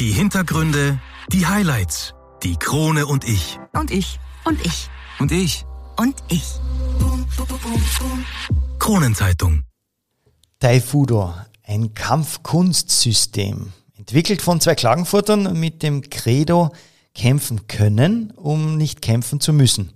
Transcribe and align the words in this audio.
Die 0.00 0.12
Hintergründe, 0.12 1.00
die 1.32 1.44
Highlights, 1.44 2.14
die 2.44 2.54
Krone 2.54 3.04
und 3.04 3.24
ich. 3.24 3.58
Und 3.72 3.90
ich. 3.90 4.20
Und 4.44 4.64
ich. 4.64 4.88
Und 5.18 5.32
ich. 5.32 5.64
Und 5.96 6.14
ich. 6.28 6.44
Kronenzeitung. 8.78 9.64
Taifudo, 10.60 11.34
ein 11.64 11.94
Kampfkunstsystem. 11.94 13.72
Entwickelt 13.96 14.40
von 14.40 14.60
zwei 14.60 14.76
Klagenfurtern 14.76 15.58
mit 15.58 15.82
dem 15.82 16.02
Credo 16.02 16.70
kämpfen 17.12 17.66
können, 17.66 18.30
um 18.36 18.76
nicht 18.76 19.02
kämpfen 19.02 19.40
zu 19.40 19.52
müssen. 19.52 19.92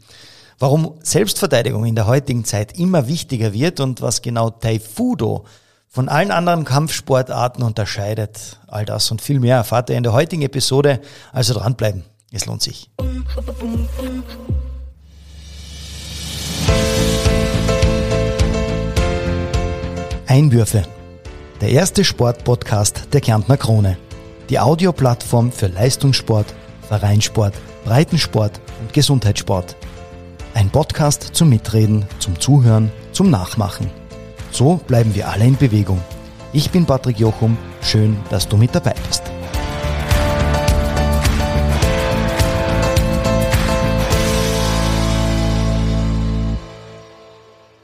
Warum 0.58 0.98
Selbstverteidigung 1.02 1.84
in 1.84 1.94
der 1.94 2.08
heutigen 2.08 2.44
Zeit 2.44 2.76
immer 2.76 3.06
wichtiger 3.06 3.52
wird 3.52 3.78
und 3.78 4.00
was 4.00 4.20
genau 4.20 4.50
Taifudo 4.50 5.46
von 5.92 6.08
allen 6.08 6.30
anderen 6.30 6.64
Kampfsportarten 6.64 7.62
unterscheidet. 7.62 8.58
All 8.66 8.86
das 8.86 9.10
und 9.10 9.20
viel 9.20 9.38
mehr 9.38 9.56
erfahrt 9.56 9.90
ihr 9.90 9.96
in 9.98 10.02
der 10.02 10.14
heutigen 10.14 10.40
Episode. 10.40 11.00
Also 11.32 11.52
dranbleiben, 11.52 12.04
es 12.32 12.46
lohnt 12.46 12.62
sich. 12.62 12.90
Einwürfe. 20.26 20.84
Der 21.60 21.68
erste 21.68 22.04
Sportpodcast 22.04 23.08
der 23.12 23.20
Kärntner 23.20 23.58
Krone. 23.58 23.98
Die 24.48 24.58
Audioplattform 24.58 25.52
für 25.52 25.66
Leistungssport, 25.66 26.46
Vereinssport, 26.88 27.54
Breitensport 27.84 28.60
und 28.80 28.94
Gesundheitssport. 28.94 29.76
Ein 30.54 30.70
Podcast 30.70 31.34
zum 31.34 31.50
Mitreden, 31.50 32.06
zum 32.18 32.40
Zuhören, 32.40 32.90
zum 33.12 33.30
Nachmachen. 33.30 34.01
So 34.52 34.76
bleiben 34.86 35.14
wir 35.14 35.28
alle 35.30 35.46
in 35.46 35.56
Bewegung. 35.56 36.00
Ich 36.52 36.70
bin 36.70 36.84
Patrick 36.84 37.18
Jochum, 37.18 37.56
schön, 37.80 38.18
dass 38.28 38.46
du 38.46 38.58
mit 38.58 38.74
dabei 38.74 38.94
bist. 39.08 39.22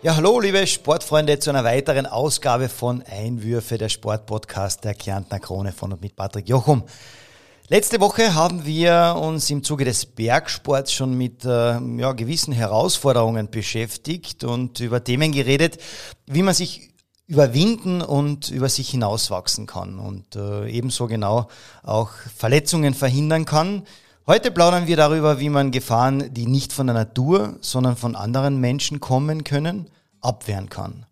Ja, 0.03 0.15
hallo 0.15 0.41
liebe 0.41 0.67
Sportfreunde 0.67 1.39
zu 1.39 1.49
einer 1.49 1.65
weiteren 1.65 2.05
Ausgabe 2.05 2.69
von 2.69 3.03
Einwürfe 3.03 3.79
der 3.79 3.89
Sportpodcast 3.89 4.85
der 4.85 4.95
Kärntner 4.95 5.41
Krone 5.41 5.73
von 5.73 5.95
und 5.95 6.03
mit 6.03 6.17
Patrick 6.17 6.51
Jochum. 6.51 6.85
Letzte 7.71 8.01
Woche 8.01 8.35
haben 8.35 8.65
wir 8.65 9.17
uns 9.21 9.51
im 9.51 9.63
Zuge 9.63 9.85
des 9.85 10.07
Bergsports 10.07 10.91
schon 10.91 11.19
mit 11.19 11.45
äh, 11.45 11.79
ja, 11.79 12.13
gewissen 12.13 12.55
Herausforderungen 12.55 13.51
beschäftigt 13.51 14.43
und 14.43 14.81
über 14.81 15.05
Themen 15.05 15.33
geredet, 15.33 15.77
wie 16.25 16.43
man 16.43 16.55
sich 16.55 16.89
überwinden 17.27 18.01
und 18.01 18.49
über 18.49 18.71
sich 18.71 18.89
hinauswachsen 18.89 19.67
kann 19.67 19.99
und 19.99 20.35
äh, 20.35 20.67
ebenso 20.71 21.09
genau 21.09 21.49
auch 21.83 22.09
Verletzungen 22.35 22.95
verhindern 22.95 23.45
kann. 23.45 23.83
Heute 24.27 24.51
plaudern 24.51 24.87
wir 24.87 24.97
darüber, 24.97 25.39
wie 25.39 25.51
man 25.51 25.71
Gefahren, 25.71 26.33
die 26.33 26.47
nicht 26.47 26.73
von 26.73 26.87
der 26.87 26.95
Natur, 26.95 27.59
sondern 27.61 27.97
von 27.97 28.17
anderen 28.17 28.63
Menschen 28.63 28.99
kommen 28.99 29.45
können, 29.45 29.91
abwehren 30.23 30.71
kann. 30.71 31.05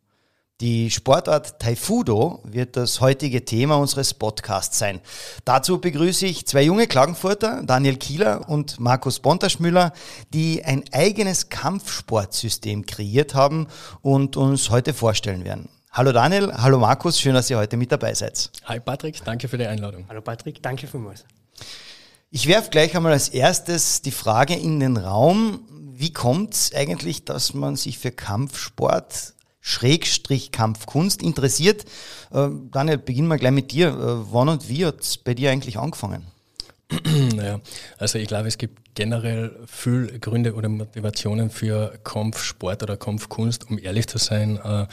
Die 0.63 0.91
Sportart 0.91 1.61
Taifudo 1.61 2.41
wird 2.43 2.79
das 2.79 3.03
heutige 3.03 3.45
Thema 3.45 3.77
unseres 3.77 4.15
Podcasts 4.15 4.79
sein. 4.79 5.03
Dazu 5.45 5.83
begrüße 5.83 6.25
ich 6.25 6.47
zwei 6.47 6.63
junge 6.63 6.87
Klagenfurter, 6.87 7.63
Daniel 7.63 7.99
Kieler 7.99 8.49
und 8.49 8.81
Markus 8.81 9.21
Bontaschmüller, 9.21 9.93
die 10.33 10.65
ein 10.65 10.83
eigenes 10.93 11.51
Kampfsportsystem 11.51 12.87
kreiert 12.87 13.35
haben 13.35 13.67
und 14.01 14.39
uns 14.39 14.71
heute 14.71 14.95
vorstellen 14.95 15.45
werden. 15.45 15.69
Hallo 15.93 16.13
Daniel, 16.13 16.51
hallo 16.55 16.79
Markus, 16.79 17.21
schön, 17.21 17.35
dass 17.35 17.51
ihr 17.51 17.59
heute 17.59 17.77
mit 17.77 17.93
dabei 17.93 18.15
seid. 18.15 18.51
Hi 18.65 18.81
Patrick, 18.81 19.23
danke 19.27 19.49
für 19.49 19.59
die 19.59 19.67
Einladung. 19.67 20.07
Hallo 20.09 20.23
Patrick, 20.23 20.63
danke 20.63 20.87
vielmals. 20.87 21.27
Ich 22.31 22.47
werfe 22.47 22.71
gleich 22.71 22.97
einmal 22.97 23.13
als 23.13 23.29
erstes 23.29 24.01
die 24.01 24.11
Frage 24.11 24.55
in 24.55 24.81
den 24.81 24.97
Raum, 24.97 25.69
wie 25.93 26.15
kommt 26.15 26.55
es 26.55 26.75
eigentlich, 26.75 27.27
dass 27.27 27.53
man 27.53 27.77
sich 27.77 27.99
für 27.99 28.11
Kampfsport 28.11 29.35
Schrägstrich 29.67 30.53
Kampfkunst 30.53 31.21
interessiert. 31.25 31.87
Äh, 32.33 32.49
Daniel, 32.71 32.99
beginnen 32.99 33.27
wir 33.27 33.37
gleich 33.37 33.51
mit 33.51 33.73
dir. 33.73 33.89
Äh, 33.89 34.33
wann 34.33 34.49
und 34.49 34.69
wie 34.69 34.87
hat 34.87 35.01
es 35.01 35.17
bei 35.17 35.35
dir 35.35 35.51
eigentlich 35.51 35.77
angefangen? 35.77 36.25
naja, 37.35 37.61
also 37.99 38.21
ich 38.21 38.29
glaube, 38.29 38.47
es 38.47 38.59
gibt 38.59 38.95
generell 38.95 39.59
viel 39.67 40.21
Gründe 40.21 40.55
oder 40.55 40.69
Motivationen 40.69 41.51
für 41.51 41.99
Kampfsport 42.05 42.85
oder 42.85 42.97
Kampfkunst, 42.97 43.69
um 43.69 43.81
ehrlich 43.81 44.07
zu 44.07 44.19
sein. 44.19 44.57
Äh, 44.59 44.87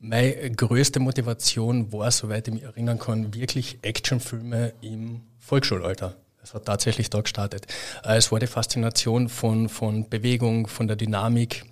meine 0.00 0.50
größte 0.50 0.98
Motivation 0.98 1.92
war, 1.92 2.10
soweit 2.10 2.48
ich 2.48 2.54
mich 2.54 2.64
erinnern 2.64 2.98
kann, 2.98 3.32
wirklich 3.32 3.78
Actionfilme 3.82 4.72
im 4.80 5.20
Volksschulalter. 5.38 6.16
Das 6.40 6.52
hat 6.54 6.64
tatsächlich 6.64 7.10
da 7.10 7.20
gestartet. 7.20 7.68
Äh, 8.02 8.16
es 8.16 8.32
war 8.32 8.40
die 8.40 8.48
Faszination 8.48 9.28
von, 9.28 9.68
von 9.68 10.08
Bewegung, 10.08 10.66
von 10.66 10.88
der 10.88 10.96
Dynamik, 10.96 11.64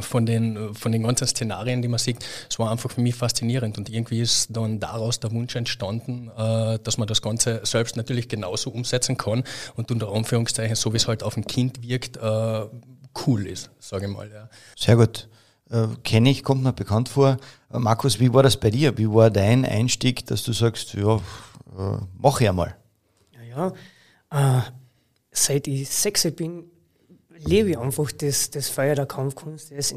von 0.00 0.26
den, 0.26 0.74
von 0.74 0.92
den 0.92 1.04
ganzen 1.04 1.26
Szenarien, 1.26 1.82
die 1.82 1.88
man 1.88 1.98
sieht, 1.98 2.18
es 2.50 2.58
war 2.58 2.70
einfach 2.70 2.90
für 2.90 3.00
mich 3.00 3.14
faszinierend 3.14 3.78
und 3.78 3.88
irgendwie 3.88 4.20
ist 4.20 4.48
dann 4.50 4.80
daraus 4.80 5.20
der 5.20 5.32
Wunsch 5.32 5.54
entstanden, 5.56 6.30
äh, 6.36 6.78
dass 6.82 6.98
man 6.98 7.06
das 7.06 7.22
Ganze 7.22 7.60
selbst 7.64 7.96
natürlich 7.96 8.28
genauso 8.28 8.70
umsetzen 8.70 9.16
kann 9.16 9.44
und 9.76 9.90
unter 9.90 10.12
Anführungszeichen, 10.12 10.76
so 10.76 10.92
wie 10.92 10.96
es 10.96 11.08
halt 11.08 11.22
auf 11.22 11.36
ein 11.36 11.46
Kind 11.46 11.82
wirkt, 11.82 12.16
äh, 12.16 12.66
cool 13.26 13.46
ist, 13.46 13.70
sage 13.78 14.06
ich 14.06 14.12
mal. 14.12 14.30
Ja. 14.30 14.48
Sehr 14.76 14.96
gut. 14.96 15.28
Äh, 15.70 15.88
Kenne 16.04 16.30
ich, 16.30 16.42
kommt 16.42 16.62
mir 16.62 16.72
bekannt 16.72 17.08
vor. 17.08 17.38
Äh, 17.72 17.78
Markus, 17.78 18.20
wie 18.20 18.32
war 18.32 18.42
das 18.42 18.56
bei 18.56 18.70
dir? 18.70 18.96
Wie 18.98 19.10
war 19.10 19.30
dein 19.30 19.64
Einstieg, 19.64 20.26
dass 20.26 20.44
du 20.44 20.52
sagst, 20.52 20.94
ja, 20.94 21.16
äh, 21.16 21.98
mach 22.18 22.40
ich 22.40 22.48
einmal? 22.48 22.76
Ja, 23.32 23.72
ja. 24.30 24.58
Äh, 24.58 24.62
seit 25.32 25.66
ich 25.66 25.88
sechs 25.88 26.30
bin, 26.32 26.64
lebe 27.38 27.70
ich 27.70 27.78
einfach 27.78 28.10
das, 28.12 28.50
das 28.50 28.68
Feuer 28.68 28.94
der 28.94 29.06
Kampfkunst. 29.06 29.72
Das, 29.76 29.94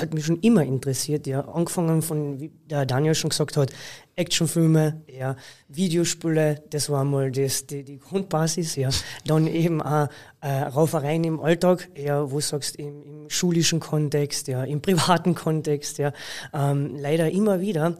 hat 0.00 0.14
mich 0.14 0.26
schon 0.26 0.40
immer 0.40 0.62
interessiert. 0.62 1.26
Ja. 1.26 1.40
Angefangen 1.48 2.02
von, 2.02 2.40
wie 2.40 2.50
der 2.66 2.86
Daniel 2.86 3.14
schon 3.14 3.30
gesagt 3.30 3.56
hat, 3.56 3.72
Actionfilme, 4.16 5.02
ja, 5.08 5.36
Videospiele, 5.68 6.62
das 6.70 6.90
war 6.90 7.04
mal 7.04 7.30
das, 7.30 7.66
die, 7.66 7.82
die 7.82 7.98
Grundbasis. 7.98 8.76
Ja. 8.76 8.90
Dann 9.26 9.46
eben 9.46 9.80
auch 9.80 10.08
äh, 10.40 10.48
Raufereien 10.48 11.24
im 11.24 11.40
Alltag, 11.40 11.88
ja, 11.96 12.30
wo 12.30 12.36
du 12.36 12.42
sagst, 12.42 12.76
im, 12.76 13.02
im 13.02 13.30
schulischen 13.30 13.80
Kontext, 13.80 14.48
ja, 14.48 14.64
im 14.64 14.80
privaten 14.82 15.34
Kontext. 15.34 15.98
Ja. 15.98 16.12
Ähm, 16.52 16.96
leider 16.96 17.30
immer 17.30 17.60
wieder. 17.60 17.96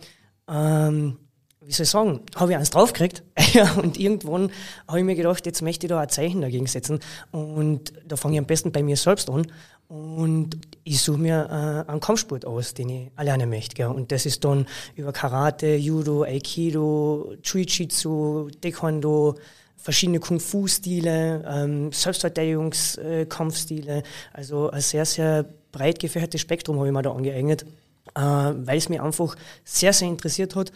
Ähm, 0.49 1.19
wie 1.67 1.73
soll 1.73 1.85
ich 1.85 1.91
sagen, 1.91 2.21
habe 2.37 2.53
ich 2.53 2.59
eins 2.59 2.71
draufgekriegt. 2.71 3.23
und 3.77 3.99
irgendwann 3.99 4.51
habe 4.89 4.99
ich 4.99 5.05
mir 5.05 5.15
gedacht, 5.15 5.45
jetzt 5.47 5.63
möchte 5.63 5.87
ich 5.87 5.91
da 5.91 6.01
ein 6.01 6.09
Zeichen 6.09 6.41
dagegen 6.41 6.67
setzen. 6.67 6.99
Und 7.31 7.93
da 8.07 8.17
fange 8.17 8.35
ich 8.35 8.41
am 8.41 8.47
besten 8.47 8.73
bei 8.73 8.83
mir 8.83 8.97
selbst 8.97 9.31
an. 9.31 9.47
Und 9.89 10.59
ich 10.85 11.03
suche 11.03 11.19
mir 11.19 11.85
äh, 11.87 11.91
einen 11.91 12.01
Kampfsport 12.01 12.47
aus, 12.47 12.73
den 12.75 12.89
ich 12.89 13.11
erlernen 13.17 13.51
möchte. 13.51 13.75
Gell. 13.75 13.89
Und 13.89 14.11
das 14.11 14.25
ist 14.27 14.45
dann 14.45 14.67
über 14.97 15.13
Karate, 15.13 15.77
Judo, 15.77 16.23
Aikido, 16.23 17.35
Jiu-Jitsu, 17.43 18.51
Taekwondo, 18.61 19.37
verschiedene 19.77 20.19
Kung-Fu-Stile, 20.21 21.45
ähm, 21.47 21.93
Selbstverteidigungskampfstile. 21.93 24.03
Also 24.33 24.71
ein 24.71 24.81
sehr, 24.81 25.05
sehr 25.05 25.45
breit 25.73 25.99
gefächertes 25.99 26.41
Spektrum 26.41 26.79
habe 26.79 26.89
ich 26.89 26.93
mir 26.93 27.03
da 27.03 27.13
angeeignet, 27.13 27.67
äh, 28.15 28.21
weil 28.21 28.79
es 28.79 28.89
mich 28.89 29.01
einfach 29.01 29.37
sehr, 29.65 29.93
sehr 29.93 30.09
interessiert 30.09 30.57
hat 30.57 30.73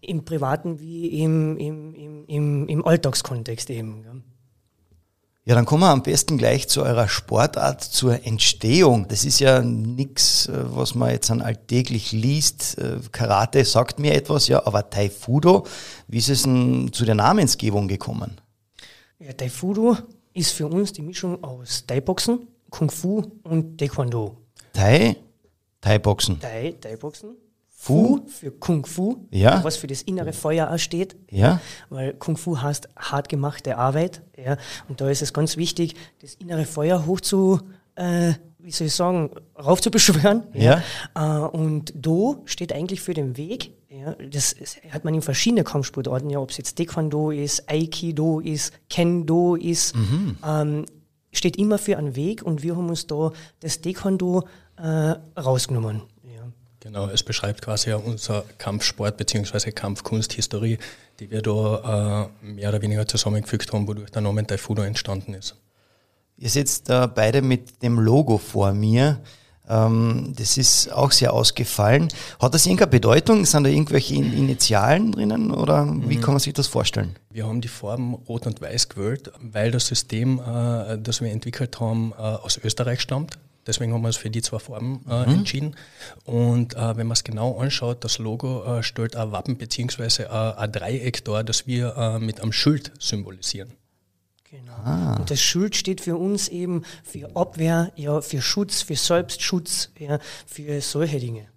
im 0.00 0.24
privaten 0.24 0.80
wie 0.80 1.22
im, 1.22 1.56
im, 1.56 1.94
im, 1.94 2.24
im, 2.26 2.68
im 2.68 2.86
Alltagskontext 2.86 3.70
eben. 3.70 4.24
Ja, 5.48 5.54
dann 5.54 5.64
kommen 5.64 5.82
wir 5.82 5.88
am 5.88 6.02
besten 6.02 6.36
gleich 6.36 6.68
zu 6.68 6.82
eurer 6.82 7.08
Sportart, 7.08 7.82
zur 7.82 8.26
Entstehung. 8.26 9.08
Das 9.08 9.24
ist 9.24 9.40
ja 9.40 9.62
nichts, 9.62 10.46
äh, 10.46 10.52
was 10.76 10.94
man 10.94 11.10
jetzt 11.10 11.30
an 11.30 11.40
alltäglich 11.40 12.12
liest. 12.12 12.76
Äh, 12.76 12.98
Karate 13.12 13.64
sagt 13.64 13.98
mir 13.98 14.12
etwas, 14.12 14.46
ja, 14.48 14.66
aber 14.66 14.90
Taifudo, 14.90 15.64
wie 16.06 16.18
ist 16.18 16.28
es 16.28 16.42
denn 16.42 16.90
zu 16.92 17.06
der 17.06 17.14
Namensgebung 17.14 17.88
gekommen? 17.88 18.38
Ja, 19.18 19.32
Taifudo 19.32 19.96
ist 20.34 20.52
für 20.52 20.66
uns 20.66 20.92
die 20.92 21.00
Mischung 21.00 21.42
aus 21.42 21.86
Thai-Boxen, 21.86 22.46
Kung 22.68 22.90
Fu 22.90 23.22
und 23.42 23.78
Taekwondo. 23.78 24.36
Thai? 24.74 25.16
Thai-Boxen. 25.80 26.40
Thai, 26.40 26.76
Thai-Boxen. 26.78 27.30
Fu? 27.80 28.26
für 28.26 28.50
Kung 28.50 28.84
Fu, 28.84 29.28
ja. 29.30 29.62
was 29.62 29.76
für 29.76 29.86
das 29.86 30.02
innere 30.02 30.32
Feuer 30.32 30.70
auch 30.70 30.78
steht. 30.78 31.14
Ja. 31.30 31.60
Weil 31.88 32.12
Kung 32.12 32.36
Fu 32.36 32.60
heißt 32.60 32.88
hart 32.96 33.28
gemachte 33.28 33.78
Arbeit. 33.78 34.20
Ja. 34.36 34.56
Und 34.88 35.00
da 35.00 35.08
ist 35.08 35.22
es 35.22 35.32
ganz 35.32 35.56
wichtig, 35.56 35.94
das 36.20 36.34
innere 36.34 36.64
Feuer 36.64 37.06
hoch 37.06 37.20
zu, 37.20 37.60
äh, 37.94 38.32
wie 38.58 38.72
soll 38.72 38.88
ich 38.88 38.94
sagen, 38.94 39.30
rauf 39.56 39.80
zu 39.80 39.92
beschwören. 39.92 40.42
Ja. 40.54 40.82
ja. 41.14 41.46
Äh, 41.46 41.48
und 41.48 41.92
Do 41.94 42.42
steht 42.46 42.72
eigentlich 42.72 43.00
für 43.00 43.14
den 43.14 43.36
Weg. 43.36 43.70
Ja. 43.88 44.16
Das 44.28 44.56
hat 44.90 45.04
man 45.04 45.14
in 45.14 45.22
verschiedenen 45.22 45.64
Kampfsportarten, 45.64 46.28
ja, 46.30 46.40
ob 46.40 46.50
es 46.50 46.56
jetzt 46.56 46.76
Taekwondo 46.76 47.30
ist, 47.30 47.70
Aikido 47.70 48.40
ist, 48.40 48.72
Kendo 48.90 49.54
ist, 49.54 49.94
mhm. 49.94 50.36
ähm, 50.44 50.84
steht 51.32 51.56
immer 51.56 51.78
für 51.78 51.96
einen 51.96 52.16
Weg 52.16 52.42
und 52.42 52.64
wir 52.64 52.76
haben 52.76 52.88
uns 52.88 53.06
da 53.06 53.30
das 53.60 53.80
Taekwondo 53.80 54.42
äh, 54.76 55.14
rausgenommen. 55.40 56.02
Genau, 56.88 57.06
es 57.08 57.22
beschreibt 57.22 57.60
quasi 57.60 57.92
unser 57.92 58.44
Kampfsport 58.56 59.18
bzw. 59.18 59.72
Kampfkunsthistorie, 59.72 60.78
die 61.20 61.30
wir 61.30 61.42
da 61.42 62.30
äh, 62.42 62.46
mehr 62.46 62.70
oder 62.70 62.80
weniger 62.80 63.06
zusammengefügt 63.06 63.74
haben, 63.74 63.86
wodurch 63.86 64.08
der 64.08 64.22
Name 64.22 64.46
Taifudo 64.46 64.80
entstanden 64.80 65.34
ist. 65.34 65.54
Ihr 66.38 66.48
sitzt 66.48 66.88
da 66.88 67.06
beide 67.06 67.42
mit 67.42 67.82
dem 67.82 67.98
Logo 67.98 68.38
vor 68.38 68.72
mir. 68.72 69.20
Ähm, 69.68 70.32
das 70.34 70.56
ist 70.56 70.90
auch 70.90 71.12
sehr 71.12 71.34
ausgefallen. 71.34 72.08
Hat 72.40 72.54
das 72.54 72.64
irgendeine 72.64 72.90
Bedeutung? 72.90 73.44
Sind 73.44 73.64
da 73.64 73.68
irgendwelche 73.68 74.14
Initialen 74.14 75.12
drinnen 75.12 75.50
oder 75.50 75.86
wie 76.06 76.16
mhm. 76.16 76.20
kann 76.22 76.32
man 76.32 76.40
sich 76.40 76.54
das 76.54 76.68
vorstellen? 76.68 77.16
Wir 77.28 77.46
haben 77.46 77.60
die 77.60 77.68
Farben 77.68 78.14
Rot 78.14 78.46
und 78.46 78.62
Weiß 78.62 78.88
gewählt, 78.88 79.30
weil 79.42 79.72
das 79.72 79.88
System, 79.88 80.40
äh, 80.40 80.96
das 80.96 81.20
wir 81.20 81.30
entwickelt 81.30 81.80
haben, 81.80 82.14
äh, 82.16 82.22
aus 82.22 82.56
Österreich 82.56 83.02
stammt. 83.02 83.38
Deswegen 83.68 83.92
haben 83.92 84.00
wir 84.00 84.08
uns 84.08 84.16
für 84.16 84.30
die 84.30 84.42
zwei 84.42 84.58
Farben 84.58 85.04
äh, 85.08 85.26
mhm. 85.26 85.34
entschieden. 85.34 85.76
Und 86.24 86.74
äh, 86.74 86.96
wenn 86.96 87.06
man 87.06 87.12
es 87.12 87.22
genau 87.22 87.58
anschaut, 87.58 88.02
das 88.02 88.18
Logo 88.18 88.64
äh, 88.64 88.82
stellt 88.82 89.14
ein 89.14 89.30
Wappen 89.30 89.58
bzw. 89.58 90.22
Äh, 90.22 90.28
ein 90.28 90.72
Dreieck 90.72 91.24
dar, 91.24 91.44
das 91.44 91.66
wir 91.66 91.94
äh, 91.96 92.18
mit 92.18 92.40
einem 92.40 92.52
Schild 92.52 92.92
symbolisieren. 92.98 93.74
Genau. 94.50 94.72
Ah. 94.72 95.16
Und 95.18 95.30
das 95.30 95.40
Schild 95.40 95.76
steht 95.76 96.00
für 96.00 96.16
uns 96.16 96.48
eben 96.48 96.82
für 97.04 97.36
Abwehr, 97.36 97.92
ja, 97.96 98.22
für 98.22 98.40
Schutz, 98.40 98.80
für 98.80 98.96
Selbstschutz, 98.96 99.90
ja, 99.98 100.18
für 100.46 100.80
solche 100.80 101.20
Dinge. 101.20 101.48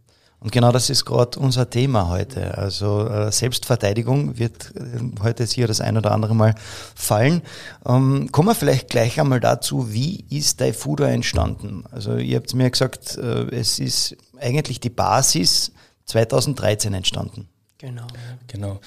Und 0.41 0.51
genau 0.51 0.71
das 0.71 0.89
ist 0.89 1.05
gerade 1.05 1.39
unser 1.39 1.69
Thema 1.69 2.09
heute. 2.09 2.57
Also 2.57 3.07
äh, 3.07 3.31
Selbstverteidigung 3.31 4.39
wird 4.39 4.73
äh, 4.75 5.21
heute 5.21 5.45
hier 5.45 5.67
das 5.67 5.81
ein 5.81 5.97
oder 5.97 6.11
andere 6.11 6.33
Mal 6.33 6.55
fallen. 6.95 7.43
Ähm, 7.85 8.31
kommen 8.31 8.47
wir 8.47 8.55
vielleicht 8.55 8.89
gleich 8.89 9.19
einmal 9.19 9.39
dazu, 9.39 9.93
wie 9.93 10.25
ist 10.31 10.59
Daifudo 10.59 11.03
entstanden? 11.03 11.83
Also 11.91 12.17
ihr 12.17 12.37
habt 12.37 12.51
mir 12.55 12.71
gesagt, 12.71 13.17
äh, 13.17 13.55
es 13.55 13.77
ist 13.77 14.17
eigentlich 14.39 14.79
die 14.79 14.89
Basis 14.89 15.73
2013 16.05 16.95
entstanden. 16.95 17.47
Genau. 17.77 18.07
Genau. 18.47 18.79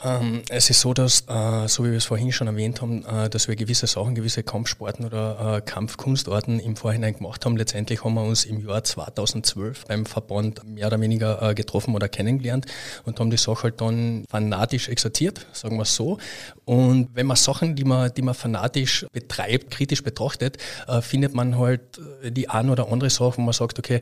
Ähm, 0.00 0.42
es 0.48 0.70
ist 0.70 0.80
so, 0.80 0.94
dass, 0.94 1.24
äh, 1.28 1.66
so 1.66 1.84
wie 1.84 1.90
wir 1.90 1.96
es 1.96 2.04
vorhin 2.04 2.30
schon 2.30 2.46
erwähnt 2.46 2.80
haben, 2.80 3.04
äh, 3.04 3.28
dass 3.28 3.48
wir 3.48 3.56
gewisse 3.56 3.88
Sachen, 3.88 4.14
gewisse 4.14 4.44
Kampfsporten 4.44 5.04
oder 5.04 5.56
äh, 5.56 5.60
Kampfkunstarten 5.60 6.60
im 6.60 6.76
Vorhinein 6.76 7.14
gemacht 7.14 7.44
haben. 7.44 7.56
Letztendlich 7.56 8.04
haben 8.04 8.14
wir 8.14 8.22
uns 8.22 8.44
im 8.44 8.64
Jahr 8.64 8.84
2012 8.84 9.86
beim 9.86 10.06
Verband 10.06 10.62
mehr 10.64 10.86
oder 10.86 11.00
weniger 11.00 11.42
äh, 11.42 11.54
getroffen 11.54 11.96
oder 11.96 12.08
kennengelernt 12.08 12.66
und 13.06 13.18
haben 13.18 13.30
die 13.30 13.36
Sache 13.36 13.64
halt 13.64 13.80
dann 13.80 14.24
fanatisch 14.30 14.88
exerziert, 14.88 15.46
sagen 15.52 15.76
wir 15.76 15.82
es 15.82 15.96
so. 15.96 16.18
Und 16.64 17.08
wenn 17.14 17.26
man 17.26 17.36
Sachen, 17.36 17.74
die 17.74 17.84
man, 17.84 18.14
die 18.14 18.22
man 18.22 18.34
fanatisch 18.34 19.04
betreibt, 19.12 19.72
kritisch 19.72 20.04
betrachtet, 20.04 20.58
äh, 20.86 21.00
findet 21.00 21.34
man 21.34 21.58
halt 21.58 21.98
äh, 22.22 22.30
die 22.30 22.48
ein 22.48 22.70
oder 22.70 22.92
andere 22.92 23.10
Sache, 23.10 23.38
wo 23.38 23.42
man 23.42 23.52
sagt, 23.52 23.80
okay, 23.80 24.00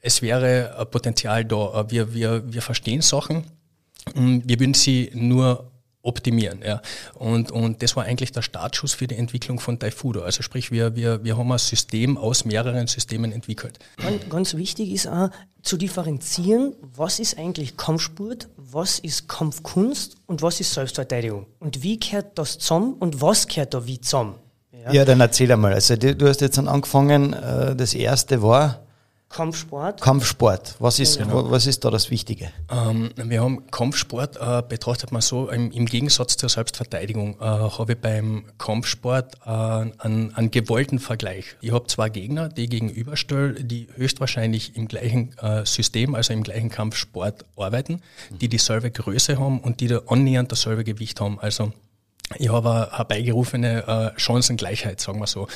es 0.00 0.22
wäre 0.22 0.86
Potenzial 0.90 1.44
da. 1.44 1.86
Wir, 1.88 2.14
wir, 2.14 2.52
wir 2.52 2.62
verstehen 2.62 3.02
Sachen 3.02 3.44
wir 4.14 4.60
würden 4.60 4.74
sie 4.74 5.10
nur 5.14 5.70
optimieren. 6.02 6.60
Ja. 6.64 6.80
Und, 7.14 7.50
und 7.50 7.82
das 7.82 7.96
war 7.96 8.04
eigentlich 8.04 8.32
der 8.32 8.42
Startschuss 8.42 8.94
für 8.94 9.06
die 9.06 9.16
Entwicklung 9.16 9.60
von 9.60 9.78
Taifudo. 9.78 10.22
Also 10.22 10.42
sprich, 10.42 10.70
wir, 10.70 10.96
wir, 10.96 11.22
wir 11.24 11.36
haben 11.36 11.52
ein 11.52 11.58
System 11.58 12.16
aus 12.16 12.44
mehreren 12.44 12.86
Systemen 12.86 13.32
entwickelt. 13.32 13.78
Ganz, 13.98 14.28
ganz 14.28 14.54
wichtig 14.54 14.90
ist 14.90 15.06
auch 15.06 15.28
zu 15.62 15.76
differenzieren, 15.76 16.74
was 16.96 17.18
ist 17.18 17.36
eigentlich 17.36 17.76
Kampfsport, 17.76 18.48
was 18.56 18.98
ist 19.00 19.28
Kampfkunst 19.28 20.16
und 20.26 20.40
was 20.40 20.60
ist 20.60 20.72
Selbstverteidigung. 20.72 21.46
Und 21.58 21.82
wie 21.82 21.98
kehrt 21.98 22.38
das 22.38 22.58
zusammen 22.58 22.94
und 22.94 23.20
was 23.20 23.46
kehrt 23.46 23.74
da 23.74 23.86
wie 23.86 24.00
zusammen. 24.00 24.36
Ja, 24.72 24.92
ja 24.92 25.04
dann 25.04 25.20
erzähl 25.20 25.50
einmal. 25.52 25.74
Also 25.74 25.96
du 25.96 26.28
hast 26.28 26.40
jetzt 26.40 26.58
angefangen, 26.58 27.32
äh, 27.32 27.74
das 27.74 27.94
erste 27.94 28.40
war 28.40 28.87
Kampfsport. 29.30 30.00
Kampfsport. 30.00 30.76
Was 30.78 30.98
ist, 30.98 31.18
genau. 31.18 31.50
was 31.50 31.66
ist 31.66 31.84
da 31.84 31.90
das 31.90 32.10
Wichtige? 32.10 32.50
Ähm, 32.70 33.10
wir 33.16 33.42
haben 33.42 33.70
Kampfsport, 33.70 34.38
äh, 34.40 34.62
betrachtet 34.66 35.12
man 35.12 35.20
so, 35.20 35.50
im, 35.50 35.70
im, 35.70 35.84
Gegensatz 35.84 36.38
zur 36.38 36.48
Selbstverteidigung 36.48 37.34
äh, 37.38 37.44
habe 37.44 37.92
ich 37.92 37.98
beim 37.98 38.44
Kampfsport 38.56 39.36
äh, 39.44 39.50
einen, 39.50 40.34
einen 40.34 40.50
gewollten 40.50 40.98
Vergleich. 40.98 41.56
Ich 41.60 41.72
habe 41.72 41.86
zwei 41.88 42.08
Gegner, 42.08 42.48
die 42.48 42.68
gegenüberstelle, 42.68 43.64
die 43.64 43.88
höchstwahrscheinlich 43.94 44.76
im 44.76 44.88
gleichen 44.88 45.36
äh, 45.38 45.64
System, 45.66 46.14
also 46.14 46.32
im 46.32 46.42
gleichen 46.42 46.70
Kampfsport 46.70 47.44
arbeiten, 47.54 48.00
die 48.30 48.48
dieselbe 48.48 48.90
Größe 48.90 49.38
haben 49.38 49.60
und 49.60 49.80
die 49.80 49.88
da 49.88 50.00
annähernd 50.06 50.50
dasselbe 50.50 50.84
Gewicht 50.84 51.20
haben. 51.20 51.38
Also 51.38 51.72
ich 52.38 52.50
habe 52.50 52.70
eine 52.70 52.92
herbeigerufene 52.96 54.14
äh, 54.16 54.18
Chancengleichheit, 54.18 55.00
sagen 55.00 55.20
wir 55.20 55.26
so 55.26 55.48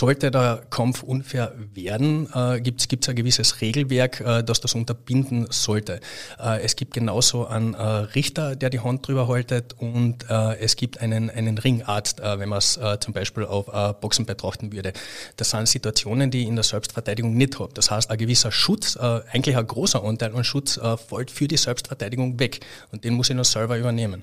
sollte 0.00 0.30
der 0.30 0.62
Kampf 0.70 1.02
unfair 1.02 1.52
werden, 1.74 2.26
äh, 2.34 2.58
gibt 2.62 2.80
es 2.80 3.08
ein 3.08 3.16
gewisses 3.16 3.60
Regelwerk, 3.60 4.20
äh, 4.20 4.42
das 4.42 4.62
das 4.62 4.74
unterbinden 4.74 5.46
sollte. 5.50 6.00
Äh, 6.38 6.62
es 6.62 6.74
gibt 6.74 6.94
genauso 6.94 7.46
einen 7.46 7.74
äh, 7.74 7.82
Richter, 7.82 8.56
der 8.56 8.70
die 8.70 8.80
Hand 8.80 9.06
drüber 9.06 9.28
haltet 9.28 9.74
und 9.78 10.24
äh, 10.30 10.56
es 10.56 10.76
gibt 10.76 11.02
einen, 11.02 11.28
einen 11.28 11.58
Ringarzt, 11.58 12.20
äh, 12.20 12.38
wenn 12.38 12.48
man 12.48 12.58
es 12.58 12.80
zum 13.00 13.12
Beispiel 13.12 13.44
auf 13.44 13.66
Boxen 14.00 14.24
betrachten 14.24 14.72
würde. 14.72 14.94
Das 15.36 15.50
sind 15.50 15.68
Situationen, 15.68 16.30
die 16.30 16.42
ich 16.42 16.48
in 16.48 16.56
der 16.56 16.64
Selbstverteidigung 16.64 17.34
nicht 17.34 17.58
habe. 17.58 17.72
Das 17.74 17.90
heißt, 17.90 18.10
ein 18.10 18.16
gewisser 18.16 18.50
Schutz, 18.50 18.96
eigentlich 18.96 19.56
ein 19.56 19.66
großer 19.66 20.02
Anteil 20.02 20.34
an 20.34 20.44
Schutz, 20.44 20.80
fällt 21.08 21.30
für 21.30 21.46
die 21.46 21.56
Selbstverteidigung 21.56 22.38
weg 22.38 22.60
und 22.90 23.04
den 23.04 23.14
muss 23.14 23.28
ich 23.28 23.36
noch 23.36 23.44
selber 23.44 23.76
übernehmen. 23.76 24.22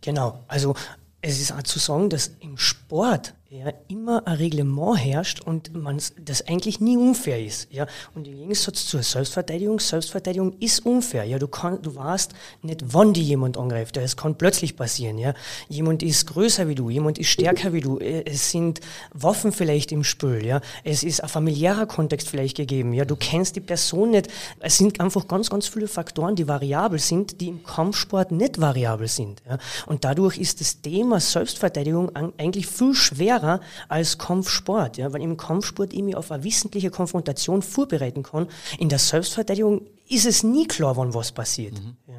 Genau, 0.00 0.44
also 0.46 0.74
es 1.20 1.40
ist 1.40 1.52
auch 1.52 1.62
zu 1.62 1.78
sagen, 1.78 2.08
dass 2.08 2.30
im 2.40 2.56
Sport 2.56 3.34
ja, 3.50 3.72
immer 3.88 4.26
ein 4.26 4.36
Reglement 4.36 5.02
herrscht 5.02 5.40
und 5.40 5.74
man 5.74 5.98
das 6.22 6.46
eigentlich 6.46 6.80
nie 6.80 6.98
unfair 6.98 7.42
ist. 7.42 7.72
Ja. 7.72 7.86
Und 8.14 8.28
im 8.28 8.36
Gegensatz 8.36 8.84
zur 8.86 9.02
Selbstverteidigung, 9.02 9.80
Selbstverteidigung 9.80 10.52
ist 10.60 10.84
unfair. 10.84 11.24
Ja. 11.24 11.38
Du, 11.38 11.48
kann, 11.48 11.80
du 11.80 11.96
weißt 11.96 12.34
nicht, 12.60 12.82
wann 12.92 13.14
die 13.14 13.22
jemand 13.22 13.56
angreift. 13.56 13.96
Es 13.96 14.18
kann 14.18 14.36
plötzlich 14.36 14.76
passieren. 14.76 15.16
Ja. 15.16 15.32
Jemand 15.70 16.02
ist 16.02 16.26
größer 16.26 16.68
wie 16.68 16.74
du, 16.74 16.90
jemand 16.90 17.18
ist 17.18 17.28
stärker 17.28 17.72
wie 17.72 17.80
du. 17.80 17.98
Äh, 17.98 18.24
es 18.26 18.50
sind 18.50 18.80
Waffen 19.14 19.50
vielleicht 19.50 19.92
im 19.92 20.04
Spiel. 20.04 20.44
Ja. 20.44 20.60
Es 20.84 21.02
ist 21.02 21.22
ein 21.22 21.30
familiärer 21.30 21.86
Kontext 21.86 22.28
vielleicht 22.28 22.58
gegeben. 22.58 22.92
Ja. 22.92 23.06
Du 23.06 23.16
kennst 23.16 23.56
die 23.56 23.60
Person 23.60 24.10
nicht. 24.10 24.28
Es 24.60 24.76
sind 24.76 25.00
einfach 25.00 25.26
ganz, 25.26 25.48
ganz 25.48 25.66
viele 25.68 25.88
Faktoren, 25.88 26.36
die 26.36 26.46
variabel 26.46 26.98
sind, 26.98 27.40
die 27.40 27.48
im 27.48 27.64
Kampfsport 27.64 28.30
nicht 28.30 28.60
variabel 28.60 29.08
sind. 29.08 29.40
Ja. 29.48 29.56
Und 29.86 30.04
dadurch 30.04 30.36
ist 30.36 30.60
das 30.60 30.82
Thema 30.82 31.18
Selbstverteidigung 31.18 32.14
eigentlich 32.14 32.66
viel 32.66 32.92
schwerer 32.92 33.37
schwerer 33.38 33.60
als 33.88 34.18
Kampfsport, 34.18 34.96
ja, 34.96 35.12
weil 35.12 35.22
im 35.22 35.36
Kampfsport 35.36 35.92
ich 35.92 36.02
mich 36.02 36.16
auf 36.16 36.30
eine 36.30 36.44
wissentliche 36.44 36.90
Konfrontation 36.90 37.62
vorbereiten 37.62 38.22
kann. 38.22 38.48
In 38.78 38.88
der 38.88 38.98
Selbstverteidigung 38.98 39.82
ist 40.08 40.26
es 40.26 40.42
nie 40.42 40.66
klar, 40.66 40.96
wann 40.96 41.14
was 41.14 41.32
passiert. 41.32 41.74
Mhm. 41.74 41.96
Ja. 42.06 42.14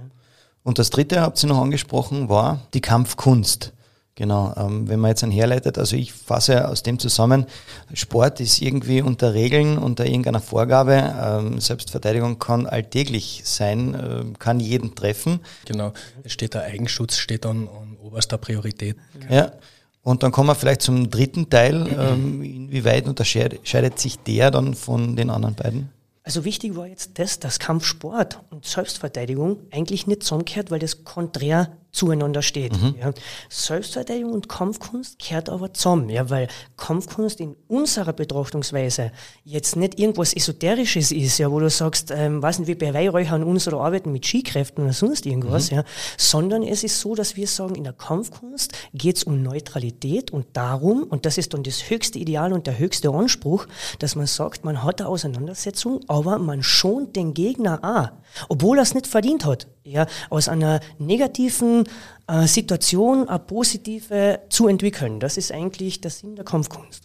Und 0.64 0.80
das 0.80 0.90
dritte, 0.90 1.22
habt 1.22 1.42
ihr 1.44 1.48
noch 1.48 1.62
angesprochen, 1.62 2.30
war 2.30 2.62
die 2.74 2.82
Kampfkunst. 2.82 3.74
Genau, 4.16 4.54
ähm, 4.58 4.90
wenn 4.90 5.00
man 5.00 5.12
jetzt 5.12 5.24
einen 5.24 5.32
herleitet, 5.32 5.78
also 5.78 5.96
ich 5.96 6.12
fasse 6.12 6.68
aus 6.68 6.84
dem 6.84 7.00
zusammen, 7.00 7.46
Sport 7.94 8.42
ist 8.42 8.62
irgendwie 8.62 9.02
unter 9.02 9.34
Regeln, 9.34 9.78
unter 9.78 10.06
irgendeiner 10.06 10.42
Vorgabe, 10.42 11.16
ähm, 11.24 11.62
Selbstverteidigung 11.62 12.38
kann 12.38 12.68
alltäglich 12.68 13.44
sein, 13.46 13.96
äh, 13.96 14.26
kann 14.38 14.60
jeden 14.60 14.94
treffen. 14.94 15.40
Genau, 15.64 15.94
es 16.22 16.34
steht 16.34 16.54
der 16.54 16.64
Eigenschutz, 16.64 17.16
steht 17.16 17.46
an, 17.46 17.70
an 17.70 17.96
oberster 18.02 18.38
Priorität. 18.38 18.98
Ja, 19.30 19.54
und 20.04 20.24
dann 20.24 20.32
kommen 20.32 20.50
wir 20.50 20.56
vielleicht 20.56 20.82
zum 20.82 21.10
dritten 21.10 21.50
Teil. 21.50 21.88
Ähm, 21.98 22.42
inwieweit 22.42 23.08
unterscheidet 23.08 24.00
sich 24.00 24.18
der 24.20 24.52
dann 24.52 24.74
von 24.74 25.16
den 25.16 25.30
anderen 25.30 25.56
beiden? 25.56 25.90
Also 26.24 26.46
wichtig 26.46 26.76
war 26.76 26.88
jetzt 26.88 27.18
das, 27.18 27.40
dass 27.40 27.60
Kampfsport 27.60 28.40
und 28.52 28.66
Selbstverteidigung 28.66 29.58
eigentlich 29.72 30.06
nicht 30.06 30.24
zusammengehört, 30.24 30.70
weil 30.70 30.80
das 30.80 31.04
konträr 31.04 31.78
zueinander 31.92 32.42
steht. 32.42 32.74
Mhm. 32.74 32.96
Ja. 33.00 33.12
Selbstverteidigung 33.50 34.34
und 34.34 34.50
Kampfkunst 34.50 35.20
kehrt 35.20 35.50
aber 35.50 35.74
zusammen, 35.74 36.10
ja, 36.10 36.30
weil 36.30 36.48
Kampfkunst 36.78 37.40
in 37.40 37.56
unserer 37.68 38.14
Betrachtungsweise 38.14 39.12
jetzt 39.44 39.76
nicht 39.76 40.00
irgendwas 40.00 40.34
Esoterisches 40.34 41.12
ist, 41.12 41.38
ja, 41.40 41.52
wo 41.52 41.60
du 41.60 41.70
sagst, 41.70 42.12
ähm, 42.12 42.42
weiß 42.42 42.60
nicht, 42.60 42.68
wir 42.68 42.78
beweihräuchern 42.78 43.44
uns 43.44 43.68
oder 43.68 43.80
arbeiten 43.80 44.12
mit 44.12 44.26
Skikräften 44.26 44.84
oder 44.84 44.94
sonst 44.94 45.26
irgendwas, 45.26 45.72
mhm. 45.72 45.78
ja, 45.78 45.84
sondern 46.18 46.64
es 46.64 46.84
ist 46.84 47.00
so, 47.00 47.16
dass 47.16 47.36
wir 47.36 47.48
sagen, 47.48 47.76
in 47.76 47.84
der 47.84 47.94
Kampfkunst 47.94 48.74
geht 48.94 49.18
es 49.18 49.24
um 49.24 49.42
Neutralität 49.42 50.32
und 50.32 50.46
darum, 50.54 51.04
und 51.04 51.26
das 51.26 51.38
ist 51.38 51.54
dann 51.54 51.64
das 51.64 51.90
höchste 51.90 52.20
Ideal 52.20 52.54
und 52.54 52.68
der 52.68 52.78
höchste 52.78 53.10
Anspruch, 53.10 53.66
dass 53.98 54.16
man 54.16 54.28
sagt, 54.28 54.64
man 54.64 54.84
hat 54.84 55.02
eine 55.02 55.10
Auseinandersetzung, 55.10 56.02
aber 56.08 56.38
man 56.38 56.62
schont 56.62 57.16
den 57.16 57.34
Gegner 57.34 57.80
auch, 57.84 58.48
obwohl 58.48 58.78
er 58.78 58.84
es 58.84 58.94
nicht 58.94 59.08
verdient 59.08 59.46
hat 59.46 59.68
ja, 59.84 60.06
aus 60.30 60.48
einer 60.48 60.80
negativen 60.98 61.86
äh, 62.28 62.48
Situation 62.48 63.28
eine 63.28 63.40
positive 63.40 64.42
zu 64.50 64.68
entwickeln. 64.68 65.20
Das 65.20 65.38
ist 65.38 65.52
eigentlich 65.52 66.02
der 66.02 66.12
Sinn 66.12 66.36
der 66.36 66.46
Kampfkunst. 66.46 67.04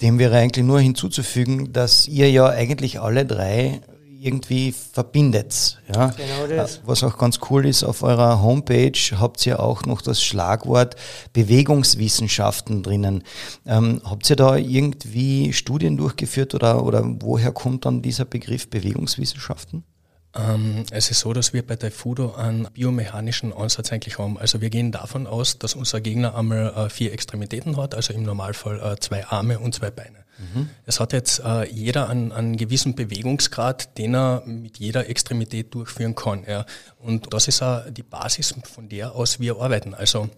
Dem 0.00 0.18
wäre 0.18 0.36
eigentlich 0.38 0.64
nur 0.64 0.80
hinzuzufügen, 0.80 1.72
dass 1.72 2.08
ihr 2.08 2.30
ja 2.30 2.48
eigentlich 2.48 3.00
alle 3.00 3.26
drei 3.26 3.80
irgendwie 4.20 4.72
verbindet. 4.72 5.80
Ja? 5.94 6.08
Genau 6.08 6.46
das. 6.46 6.76
Äh, 6.76 6.80
Was 6.84 7.02
auch 7.02 7.16
ganz 7.16 7.40
cool 7.48 7.64
ist, 7.66 7.82
auf 7.82 8.02
eurer 8.02 8.42
Homepage 8.42 8.92
habt 9.18 9.44
ihr 9.46 9.60
auch 9.60 9.84
noch 9.86 10.02
das 10.02 10.22
Schlagwort 10.22 10.96
Bewegungswissenschaften 11.32 12.82
drinnen. 12.82 13.24
Ähm, 13.66 14.02
habt 14.04 14.28
ihr 14.28 14.36
da 14.36 14.56
irgendwie 14.56 15.54
Studien 15.54 15.96
durchgeführt 15.96 16.54
oder, 16.54 16.84
oder 16.84 17.02
woher 17.20 17.52
kommt 17.52 17.86
dann 17.86 18.02
dieser 18.02 18.26
Begriff 18.26 18.68
Bewegungswissenschaften? 18.68 19.84
Ähm, 20.34 20.84
es 20.90 21.10
ist 21.10 21.20
so, 21.20 21.32
dass 21.32 21.52
wir 21.52 21.66
bei 21.66 21.76
Taifudo 21.76 22.34
einen 22.34 22.68
biomechanischen 22.72 23.52
Ansatz 23.52 23.92
eigentlich 23.92 24.18
haben. 24.18 24.38
Also 24.38 24.60
wir 24.60 24.70
gehen 24.70 24.92
davon 24.92 25.26
aus, 25.26 25.58
dass 25.58 25.74
unser 25.74 26.00
Gegner 26.00 26.36
einmal 26.36 26.72
äh, 26.76 26.88
vier 26.88 27.12
Extremitäten 27.12 27.76
hat, 27.76 27.94
also 27.94 28.12
im 28.12 28.22
Normalfall 28.22 28.80
äh, 28.80 28.96
zwei 29.00 29.26
Arme 29.26 29.58
und 29.58 29.74
zwei 29.74 29.90
Beine. 29.90 30.24
Mhm. 30.38 30.70
Es 30.86 31.00
hat 31.00 31.12
jetzt 31.12 31.40
äh, 31.44 31.68
jeder 31.70 32.08
einen, 32.08 32.32
einen, 32.32 32.56
gewissen 32.56 32.94
Bewegungsgrad, 32.94 33.98
den 33.98 34.14
er 34.14 34.42
mit 34.46 34.78
jeder 34.78 35.08
Extremität 35.08 35.74
durchführen 35.74 36.14
kann. 36.14 36.44
Ja. 36.46 36.64
Und 36.98 37.32
das 37.32 37.48
ist 37.48 37.62
auch 37.62 37.82
die 37.90 38.02
Basis, 38.02 38.54
von 38.62 38.88
der 38.88 39.14
aus 39.14 39.40
wir 39.40 39.56
arbeiten. 39.60 39.94
Also 39.94 40.30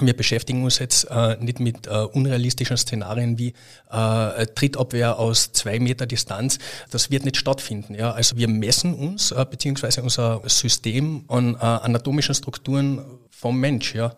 wir 0.00 0.14
beschäftigen 0.14 0.62
uns 0.62 0.78
jetzt 0.78 1.04
äh, 1.10 1.36
nicht 1.40 1.60
mit 1.60 1.86
äh, 1.86 1.90
unrealistischen 1.90 2.76
Szenarien 2.76 3.38
wie 3.38 3.54
äh, 3.90 4.46
Trittabwehr 4.54 5.18
aus 5.18 5.52
zwei 5.52 5.80
Meter 5.80 6.06
Distanz. 6.06 6.58
Das 6.90 7.10
wird 7.10 7.24
nicht 7.24 7.36
stattfinden. 7.36 7.94
Ja? 7.94 8.12
Also 8.12 8.36
wir 8.36 8.48
messen 8.48 8.94
uns 8.94 9.32
äh, 9.32 9.44
beziehungsweise 9.50 10.02
unser 10.02 10.40
System 10.46 11.24
an 11.28 11.54
äh, 11.54 11.58
anatomischen 11.58 12.34
Strukturen 12.34 13.04
vom 13.30 13.58
Mensch. 13.58 13.94
Ja? 13.94 14.14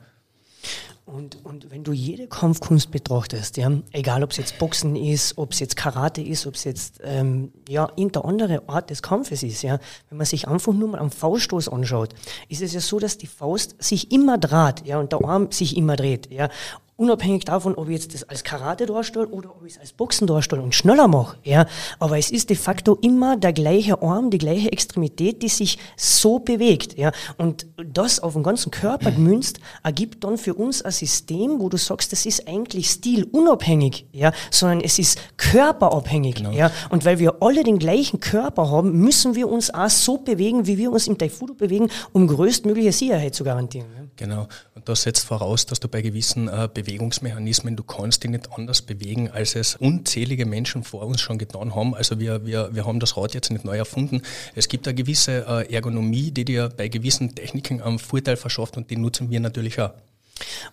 Und, 1.13 1.45
und 1.45 1.71
wenn 1.71 1.83
du 1.83 1.93
jede 1.93 2.29
Kampfkunst 2.29 2.93
betrachtest, 2.93 3.57
ja, 3.57 3.71
egal 3.91 4.23
ob 4.23 4.31
es 4.31 4.37
jetzt 4.37 4.59
Boxen 4.59 4.95
ist, 4.95 5.37
ob 5.39 5.53
es 5.53 5.59
jetzt 5.59 5.77
Karate 5.77 6.23
ist, 6.23 6.47
ob 6.47 6.55
es 6.55 6.65
jetzt 6.65 7.01
ähm, 7.03 7.53
ja, 7.69 7.91
irgendeine 7.97 8.25
andere 8.25 8.69
Art 8.69 8.91
des 8.91 9.03
Kampfes 9.03 9.43
ist, 9.43 9.63
ja, 9.63 9.81
wenn 10.09 10.19
man 10.19 10.27
sich 10.27 10.47
einfach 10.47 10.73
nur 10.73 10.89
mal 10.89 10.99
am 10.99 11.11
Fauststoß 11.11 11.69
anschaut, 11.69 12.15
ist 12.49 12.63
es 12.63 12.75
ja 12.75 12.81
so, 12.81 13.01
dass 13.01 13.19
die 13.19 13.27
Faust 13.27 13.75
sich 13.83 14.13
immer 14.13 14.39
dreht 14.39 14.87
ja, 14.87 15.01
und 15.01 15.11
der 15.13 15.25
Arm 15.25 15.51
sich 15.51 15.77
immer 15.77 15.97
dreht. 15.97 16.31
Ja 16.31 16.49
unabhängig 17.01 17.47
davon, 17.47 17.75
ob 17.75 17.89
ich 17.89 17.95
jetzt 17.95 18.15
das 18.15 18.29
als 18.29 18.45
Karate 18.45 18.85
darstelle 18.85 19.27
oder 19.29 19.51
ob 19.51 19.65
ich 19.65 19.73
es 19.73 19.81
als 19.81 19.93
Boxen 19.93 20.27
darstelle 20.27 20.61
und 20.61 20.75
schneller 20.75 21.09
mache. 21.09 21.39
Ja. 21.43 21.67
Aber 21.99 22.19
es 22.19 22.31
ist 22.31 22.51
de 22.51 22.57
facto 22.57 22.99
immer 23.01 23.39
der 23.39 23.55
gleiche 23.55 24.03
Arm, 24.03 24.31
die 24.31 24.39
gleiche 24.39 24.71
Extremität, 24.71 25.43
die 25.43 25.49
sich 25.49 25.79
so 25.97 26.39
bewegt. 26.39 26.99
Ja. 26.99 27.13
Und 27.39 27.67
das 27.85 28.21
auf 28.21 28.35
den 28.35 28.43
ganzen 28.43 28.71
Körper 28.71 29.11
gemünzt, 29.11 29.61
ergibt 29.83 30.23
dann 30.25 30.37
für 30.37 30.55
uns 30.55 30.83
ein 30.83 30.93
System, 30.93 31.59
wo 31.59 31.71
du 31.71 31.79
sagst, 31.79 32.13
das 32.13 32.27
ist 32.27 32.47
eigentlich 32.47 32.91
stilunabhängig, 32.91 34.07
ja, 34.13 34.33
sondern 34.51 34.83
es 34.83 34.99
ist 34.99 35.19
körperabhängig. 35.39 36.35
Genau. 36.35 36.51
Ja. 36.51 36.71
Und 36.91 37.07
weil 37.07 37.19
wir 37.19 37.43
alle 37.43 37.65
den 37.65 37.79
gleichen 37.79 38.21
Körper 38.21 38.71
haben, 38.71 38.93
müssen 38.93 39.35
wir 39.35 39.49
uns 39.49 39.73
auch 39.73 39.89
so 39.89 40.19
bewegen, 40.19 40.67
wie 40.67 40.77
wir 40.77 40.93
uns 40.93 41.07
im 41.07 41.17
Taifudo 41.17 41.55
bewegen, 41.55 41.89
um 42.13 42.27
größtmögliche 42.27 42.93
Sicherheit 42.93 43.35
zu 43.35 43.43
garantieren. 43.43 43.89
Ja. 43.97 44.10
Genau. 44.21 44.49
Und 44.75 44.87
das 44.87 45.05
setzt 45.05 45.25
voraus, 45.25 45.65
dass 45.65 45.81
du 45.81 45.89
bei 45.89 46.03
gewissen 46.03 46.47
äh, 46.47 46.69
Bewegungsmechanismen, 46.73 47.75
du 47.75 47.83
kannst 47.83 48.23
dich 48.23 48.31
nicht 48.31 48.53
anders 48.53 48.83
bewegen, 48.83 49.31
als 49.31 49.55
es 49.55 49.77
unzählige 49.77 50.45
Menschen 50.45 50.85
vor 50.85 51.07
uns 51.07 51.23
schon 51.23 51.39
getan 51.39 51.75
haben. 51.75 51.95
Also 51.95 52.21
wir, 52.21 52.45
wir, 52.45 52.69
wir 52.75 52.85
haben 52.85 53.01
das 53.01 53.17
Rad 53.17 53.33
jetzt 53.33 53.51
nicht 53.51 53.65
neu 53.65 53.79
erfunden. 53.79 54.21
Es 54.55 54.69
gibt 54.69 54.87
eine 54.87 54.95
gewisse 54.95 55.47
äh, 55.49 55.73
Ergonomie, 55.75 56.33
die 56.33 56.45
dir 56.45 56.69
bei 56.69 56.89
gewissen 56.89 57.35
Techniken 57.35 57.81
einen 57.81 57.99
Vorteil 57.99 58.37
verschafft 58.37 58.77
und 58.77 58.91
die 58.91 58.97
nutzen 58.97 59.31
wir 59.31 59.41
natürlich 59.41 59.81
auch. 59.81 59.93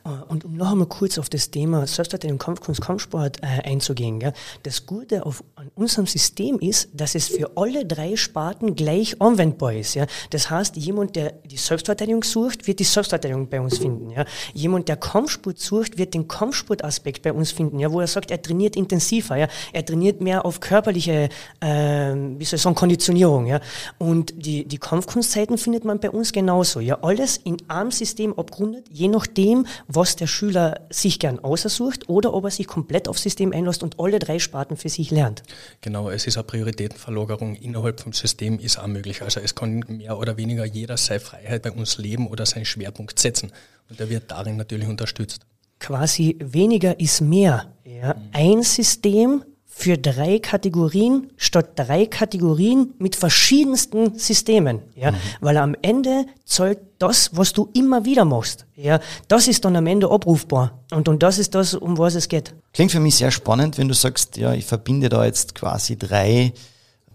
Äh, 0.05 0.09
und 0.27 0.45
um 0.45 0.55
noch 0.55 0.71
einmal 0.71 0.87
kurz 0.87 1.17
auf 1.17 1.29
das 1.29 1.51
Thema 1.51 1.85
Selbstverteidigung, 1.87 2.39
Kampfkunst, 2.39 2.81
Kampfsport 2.81 3.37
äh, 3.41 3.67
einzugehen. 3.67 4.19
Gell? 4.19 4.33
Das 4.63 4.85
Gute 4.85 5.25
auf, 5.25 5.43
an 5.55 5.71
unserem 5.75 6.07
System 6.07 6.59
ist, 6.59 6.89
dass 6.93 7.15
es 7.15 7.27
für 7.27 7.51
alle 7.55 7.85
drei 7.85 8.15
Sparten 8.15 8.75
gleich 8.75 9.21
anwendbar 9.21 9.73
ist. 9.73 9.95
Ja? 9.95 10.05
Das 10.29 10.49
heißt, 10.49 10.75
jemand, 10.77 11.15
der 11.15 11.33
die 11.45 11.57
Selbstverteidigung 11.57 12.23
sucht, 12.23 12.67
wird 12.67 12.79
die 12.79 12.83
Selbstverteidigung 12.83 13.49
bei 13.49 13.61
uns 13.61 13.77
finden. 13.77 14.09
Ja? 14.11 14.25
Jemand, 14.53 14.87
der 14.87 14.97
Kampfsport 14.97 15.59
sucht, 15.59 15.97
wird 15.97 16.13
den 16.13 16.27
Kampfsportaspekt 16.27 17.21
bei 17.21 17.33
uns 17.33 17.51
finden, 17.51 17.79
ja? 17.79 17.91
wo 17.91 17.99
er 17.99 18.07
sagt, 18.07 18.31
er 18.31 18.41
trainiert 18.41 18.75
intensiver, 18.75 19.35
ja? 19.35 19.47
er 19.73 19.85
trainiert 19.85 20.21
mehr 20.21 20.45
auf 20.45 20.59
körperliche, 20.59 21.29
äh, 21.59 21.67
wie 21.67 22.45
soll 22.45 22.57
ich 22.57 22.61
sagen, 22.61 22.75
Konditionierung. 22.75 23.47
Ja? 23.47 23.59
Und 23.97 24.33
die, 24.35 24.65
die 24.65 24.77
Kampfkunstzeiten 24.77 25.57
findet 25.57 25.85
man 25.85 25.99
bei 25.99 26.09
uns 26.09 26.31
genauso. 26.31 26.79
Ja? 26.79 26.99
Alles 27.01 27.37
in 27.37 27.57
einem 27.67 27.91
System 27.91 28.37
abgerundet, 28.37 28.85
je 28.91 29.07
nachdem, 29.07 29.56
dem, 29.57 29.67
was 29.87 30.15
der 30.15 30.27
Schüler 30.27 30.81
sich 30.89 31.19
gern 31.19 31.39
aussucht 31.39 32.09
oder 32.09 32.33
ob 32.33 32.45
er 32.45 32.51
sich 32.51 32.67
komplett 32.67 33.07
aufs 33.07 33.23
System 33.23 33.51
einlässt 33.53 33.83
und 33.83 33.99
alle 33.99 34.19
drei 34.19 34.39
Sparten 34.39 34.77
für 34.77 34.89
sich 34.89 35.11
lernt. 35.11 35.43
Genau, 35.81 36.09
es 36.09 36.27
ist 36.27 36.37
eine 36.37 36.43
Prioritätenverlagerung 36.43 37.55
innerhalb 37.55 37.99
vom 38.01 38.13
System 38.13 38.59
ist 38.59 38.77
auch 38.77 38.87
möglich. 38.87 39.21
Also 39.21 39.39
es 39.39 39.55
kann 39.55 39.83
mehr 39.87 40.17
oder 40.17 40.37
weniger 40.37 40.65
jeder 40.65 40.97
seine 40.97 41.19
Freiheit 41.19 41.61
bei 41.63 41.71
uns 41.71 41.97
leben 41.97 42.27
oder 42.27 42.45
seinen 42.45 42.65
Schwerpunkt 42.65 43.19
setzen. 43.19 43.51
Und 43.89 43.99
der 43.99 44.09
wird 44.09 44.31
darin 44.31 44.57
natürlich 44.57 44.87
unterstützt. 44.87 45.41
Quasi 45.79 46.37
weniger 46.39 46.99
ist 46.99 47.21
mehr. 47.21 47.73
Ja. 47.85 48.15
Ein 48.33 48.63
System 48.63 49.43
für 49.77 49.95
drei 49.95 50.39
Kategorien 50.39 51.31
statt 51.37 51.69
drei 51.75 52.07
Kategorien 52.07 52.95
mit 52.97 53.15
verschiedensten 53.15 54.17
Systemen, 54.17 54.81
ja, 54.95 55.11
mhm. 55.11 55.15
weil 55.39 55.57
am 55.57 55.75
Ende 55.83 56.25
zahlt 56.45 56.79
das, 56.97 57.29
was 57.33 57.53
du 57.53 57.69
immer 57.75 58.03
wieder 58.03 58.25
machst, 58.25 58.65
ja, 58.75 58.99
das 59.27 59.47
ist 59.47 59.63
dann 59.65 59.75
am 59.75 59.85
Ende 59.85 60.09
abrufbar 60.09 60.79
und, 60.91 61.07
und 61.07 61.21
das 61.21 61.37
ist 61.37 61.53
das, 61.53 61.75
um 61.75 61.95
was 61.99 62.15
es 62.15 62.27
geht. 62.27 62.55
Klingt 62.73 62.91
für 62.91 62.99
mich 62.99 63.17
sehr 63.17 63.29
spannend, 63.29 63.77
wenn 63.77 63.87
du 63.87 63.93
sagst, 63.93 64.37
ja, 64.37 64.51
ich 64.53 64.65
verbinde 64.65 65.09
da 65.09 65.23
jetzt 65.23 65.53
quasi 65.53 65.95
drei 65.95 66.53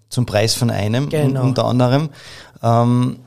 zum 0.09 0.25
Preis 0.25 0.55
von 0.55 0.71
einem, 0.71 1.09
genau. 1.09 1.43
unter 1.43 1.65
anderem. 1.65 2.11
Ähm, 2.63 3.19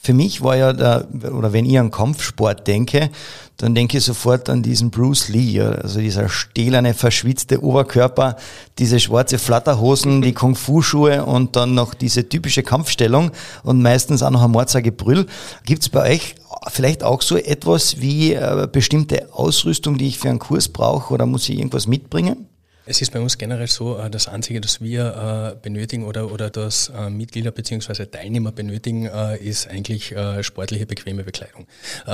für 0.00 0.14
mich 0.14 0.42
war 0.42 0.56
ja 0.56 0.72
der, 0.72 1.08
oder 1.32 1.52
wenn 1.52 1.66
ich 1.66 1.78
an 1.78 1.90
Kampfsport 1.90 2.66
denke, 2.66 3.10
dann 3.56 3.74
denke 3.74 3.98
ich 3.98 4.04
sofort 4.04 4.48
an 4.48 4.62
diesen 4.62 4.90
Bruce 4.90 5.28
Lee, 5.28 5.60
also 5.60 5.98
dieser 5.98 6.28
stählerne, 6.28 6.94
verschwitzte 6.94 7.62
Oberkörper, 7.62 8.36
diese 8.78 9.00
schwarze 9.00 9.38
Flatterhosen, 9.38 10.22
die 10.22 10.32
Kung-Fu-Schuhe 10.32 11.24
und 11.24 11.56
dann 11.56 11.74
noch 11.74 11.94
diese 11.94 12.28
typische 12.28 12.62
Kampfstellung 12.62 13.32
und 13.64 13.82
meistens 13.82 14.22
auch 14.22 14.30
noch 14.30 14.44
ein 14.44 14.52
Mordsagebrüll. 14.52 15.26
Gibt 15.66 15.82
es 15.82 15.88
bei 15.88 16.14
euch 16.14 16.36
vielleicht 16.68 17.02
auch 17.02 17.20
so 17.20 17.36
etwas 17.36 18.00
wie 18.00 18.34
äh, 18.34 18.68
bestimmte 18.70 19.32
Ausrüstung, 19.34 19.98
die 19.98 20.06
ich 20.06 20.18
für 20.18 20.30
einen 20.30 20.38
Kurs 20.38 20.68
brauche 20.68 21.12
oder 21.12 21.26
muss 21.26 21.48
ich 21.48 21.58
irgendwas 21.58 21.88
mitbringen? 21.88 22.46
Es 22.90 23.02
ist 23.02 23.12
bei 23.12 23.20
uns 23.20 23.36
generell 23.36 23.66
so, 23.66 23.98
äh, 23.98 24.08
das 24.08 24.28
Einzige, 24.28 24.62
das 24.62 24.80
wir 24.80 25.52
äh, 25.54 25.60
benötigen 25.60 26.04
oder, 26.04 26.32
oder 26.32 26.48
das 26.48 26.88
äh, 26.88 27.10
Mitglieder 27.10 27.50
bzw. 27.50 28.06
Teilnehmer 28.06 28.50
benötigen, 28.50 29.04
ist 29.40 29.68
eigentlich 29.68 30.14
sportliche, 30.40 30.86
bequeme 30.86 31.24
Bekleidung. 31.24 31.66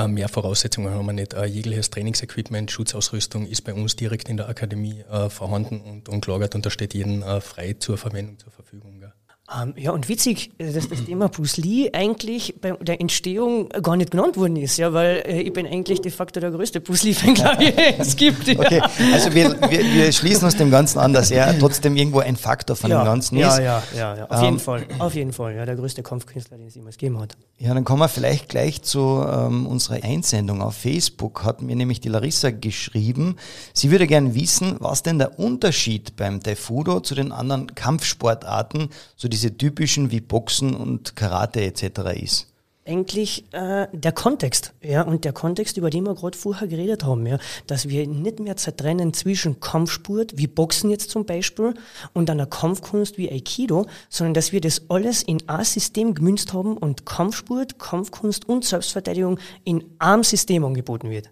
Mehr 0.08 0.28
Voraussetzungen 0.28 0.92
haben 0.92 1.06
wir 1.06 1.12
nicht. 1.12 1.34
Jegliches 1.34 1.90
Trainingsequipment, 1.90 2.70
Schutzausrüstung 2.70 3.46
ist 3.46 3.62
bei 3.62 3.74
uns 3.74 3.96
direkt 3.96 4.28
in 4.28 4.36
der 4.36 4.48
Akademie 4.48 5.04
vorhanden 5.28 5.80
und, 5.80 6.08
und 6.08 6.24
gelagert 6.24 6.54
und 6.54 6.66
da 6.66 6.70
steht 6.70 6.94
jedem 6.94 7.22
frei 7.40 7.74
zur 7.78 7.98
Verwendung 7.98 8.38
zur 8.38 8.52
Verfügung. 8.52 9.03
Ähm, 9.52 9.74
ja, 9.76 9.90
und 9.90 10.08
witzig, 10.08 10.52
äh, 10.56 10.72
dass 10.72 10.88
das 10.88 11.04
Thema 11.04 11.28
Bruce 11.28 11.58
Lee 11.58 11.90
eigentlich 11.92 12.54
bei 12.62 12.70
der 12.80 13.02
Entstehung 13.02 13.68
gar 13.68 13.94
nicht 13.94 14.10
genannt 14.10 14.38
worden 14.38 14.56
ist, 14.56 14.78
ja, 14.78 14.94
weil 14.94 15.22
äh, 15.26 15.42
ich 15.42 15.52
bin 15.52 15.66
eigentlich 15.66 16.00
de 16.00 16.10
facto 16.10 16.40
der 16.40 16.50
größte 16.50 16.80
Bruce 16.80 17.02
Lee-Fan, 17.02 17.34
glaube 17.34 17.64
ich, 17.64 17.74
es 17.98 18.16
gibt. 18.16 18.46
Ja. 18.46 18.58
Okay, 18.58 18.80
also 19.12 19.34
wir, 19.34 19.50
wir, 19.68 19.80
wir, 19.80 20.12
schließen 20.12 20.46
uns 20.46 20.56
dem 20.56 20.70
Ganzen 20.70 20.98
an, 20.98 21.12
dass 21.12 21.30
er 21.30 21.58
trotzdem 21.58 21.94
irgendwo 21.94 22.20
ein 22.20 22.36
Faktor 22.36 22.74
von 22.74 22.90
ja, 22.90 23.02
dem 23.02 23.04
Ganzen 23.04 23.36
ja, 23.36 23.48
ist. 23.48 23.58
Ja, 23.58 23.82
ja, 23.94 24.16
ja, 24.16 24.24
auf 24.30 24.38
ähm, 24.38 24.44
jeden 24.44 24.58
Fall, 24.58 24.86
auf 24.98 25.14
jeden 25.14 25.32
Fall, 25.34 25.54
ja, 25.54 25.66
der 25.66 25.76
größte 25.76 26.02
Kampfkünstler, 26.02 26.56
den 26.56 26.68
es 26.68 26.74
jemals 26.74 26.96
gegeben 26.96 27.20
hat. 27.20 27.36
Ja, 27.58 27.74
dann 27.74 27.84
kommen 27.84 28.00
wir 28.00 28.08
vielleicht 28.08 28.48
gleich 28.48 28.80
zu 28.80 29.26
ähm, 29.30 29.66
unserer 29.66 30.02
Einsendung 30.02 30.62
auf 30.62 30.74
Facebook, 30.74 31.44
hat 31.44 31.60
mir 31.60 31.76
nämlich 31.76 32.00
die 32.00 32.08
Larissa 32.08 32.50
geschrieben, 32.50 33.36
sie 33.74 33.90
würde 33.90 34.06
gerne 34.06 34.34
wissen, 34.34 34.76
was 34.78 35.02
denn 35.02 35.18
der 35.18 35.38
Unterschied 35.38 36.16
beim 36.16 36.42
Taifudo 36.42 37.00
zu 37.00 37.14
den 37.14 37.30
anderen 37.30 37.74
Kampfsportarten, 37.74 38.88
so 39.16 39.28
diese 39.34 39.43
typischen 39.50 40.10
wie 40.10 40.20
Boxen 40.20 40.74
und 40.74 41.16
Karate 41.16 41.62
etc. 41.62 42.20
ist? 42.20 42.54
eigentlich 42.86 43.44
äh, 43.52 43.88
der 43.92 44.12
Kontext, 44.12 44.74
ja, 44.82 45.02
und 45.02 45.24
der 45.24 45.32
Kontext, 45.32 45.76
über 45.76 45.90
den 45.90 46.04
wir 46.04 46.14
gerade 46.14 46.36
vorher 46.36 46.68
geredet 46.68 47.04
haben, 47.04 47.26
ja, 47.26 47.38
dass 47.66 47.88
wir 47.88 48.06
nicht 48.06 48.40
mehr 48.40 48.56
zertrennen 48.56 49.14
zwischen 49.14 49.60
Kampfsport, 49.60 50.36
wie 50.36 50.46
Boxen 50.46 50.90
jetzt 50.90 51.10
zum 51.10 51.24
Beispiel, 51.24 51.74
und 52.12 52.28
einer 52.28 52.46
Kampfkunst 52.46 53.16
wie 53.16 53.30
Aikido, 53.30 53.86
sondern 54.08 54.34
dass 54.34 54.52
wir 54.52 54.60
das 54.60 54.82
alles 54.88 55.22
in 55.22 55.48
ein 55.48 55.64
System 55.64 56.14
gemünzt 56.14 56.52
haben 56.52 56.76
und 56.76 57.06
Kampfsport, 57.06 57.78
Kampfkunst 57.78 58.48
und 58.48 58.64
Selbstverteidigung 58.64 59.38
in 59.64 59.84
einem 59.98 60.24
System 60.24 60.64
angeboten 60.64 61.10
wird. 61.10 61.30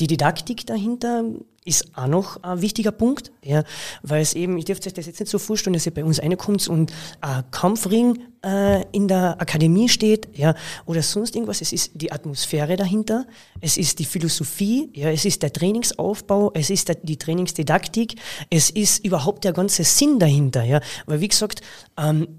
Die 0.00 0.06
Didaktik 0.06 0.66
dahinter 0.66 1.24
ist 1.64 1.96
auch 1.96 2.08
noch 2.08 2.42
ein 2.42 2.60
wichtiger 2.60 2.90
Punkt, 2.90 3.30
ja, 3.44 3.62
weil 4.02 4.20
es 4.20 4.34
eben, 4.34 4.58
ich 4.58 4.64
dürfte 4.64 4.88
euch 4.88 4.94
das 4.94 5.06
jetzt 5.06 5.20
nicht 5.20 5.30
so 5.30 5.38
vorstellen, 5.38 5.74
dass 5.74 5.86
ihr 5.86 5.94
bei 5.94 6.04
uns 6.04 6.20
reinkommt 6.20 6.66
und 6.68 6.92
ein 7.20 7.44
Kampfring 7.50 8.18
äh, 8.44 8.84
in 8.90 9.06
der 9.06 9.40
Akademie 9.40 9.88
steht, 9.88 10.28
ja, 10.36 10.54
oder 10.86 11.02
sonst 11.02 11.36
irgendwas. 11.36 11.60
Es 11.60 11.72
ist 11.72 11.92
die 11.94 12.10
Atmosphäre 12.10 12.76
dahinter, 12.76 13.26
es 13.60 13.76
ist 13.76 14.00
die 14.00 14.04
Philosophie, 14.04 14.90
ja, 14.94 15.10
es 15.10 15.24
ist 15.24 15.42
der 15.42 15.52
Trainingsaufbau, 15.52 16.50
es 16.54 16.68
ist 16.68 16.88
der, 16.88 16.96
die 16.96 17.16
Trainingsdidaktik, 17.16 18.16
es 18.50 18.70
ist 18.70 19.04
überhaupt 19.04 19.44
der 19.44 19.52
ganze 19.52 19.84
Sinn 19.84 20.18
dahinter, 20.18 20.64
ja, 20.64 20.80
weil 21.06 21.20
wie 21.20 21.28
gesagt, 21.28 21.60
ähm, 21.96 22.38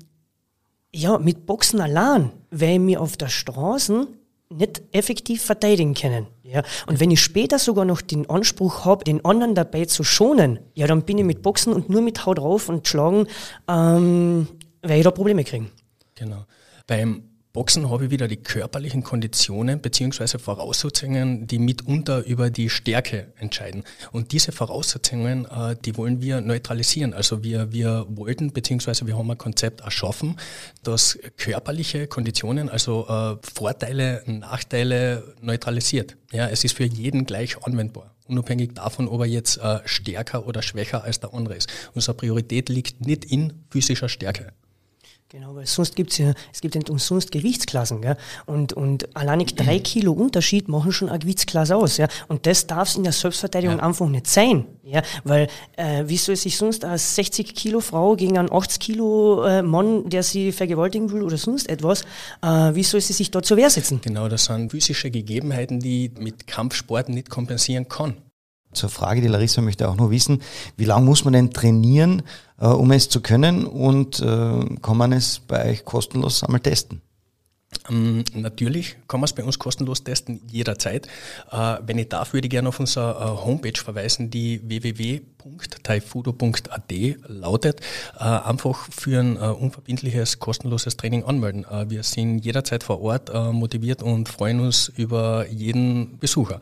ja, 0.93 1.17
mit 1.17 1.45
Boxen 1.45 1.79
allein, 1.79 2.31
weil 2.51 2.79
mir 2.79 3.01
auf 3.01 3.17
der 3.17 3.29
Straße 3.29 4.07
nicht 4.49 4.83
effektiv 4.91 5.41
verteidigen 5.41 5.93
können. 5.93 6.27
Ja. 6.43 6.61
Und 6.87 6.99
wenn 6.99 7.09
ich 7.09 7.21
später 7.21 7.57
sogar 7.57 7.85
noch 7.85 8.01
den 8.01 8.29
Anspruch 8.29 8.83
habe, 8.83 9.05
den 9.05 9.23
anderen 9.23 9.55
dabei 9.55 9.85
zu 9.85 10.03
schonen, 10.03 10.59
ja, 10.73 10.87
dann 10.87 11.03
bin 11.03 11.17
ich 11.17 11.23
mit 11.23 11.41
Boxen 11.41 11.73
und 11.73 11.89
nur 11.89 12.01
mit 12.01 12.25
Haut 12.25 12.37
drauf 12.37 12.67
und 12.67 12.87
Schlagen, 12.87 13.27
ähm, 13.69 14.47
werde 14.81 14.97
ich 14.97 15.03
da 15.03 15.11
Probleme 15.11 15.45
kriegen. 15.45 15.71
Genau. 16.15 16.45
Beim 16.85 17.23
Boxen 17.53 17.91
habe 17.91 18.05
ich 18.05 18.09
wieder 18.09 18.27
die 18.27 18.37
körperlichen 18.37 19.03
Konditionen 19.03 19.79
beziehungsweise 19.79 20.39
Voraussetzungen, 20.39 21.45
die 21.45 21.59
mitunter 21.59 22.25
über 22.25 22.49
die 22.49 22.67
Stärke 22.67 23.31
entscheiden. 23.37 23.83
Und 24.11 24.31
diese 24.31 24.51
Voraussetzungen, 24.51 25.45
äh, 25.45 25.75
die 25.85 25.95
wollen 25.95 26.19
wir 26.19 26.41
neutralisieren. 26.41 27.13
Also 27.13 27.43
wir, 27.43 27.71
wir 27.71 28.07
wollten 28.09 28.53
beziehungsweise 28.53 29.05
wir 29.05 29.15
haben 29.15 29.29
ein 29.29 29.37
Konzept 29.37 29.81
erschaffen, 29.81 30.37
das 30.81 31.19
körperliche 31.37 32.07
Konditionen, 32.07 32.69
also 32.69 33.05
äh, 33.07 33.35
Vorteile, 33.53 34.23
Nachteile 34.25 35.35
neutralisiert. 35.39 36.17
Ja, 36.31 36.47
es 36.49 36.63
ist 36.63 36.75
für 36.75 36.85
jeden 36.85 37.25
gleich 37.25 37.63
anwendbar 37.63 38.15
unabhängig 38.25 38.73
davon, 38.73 39.07
ob 39.07 39.19
er 39.19 39.27
jetzt 39.27 39.57
äh, 39.57 39.79
stärker 39.85 40.47
oder 40.47 40.63
schwächer 40.63 41.03
als 41.03 41.19
der 41.19 41.33
andere 41.33 41.55
ist. 41.55 41.69
Unsere 41.93 42.15
Priorität 42.15 42.69
liegt 42.69 43.05
nicht 43.05 43.25
in 43.25 43.65
physischer 43.69 44.09
Stärke. 44.09 44.53
Genau, 45.33 45.55
weil 45.55 45.65
sonst 45.65 45.95
gibt's 45.95 46.19
ja, 46.19 46.35
es 46.53 46.61
gibt 46.61 46.75
ja 46.75 46.79
nicht 46.79 46.91
umsonst 46.91 47.31
Gewichtsklassen, 47.31 48.03
gell? 48.03 48.17
Und, 48.45 48.73
und 48.73 49.15
alleinig 49.15 49.55
drei 49.55 49.79
Kilo 49.83 50.11
Unterschied 50.11 50.67
machen 50.67 50.91
schon 50.91 51.09
eine 51.09 51.17
Gewichtsklasse 51.17 51.75
aus, 51.75 51.97
ja? 51.97 52.07
Und 52.27 52.45
das 52.45 52.67
darf 52.67 52.89
es 52.89 52.97
in 52.97 53.03
der 53.03 53.13
Selbstverteidigung 53.13 53.77
ja. 53.77 53.83
einfach 53.83 54.07
nicht 54.07 54.27
sein, 54.27 54.67
ja? 54.83 55.01
Weil, 55.23 55.47
äh, 55.75 56.03
wie 56.05 56.17
soll 56.17 56.35
sich 56.35 56.55
sonst 56.55 56.85
eine 56.85 56.99
60 56.99 57.55
Kilo 57.55 57.79
Frau 57.79 58.15
gegen 58.15 58.37
einen 58.37 58.51
80 58.51 58.79
Kilo 58.79 59.43
äh, 59.43 59.63
Mann, 59.63 60.07
der 60.07 60.21
sie 60.21 60.51
vergewaltigen 60.51 61.11
will 61.11 61.23
oder 61.23 61.37
sonst 61.37 61.67
etwas, 61.67 62.03
äh, 62.43 62.75
wie 62.75 62.83
soll 62.83 63.01
sie 63.01 63.13
sich 63.13 63.31
dort 63.31 63.47
zur 63.47 63.57
Wehr 63.57 63.71
setzen? 63.71 64.01
Genau, 64.03 64.27
das 64.27 64.45
sind 64.45 64.69
physische 64.69 65.09
Gegebenheiten, 65.09 65.79
die 65.79 66.11
mit 66.19 66.45
Kampfsport 66.45 67.09
nicht 67.09 67.31
kompensieren 67.31 67.87
kann. 67.87 68.17
Zur 68.73 68.89
Frage, 68.89 69.21
die 69.21 69.27
Larissa 69.27 69.61
möchte 69.61 69.89
auch 69.89 69.95
noch 69.95 70.09
wissen, 70.09 70.41
wie 70.77 70.85
lange 70.85 71.05
muss 71.05 71.23
man 71.23 71.33
denn 71.33 71.51
trainieren, 71.51 72.23
äh, 72.59 72.67
um 72.67 72.91
es 72.91 73.09
zu 73.09 73.21
können 73.21 73.65
und 73.65 74.19
äh, 74.19 74.65
kann 74.81 74.97
man 74.97 75.11
es 75.11 75.39
bei 75.39 75.71
euch 75.71 75.85
kostenlos 75.85 76.43
einmal 76.43 76.61
testen? 76.61 77.01
Ähm, 77.89 78.23
natürlich 78.33 78.95
kann 79.07 79.19
man 79.19 79.25
es 79.25 79.33
bei 79.33 79.43
uns 79.43 79.59
kostenlos 79.59 80.03
testen, 80.03 80.41
jederzeit. 80.47 81.07
Äh, 81.51 81.77
wenn 81.85 81.97
ich 81.97 82.07
darf, 82.09 82.33
würde 82.33 82.47
ich 82.47 82.51
gerne 82.51 82.69
auf 82.69 82.79
unsere 82.79 83.11
äh, 83.11 83.45
Homepage 83.45 83.77
verweisen, 83.77 84.29
die 84.29 84.61
www.taifudo.at 84.67 86.93
lautet. 87.27 87.81
Äh, 88.17 88.23
einfach 88.23 88.87
für 88.89 89.19
ein 89.19 89.35
unverbindliches, 89.37 90.39
kostenloses 90.39 90.95
Training 90.97 91.25
anmelden. 91.25 91.65
Wir 91.87 92.03
sind 92.03 92.45
jederzeit 92.45 92.83
vor 92.83 93.01
Ort 93.01 93.33
motiviert 93.53 94.03
und 94.03 94.29
freuen 94.29 94.59
uns 94.59 94.91
über 94.95 95.47
jeden 95.49 96.19
Besucher. 96.19 96.59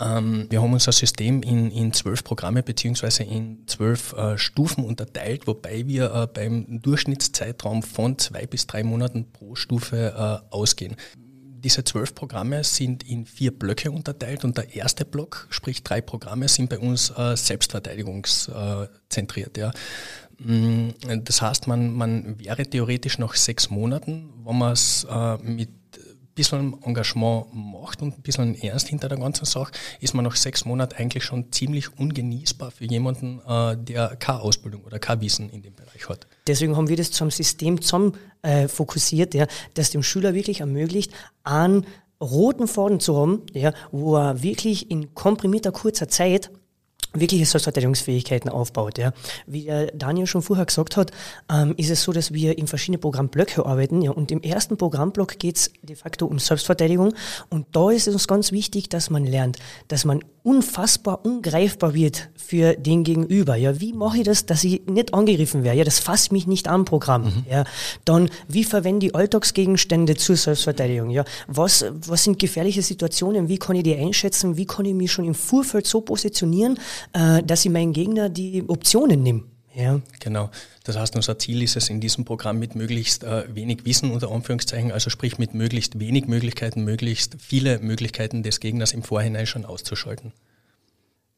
Ähm, 0.00 0.46
wir 0.48 0.62
haben 0.62 0.72
unser 0.72 0.92
System 0.92 1.42
in, 1.42 1.70
in 1.70 1.92
zwölf 1.92 2.24
Programme 2.24 2.62
beziehungsweise 2.62 3.24
in 3.24 3.64
zwölf 3.66 4.14
äh, 4.14 4.38
Stufen 4.38 4.82
unterteilt, 4.84 5.46
wobei 5.46 5.86
wir 5.86 6.14
äh, 6.14 6.26
beim 6.26 6.80
Durchschnittszeitraum 6.80 7.82
von 7.82 8.16
zwei 8.18 8.46
bis 8.46 8.66
drei 8.66 8.82
Monaten 8.82 9.26
pro 9.30 9.54
Stufe 9.54 10.14
äh, 10.16 10.38
ausgehen. 10.54 10.96
Diese 11.62 11.84
zwölf 11.84 12.14
Programme 12.14 12.64
sind 12.64 13.06
in 13.06 13.26
vier 13.26 13.50
Blöcke 13.50 13.90
unterteilt 13.90 14.46
und 14.46 14.56
der 14.56 14.74
erste 14.74 15.04
Block, 15.04 15.46
sprich 15.50 15.82
drei 15.82 16.00
Programme, 16.00 16.48
sind 16.48 16.70
bei 16.70 16.78
uns 16.78 17.10
äh, 17.10 17.36
selbstverteidigungszentriert. 17.36 19.58
Ja. 19.58 19.70
Mm, 20.38 20.92
das 21.24 21.42
heißt, 21.42 21.66
man, 21.66 21.92
man 21.92 22.38
wäre 22.38 22.62
theoretisch 22.62 23.18
nach 23.18 23.34
sechs 23.34 23.68
Monaten, 23.68 24.30
wenn 24.42 24.56
man 24.56 24.72
es 24.72 25.06
äh, 25.10 25.36
mit 25.42 25.68
bisschen 26.34 26.76
Engagement 26.82 27.46
macht 27.52 28.02
und 28.02 28.18
ein 28.18 28.22
bisschen 28.22 28.60
Ernst 28.62 28.88
hinter 28.88 29.08
der 29.08 29.18
ganzen 29.18 29.44
Sache, 29.44 29.72
ist 30.00 30.14
man 30.14 30.24
nach 30.24 30.36
sechs 30.36 30.64
Monaten 30.64 30.94
eigentlich 30.96 31.24
schon 31.24 31.52
ziemlich 31.52 31.98
ungenießbar 31.98 32.70
für 32.70 32.84
jemanden, 32.84 33.40
äh, 33.46 33.76
der 33.76 34.16
keine 34.16 34.40
Ausbildung 34.40 34.84
oder 34.84 34.98
kein 34.98 35.20
Wissen 35.20 35.50
in 35.50 35.62
dem 35.62 35.74
Bereich 35.74 36.08
hat. 36.08 36.26
Deswegen 36.46 36.76
haben 36.76 36.88
wir 36.88 36.96
das 36.96 37.10
zum 37.10 37.30
System 37.30 37.80
zusammen 37.80 38.14
äh, 38.42 38.68
fokussiert, 38.68 39.34
ja, 39.34 39.46
das 39.74 39.90
dem 39.90 40.02
Schüler 40.02 40.34
wirklich 40.34 40.60
ermöglicht, 40.60 41.12
einen 41.44 41.86
roten 42.20 42.68
Faden 42.68 43.00
zu 43.00 43.16
haben, 43.16 43.42
ja, 43.52 43.72
wo 43.90 44.16
er 44.16 44.42
wirklich 44.42 44.90
in 44.90 45.14
komprimierter 45.14 45.72
kurzer 45.72 46.08
Zeit 46.08 46.50
wirkliche 47.12 47.46
Selbstverteidigungsfähigkeiten 47.46 48.50
aufbaut. 48.50 48.98
Ja. 48.98 49.12
Wie 49.46 49.64
der 49.64 49.86
Daniel 49.92 50.26
schon 50.26 50.42
vorher 50.42 50.66
gesagt 50.66 50.96
hat, 50.96 51.10
ähm, 51.50 51.74
ist 51.76 51.90
es 51.90 52.02
so, 52.02 52.12
dass 52.12 52.32
wir 52.32 52.58
in 52.58 52.66
verschiedene 52.66 52.98
Programmblöcke 52.98 53.64
arbeiten. 53.66 54.02
Ja. 54.02 54.12
Und 54.12 54.30
im 54.30 54.42
ersten 54.42 54.76
Programmblock 54.76 55.38
geht 55.38 55.56
es 55.56 55.72
de 55.82 55.96
facto 55.96 56.26
um 56.26 56.38
Selbstverteidigung. 56.38 57.14
Und 57.48 57.66
da 57.72 57.90
ist 57.90 58.06
es 58.06 58.14
uns 58.14 58.28
ganz 58.28 58.52
wichtig, 58.52 58.88
dass 58.88 59.10
man 59.10 59.24
lernt, 59.24 59.58
dass 59.88 60.04
man 60.04 60.22
unfassbar 60.42 61.24
ungreifbar 61.24 61.94
wird 61.94 62.30
für 62.36 62.74
den 62.74 63.04
Gegenüber. 63.04 63.56
Ja, 63.56 63.80
wie 63.80 63.92
mache 63.92 64.18
ich 64.18 64.24
das, 64.24 64.46
dass 64.46 64.64
ich 64.64 64.82
nicht 64.86 65.14
angegriffen 65.14 65.64
werde? 65.64 65.78
Ja, 65.78 65.84
das 65.84 65.98
fasst 65.98 66.32
mich 66.32 66.46
nicht 66.46 66.68
an 66.68 66.84
Programm. 66.84 67.24
Mhm. 67.24 67.44
Ja, 67.50 67.64
dann 68.04 68.30
wie 68.48 68.64
verwende 68.64 69.06
ich 69.06 69.14
Alltagsgegenstände 69.14 70.16
zur 70.16 70.36
Selbstverteidigung? 70.36 71.10
Ja, 71.10 71.24
was 71.46 71.84
was 72.06 72.24
sind 72.24 72.38
gefährliche 72.38 72.82
Situationen? 72.82 73.48
Wie 73.48 73.58
kann 73.58 73.76
ich 73.76 73.82
die 73.82 73.96
einschätzen? 73.96 74.56
Wie 74.56 74.66
kann 74.66 74.86
ich 74.86 74.94
mich 74.94 75.12
schon 75.12 75.24
im 75.24 75.34
Vorfeld 75.34 75.86
so 75.86 76.00
positionieren, 76.00 76.78
äh, 77.12 77.42
dass 77.42 77.64
ich 77.64 77.70
meinen 77.70 77.92
Gegner 77.92 78.28
die 78.28 78.64
Optionen 78.66 79.22
nehme? 79.22 79.42
Ja. 79.74 80.00
Genau. 80.18 80.50
Das 80.84 80.96
heißt, 80.96 81.14
unser 81.16 81.38
Ziel 81.38 81.62
ist 81.62 81.76
es 81.76 81.88
in 81.88 82.00
diesem 82.00 82.24
Programm 82.24 82.58
mit 82.58 82.74
möglichst 82.74 83.22
äh, 83.24 83.44
wenig 83.54 83.84
Wissen 83.84 84.10
unter 84.10 84.30
Anführungszeichen, 84.30 84.90
also 84.90 85.10
sprich 85.10 85.38
mit 85.38 85.54
möglichst 85.54 86.00
wenig 86.00 86.26
Möglichkeiten, 86.26 86.84
möglichst 86.84 87.36
viele 87.38 87.78
Möglichkeiten 87.78 88.42
des 88.42 88.60
Gegners 88.60 88.92
im 88.92 89.02
Vorhinein 89.02 89.46
schon 89.46 89.64
auszuschalten. 89.64 90.32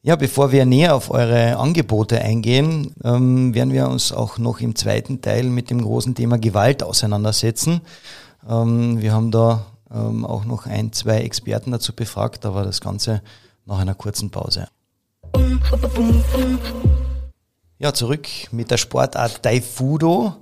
Ja, 0.05 0.17
bevor 0.17 0.51
wir 0.51 0.65
näher 0.65 0.95
auf 0.95 1.11
eure 1.11 1.55
Angebote 1.57 2.19
eingehen, 2.19 2.93
ähm, 3.05 3.53
werden 3.53 3.71
wir 3.71 3.87
uns 3.87 4.11
auch 4.11 4.37
noch 4.37 4.59
im 4.59 4.75
zweiten 4.75 5.21
Teil 5.21 5.45
mit 5.45 5.69
dem 5.69 5.81
großen 5.81 6.13
Thema 6.13 6.37
Gewalt 6.37 6.83
auseinandersetzen. 6.83 7.81
Ähm, 8.49 9.01
wir 9.01 9.13
haben 9.13 9.31
da 9.31 9.65
ähm, 9.93 10.25
auch 10.25 10.43
noch 10.43 10.65
ein, 10.65 10.91
zwei 10.91 11.19
Experten 11.19 11.71
dazu 11.71 11.93
befragt, 11.93 12.45
aber 12.45 12.63
das 12.63 12.81
Ganze 12.81 13.21
nach 13.65 13.79
einer 13.79 13.95
kurzen 13.95 14.29
Pause. 14.29 14.67
Ja, 17.83 17.93
zurück 17.93 18.29
mit 18.51 18.71
der 18.71 18.77
Sportart 18.77 19.43
Taifudo. 19.43 20.37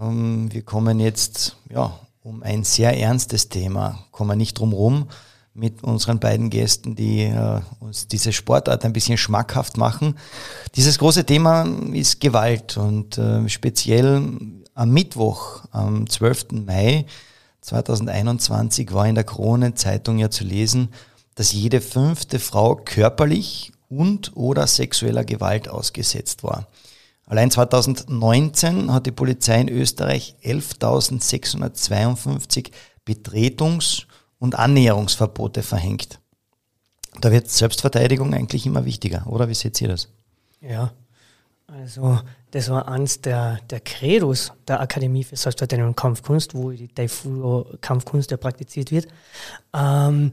Ähm, 0.00 0.52
wir 0.52 0.62
kommen 0.62 1.00
jetzt 1.00 1.56
ja, 1.68 1.98
um 2.22 2.44
ein 2.44 2.62
sehr 2.62 2.96
ernstes 2.96 3.48
Thema, 3.48 4.04
kommen 4.12 4.38
nicht 4.38 4.56
drum 4.56 4.72
rum 4.72 5.08
mit 5.52 5.82
unseren 5.82 6.20
beiden 6.20 6.48
Gästen, 6.48 6.94
die 6.94 7.22
äh, 7.22 7.60
uns 7.80 8.06
diese 8.06 8.32
Sportart 8.32 8.84
ein 8.84 8.92
bisschen 8.92 9.18
schmackhaft 9.18 9.78
machen. 9.78 10.16
Dieses 10.76 10.98
große 10.98 11.26
Thema 11.26 11.66
ist 11.92 12.20
Gewalt 12.20 12.76
und 12.76 13.18
äh, 13.18 13.48
speziell 13.48 14.22
am 14.72 14.90
Mittwoch, 14.90 15.64
am 15.72 16.08
12. 16.08 16.52
Mai 16.66 17.04
2021 17.62 18.92
war 18.92 19.08
in 19.08 19.16
der 19.16 19.24
Krone 19.24 19.74
Zeitung 19.74 20.18
ja 20.20 20.30
zu 20.30 20.44
lesen, 20.44 20.90
dass 21.34 21.50
jede 21.50 21.80
fünfte 21.80 22.38
Frau 22.38 22.76
körperlich 22.76 23.72
und 23.90 24.34
oder 24.34 24.66
sexueller 24.66 25.24
Gewalt 25.24 25.68
ausgesetzt 25.68 26.42
war. 26.42 26.68
Allein 27.26 27.50
2019 27.50 28.90
hat 28.92 29.06
die 29.06 29.12
Polizei 29.12 29.60
in 29.60 29.68
Österreich 29.68 30.36
11.652 30.42 32.70
Betretungs- 33.06 34.06
und 34.38 34.58
Annäherungsverbote 34.58 35.62
verhängt. 35.62 36.18
Da 37.20 37.30
wird 37.30 37.50
Selbstverteidigung 37.50 38.34
eigentlich 38.34 38.66
immer 38.66 38.84
wichtiger, 38.84 39.26
oder? 39.26 39.48
Wie 39.48 39.54
seht 39.54 39.80
ihr 39.80 39.88
das? 39.88 40.08
Ja, 40.60 40.92
also 41.66 42.20
das 42.50 42.68
war 42.68 42.88
eins 42.88 43.20
der, 43.20 43.58
der 43.70 43.80
Credos 43.80 44.52
der 44.66 44.80
Akademie 44.80 45.24
für 45.24 45.36
Selbstverteidigung 45.36 45.90
und 45.90 45.96
Kampfkunst, 45.96 46.54
wo 46.54 46.70
die 46.70 46.88
Taifudo-Kampfkunst 46.88 48.30
ja 48.30 48.36
praktiziert 48.36 48.90
wird, 48.90 49.08
ähm, 49.74 50.32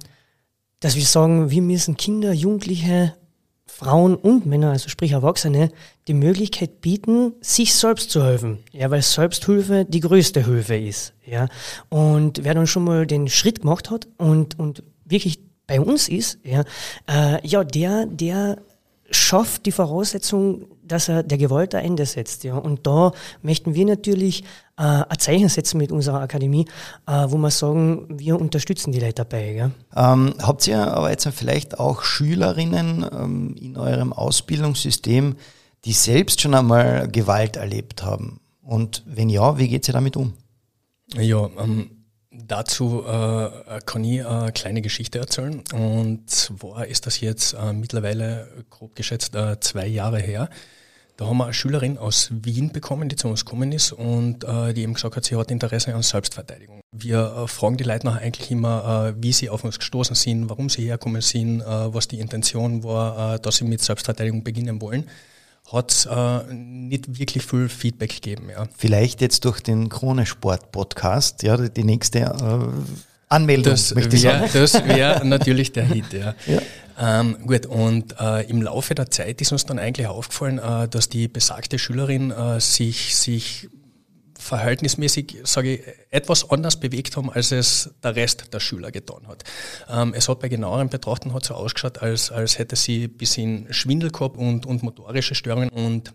dass 0.80 0.96
wir 0.96 1.06
sagen, 1.06 1.50
wir 1.50 1.62
müssen 1.62 1.98
Kinder, 1.98 2.34
Jugendliche 2.34 3.15
Frauen 3.67 4.15
und 4.15 4.45
Männer, 4.45 4.71
also 4.71 4.89
sprich 4.89 5.12
Erwachsene, 5.12 5.71
die 6.08 6.13
Möglichkeit 6.13 6.82
bieten, 6.82 7.34
sich 7.41 7.75
selbst 7.75 8.10
zu 8.10 8.23
helfen. 8.23 8.60
Ja, 8.71 8.89
weil 8.89 9.01
Selbsthilfe 9.01 9.86
die 9.86 9.99
größte 9.99 10.45
Hilfe 10.45 10.77
ist. 10.77 11.13
Ja, 11.25 11.47
und 11.89 12.43
wer 12.43 12.53
dann 12.53 12.67
schon 12.67 12.86
mal 12.86 13.06
den 13.06 13.27
Schritt 13.27 13.62
gemacht 13.62 13.89
hat 13.91 14.08
und, 14.17 14.58
und 14.58 14.84
wirklich 15.06 15.39
bei 15.67 15.82
uns 15.82 16.08
ist, 16.08 16.39
ja, 16.43 16.63
äh, 17.10 17.45
ja, 17.45 17.63
der, 17.63 18.06
der 18.06 18.58
schafft 19.10 19.65
die 19.65 19.72
Voraussetzung, 19.72 20.65
dass 20.84 21.10
er 21.10 21.24
der 21.24 21.38
Gewalt 21.38 21.76
ein 21.76 21.86
Ende 21.86 22.06
setzt. 22.06 22.43
Ja. 22.43 22.58
Und 22.58 22.86
da 22.88 23.12
möchten 23.41 23.74
wir 23.74 23.86
natürlich 23.86 24.43
äh, 24.78 24.84
ein 24.84 25.20
Zeichen 25.20 25.50
setzen 25.50 25.78
mit 25.78 25.91
unserer 25.91 26.22
Akademie, 26.22 26.65
äh, 27.08 27.26
wo 27.28 27.38
wir 27.38 27.52
sagen, 27.52 28.06
wir 28.10 28.39
unterstützen 28.39 28.91
die 28.91 29.00
Leute 29.00 29.26
dabei. 29.26 29.54
Ja. 29.54 29.72
Ähm, 29.96 30.34
habt 30.41 30.67
ihr 30.67 30.80
aber 30.80 31.10
jetzt 31.10 31.28
vielleicht 31.30 31.80
auch 31.80 32.04
Schülerinnen 32.04 33.06
ähm, 33.12 33.56
in 33.60 33.78
eurem 33.78 34.13
Ausbildungssystem, 34.13 35.36
die 35.86 35.93
selbst 35.93 36.41
schon 36.41 36.54
einmal 36.54 37.08
Gewalt 37.08 37.56
erlebt 37.56 38.04
haben? 38.04 38.39
Und 38.62 39.04
wenn 39.06 39.30
ja, 39.30 39.58
wie 39.58 39.70
geht 39.70 39.88
ihr 39.88 39.93
damit 39.93 40.17
um? 40.17 40.34
Ja, 41.13 41.50
ähm, 41.58 41.96
dazu 42.47 43.03
äh, 43.05 43.79
kann 43.86 44.03
ich 44.03 44.25
eine 44.25 44.51
kleine 44.51 44.81
Geschichte 44.81 45.19
erzählen. 45.19 45.63
Und 45.73 46.29
zwar 46.29 46.88
ist 46.88 47.05
das 47.05 47.19
jetzt 47.19 47.53
äh, 47.53 47.73
mittlerweile 47.73 48.47
grob 48.69 48.95
geschätzt 48.95 49.36
äh, 49.36 49.60
zwei 49.60 49.88
Jahre 49.88 50.19
her. 50.19 50.49
Da 51.17 51.25
haben 51.25 51.38
wir 51.38 51.45
eine 51.45 51.53
Schülerin 51.53 51.97
aus 51.97 52.29
Wien 52.31 52.71
bekommen, 52.71 53.10
die 53.10 53.15
zu 53.15 53.27
uns 53.27 53.43
gekommen 53.43 53.71
ist 53.71 53.91
und 53.91 54.43
äh, 54.43 54.73
die 54.73 54.83
eben 54.83 54.93
gesagt 54.93 55.15
hat, 55.15 55.25
sie 55.25 55.36
hat 55.36 55.49
Interesse 55.49 55.93
an 55.95 56.03
Selbstverteidigung. 56.03 56.81
Wir 56.91 57.36
äh, 57.36 57.47
fragen 57.47 57.75
die 57.75 57.83
Leute 57.83 58.05
nachher 58.05 58.21
eigentlich 58.21 58.51
immer, 58.51 59.13
äh, 59.17 59.21
wie 59.21 59.33
sie 59.33 59.49
auf 59.49 59.63
uns 59.63 59.79
gestoßen 59.79 60.15
sind, 60.15 60.47
warum 60.47 60.69
sie 60.69 60.83
herkommen 60.83 61.21
sind, 61.21 61.63
was 61.65 62.07
die 62.07 62.19
Intention 62.19 62.83
war, 62.83 63.39
dass 63.39 63.57
sie 63.57 63.65
mit 63.65 63.81
Selbstverteidigung 63.81 64.43
beginnen 64.43 64.79
wollen 64.79 65.10
hat 65.71 65.91
es 65.91 66.06
äh, 66.06 66.53
nicht 66.53 67.19
wirklich 67.19 67.45
viel 67.45 67.69
Feedback 67.69 68.21
gegeben. 68.21 68.49
Ja. 68.49 68.67
Vielleicht 68.77 69.21
jetzt 69.21 69.43
durch 69.45 69.60
den 69.60 69.89
Krone-Sport-Podcast, 69.89 71.43
ja, 71.43 71.58
die 71.58 71.84
nächste 71.84 72.19
äh, 72.19 72.60
Anmeldung, 73.30 73.73
das 73.73 73.95
wär, 73.95 74.47
Das 74.47 74.73
wäre 74.86 75.25
natürlich 75.25 75.73
der 75.73 75.86
Hit, 75.86 76.13
ja. 76.13 76.36
ja. 76.47 76.62
Ähm, 76.99 77.38
gut, 77.45 77.65
und 77.65 78.15
äh, 78.19 78.49
im 78.49 78.62
Laufe 78.62 78.95
der 78.95 79.12
Zeit 79.12 79.41
ist 79.41 79.51
uns 79.51 79.65
dann 79.65 79.77
eigentlich 79.77 80.08
aufgefallen, 80.08 80.58
äh, 80.58 80.88
dass 80.88 81.10
die 81.10 81.27
besagte 81.27 81.77
Schülerin 81.77 82.32
äh, 82.32 82.60
sich, 82.60 83.15
sich 83.15 83.69
verhältnismäßig, 84.39 85.38
sage 85.43 85.76
ich, 85.76 85.82
etwas 86.10 86.50
anders 86.50 86.80
bewegt 86.80 87.17
haben, 87.17 87.32
als 87.32 87.52
es 87.52 87.91
der 88.04 88.15
Rest 88.15 88.54
der 88.54 88.60
Schüler 88.60 88.91
getan 88.91 89.28
hat. 89.28 89.43
Ähm, 89.89 90.13
es 90.15 90.30
hat 90.30 90.39
bei 90.39 90.47
genauerem 90.47 90.89
Betrachten 90.89 91.34
hat 91.34 91.45
so 91.45 91.54
ausgeschaut, 91.54 92.02
als, 92.02 92.32
als 92.32 92.60
hätte 92.60 92.76
sie 92.76 93.06
ein 93.06 93.17
bisschen 93.17 93.67
Schwindel 93.73 94.12
gehabt 94.12 94.38
und, 94.38 94.65
und 94.65 94.84
motorische 94.84 95.36
Störungen 95.36 95.69
und 95.69 96.13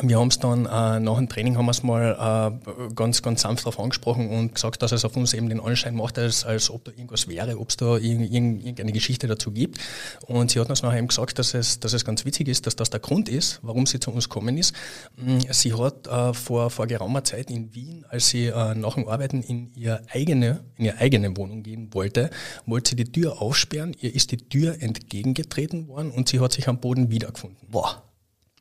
wir 0.00 0.18
haben 0.18 0.28
es 0.28 0.38
dann 0.38 0.64
äh, 0.64 1.00
nach 1.00 1.18
dem 1.18 1.28
Training 1.28 1.58
haben 1.58 1.66
wir 1.66 1.70
es 1.70 1.82
mal 1.82 2.58
äh, 2.58 2.94
ganz, 2.94 3.20
ganz 3.20 3.42
sanft 3.42 3.66
darauf 3.66 3.78
angesprochen 3.78 4.30
und 4.30 4.54
gesagt, 4.54 4.80
dass 4.80 4.90
es 4.92 5.04
auf 5.04 5.16
uns 5.16 5.34
eben 5.34 5.50
den 5.50 5.60
Anschein 5.60 5.94
macht, 5.94 6.18
als, 6.18 6.44
als 6.44 6.70
ob 6.70 6.84
da 6.84 6.92
irgendwas 6.92 7.28
wäre, 7.28 7.58
ob 7.58 7.68
es 7.68 7.76
da 7.76 7.98
irg 7.98 8.32
irgendeine 8.32 8.92
Geschichte 8.92 9.26
dazu 9.26 9.52
gibt. 9.52 9.78
Und 10.26 10.50
sie 10.50 10.60
hat 10.60 10.70
uns 10.70 10.82
nachher 10.82 10.98
eben 10.98 11.08
gesagt, 11.08 11.38
dass 11.38 11.52
es, 11.52 11.78
dass 11.78 11.92
es 11.92 12.06
ganz 12.06 12.24
witzig 12.24 12.48
ist, 12.48 12.66
dass 12.66 12.74
das 12.74 12.88
der 12.88 13.00
Grund 13.00 13.28
ist, 13.28 13.60
warum 13.62 13.84
sie 13.84 14.00
zu 14.00 14.10
uns 14.10 14.30
gekommen 14.30 14.56
ist. 14.56 14.74
Mm, 15.16 15.40
sie 15.50 15.74
hat 15.74 16.06
äh, 16.06 16.32
vor, 16.32 16.70
vor 16.70 16.86
geraumer 16.86 17.22
Zeit 17.24 17.50
in 17.50 17.74
Wien, 17.74 18.06
als 18.08 18.30
sie 18.30 18.46
äh, 18.46 18.74
nach 18.74 18.94
dem 18.94 19.08
Arbeiten 19.08 19.42
in, 19.42 19.72
ihr 19.74 20.00
eigene, 20.10 20.64
in 20.76 20.86
ihre 20.86 20.98
eigene 20.98 21.36
Wohnung 21.36 21.62
gehen 21.62 21.92
wollte, 21.92 22.30
wollte 22.64 22.90
sie 22.90 22.96
die 22.96 23.12
Tür 23.12 23.42
aufsperren, 23.42 23.94
ihr 24.00 24.14
ist 24.14 24.32
die 24.32 24.38
Tür 24.38 24.80
entgegengetreten 24.80 25.88
worden 25.88 26.10
und 26.10 26.30
sie 26.30 26.40
hat 26.40 26.52
sich 26.52 26.66
am 26.66 26.80
Boden 26.80 27.10
wiedergefunden. 27.10 27.68
Boah. 27.68 28.02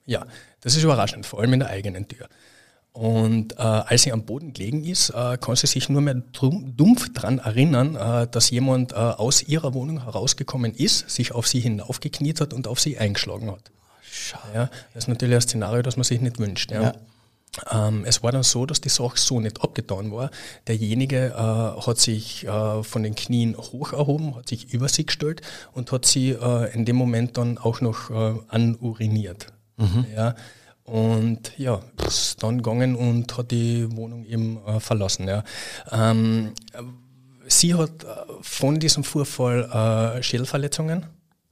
Ja, 0.07 0.25
das 0.61 0.75
ist 0.75 0.83
überraschend, 0.83 1.25
vor 1.25 1.39
allem 1.39 1.53
in 1.53 1.59
der 1.59 1.69
eigenen 1.69 2.07
Tür. 2.07 2.27
Und 2.93 3.53
äh, 3.53 3.61
als 3.61 4.03
sie 4.03 4.11
am 4.11 4.25
Boden 4.25 4.53
gelegen 4.53 4.83
ist, 4.83 5.11
äh, 5.11 5.37
kann 5.37 5.55
sie 5.55 5.67
sich 5.67 5.87
nur 5.87 6.01
mehr 6.01 6.15
dumpf 6.15 7.13
daran 7.13 7.39
erinnern, 7.39 7.95
äh, 7.95 8.27
dass 8.27 8.49
jemand 8.49 8.91
äh, 8.91 8.95
aus 8.95 9.43
ihrer 9.43 9.73
Wohnung 9.73 10.03
herausgekommen 10.03 10.73
ist, 10.73 11.09
sich 11.09 11.31
auf 11.31 11.47
sie 11.47 11.61
hinaufgekniet 11.61 12.41
hat 12.41 12.53
und 12.53 12.67
auf 12.67 12.81
sie 12.81 12.97
eingeschlagen 12.97 13.49
hat. 13.49 13.71
Schade. 14.01 14.43
Ja, 14.53 14.69
das 14.93 15.05
ist 15.05 15.07
natürlich 15.07 15.35
ein 15.35 15.41
Szenario, 15.41 15.81
das 15.83 15.95
man 15.95 16.03
sich 16.03 16.19
nicht 16.19 16.37
wünscht. 16.37 16.71
Ja. 16.71 16.81
ja. 16.81 17.87
Ähm, 17.87 18.03
es 18.05 18.23
war 18.23 18.33
dann 18.33 18.43
so, 18.43 18.65
dass 18.65 18.81
die 18.81 18.89
Sache 18.89 19.17
so 19.17 19.39
nicht 19.39 19.61
abgetan 19.61 20.11
war. 20.11 20.29
Derjenige 20.67 21.27
äh, 21.27 21.81
hat 21.85 21.97
sich 21.97 22.45
äh, 22.45 22.83
von 22.83 23.03
den 23.03 23.15
Knien 23.15 23.55
hoch 23.55 23.93
erhoben, 23.93 24.35
hat 24.35 24.49
sich 24.49 24.73
über 24.73 24.89
sie 24.89 25.05
gestellt 25.05 25.41
und 25.71 25.93
hat 25.93 26.05
sie 26.05 26.31
in 26.73 26.83
dem 26.83 26.97
Moment 26.97 27.37
dann 27.37 27.57
auch 27.57 27.79
noch 27.79 28.09
anuriniert. 28.49 29.47
Mhm. 29.81 30.05
Ja. 30.15 30.35
Und 30.83 31.57
ja, 31.57 31.79
ist 32.05 32.41
dann 32.43 32.57
gegangen 32.57 32.95
und 32.95 33.37
hat 33.37 33.51
die 33.51 33.87
Wohnung 33.95 34.25
eben 34.25 34.59
äh, 34.65 34.79
verlassen. 34.79 35.27
Ja. 35.27 35.43
Ähm, 35.91 36.53
sie 37.47 37.75
hat 37.75 38.03
äh, 38.03 38.07
von 38.41 38.79
diesem 38.79 39.03
Vorfall 39.03 40.17
äh, 40.17 40.23
Schädelverletzungen 40.23 41.05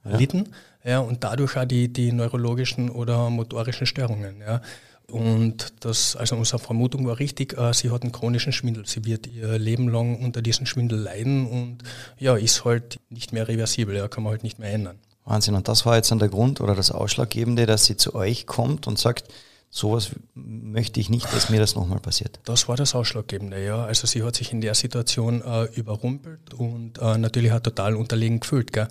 ja. 0.04 0.10
erlitten 0.10 0.48
ja, 0.84 0.98
und 1.00 1.24
dadurch 1.24 1.56
auch 1.56 1.64
die, 1.64 1.92
die 1.92 2.12
neurologischen 2.12 2.90
oder 2.90 3.30
motorischen 3.30 3.86
Störungen. 3.86 4.40
Ja. 4.40 4.60
Und 5.10 5.72
das, 5.80 6.16
also 6.16 6.36
unsere 6.36 6.58
Vermutung 6.58 7.06
war 7.06 7.18
richtig, 7.18 7.58
äh, 7.58 7.72
sie 7.72 7.90
hat 7.90 8.02
einen 8.02 8.12
chronischen 8.12 8.52
Schwindel. 8.52 8.86
Sie 8.86 9.04
wird 9.04 9.26
ihr 9.26 9.58
Leben 9.58 9.88
lang 9.88 10.16
unter 10.22 10.42
diesem 10.42 10.66
Schwindel 10.66 11.00
leiden 11.00 11.46
und 11.46 11.78
ja, 12.18 12.36
ist 12.36 12.64
halt 12.64 13.00
nicht 13.10 13.32
mehr 13.32 13.48
reversibel, 13.48 13.96
ja, 13.96 14.08
kann 14.08 14.22
man 14.22 14.32
halt 14.32 14.42
nicht 14.42 14.58
mehr 14.58 14.72
ändern. 14.72 14.98
Wahnsinn. 15.24 15.54
Und 15.54 15.68
das 15.68 15.86
war 15.86 15.96
jetzt 15.96 16.10
dann 16.10 16.18
der 16.18 16.28
Grund 16.28 16.60
oder 16.60 16.74
das 16.74 16.90
Ausschlaggebende, 16.90 17.66
dass 17.66 17.84
sie 17.84 17.96
zu 17.96 18.14
euch 18.14 18.46
kommt 18.46 18.86
und 18.86 18.98
sagt, 18.98 19.28
sowas 19.70 20.10
möchte 20.34 20.98
ich 21.00 21.08
nicht, 21.08 21.32
dass 21.32 21.48
mir 21.48 21.60
das 21.60 21.76
nochmal 21.76 22.00
passiert. 22.00 22.40
Das 22.44 22.68
war 22.68 22.76
das 22.76 22.94
Ausschlaggebende, 22.94 23.64
ja. 23.64 23.84
Also 23.84 24.06
sie 24.06 24.22
hat 24.22 24.34
sich 24.34 24.52
in 24.52 24.60
der 24.60 24.74
Situation 24.74 25.42
äh, 25.42 25.64
überrumpelt 25.74 26.54
und 26.54 26.98
äh, 26.98 27.16
natürlich 27.18 27.52
hat 27.52 27.64
total 27.64 27.94
unterlegen 27.94 28.40
gefühlt. 28.40 28.72
Gell? 28.72 28.88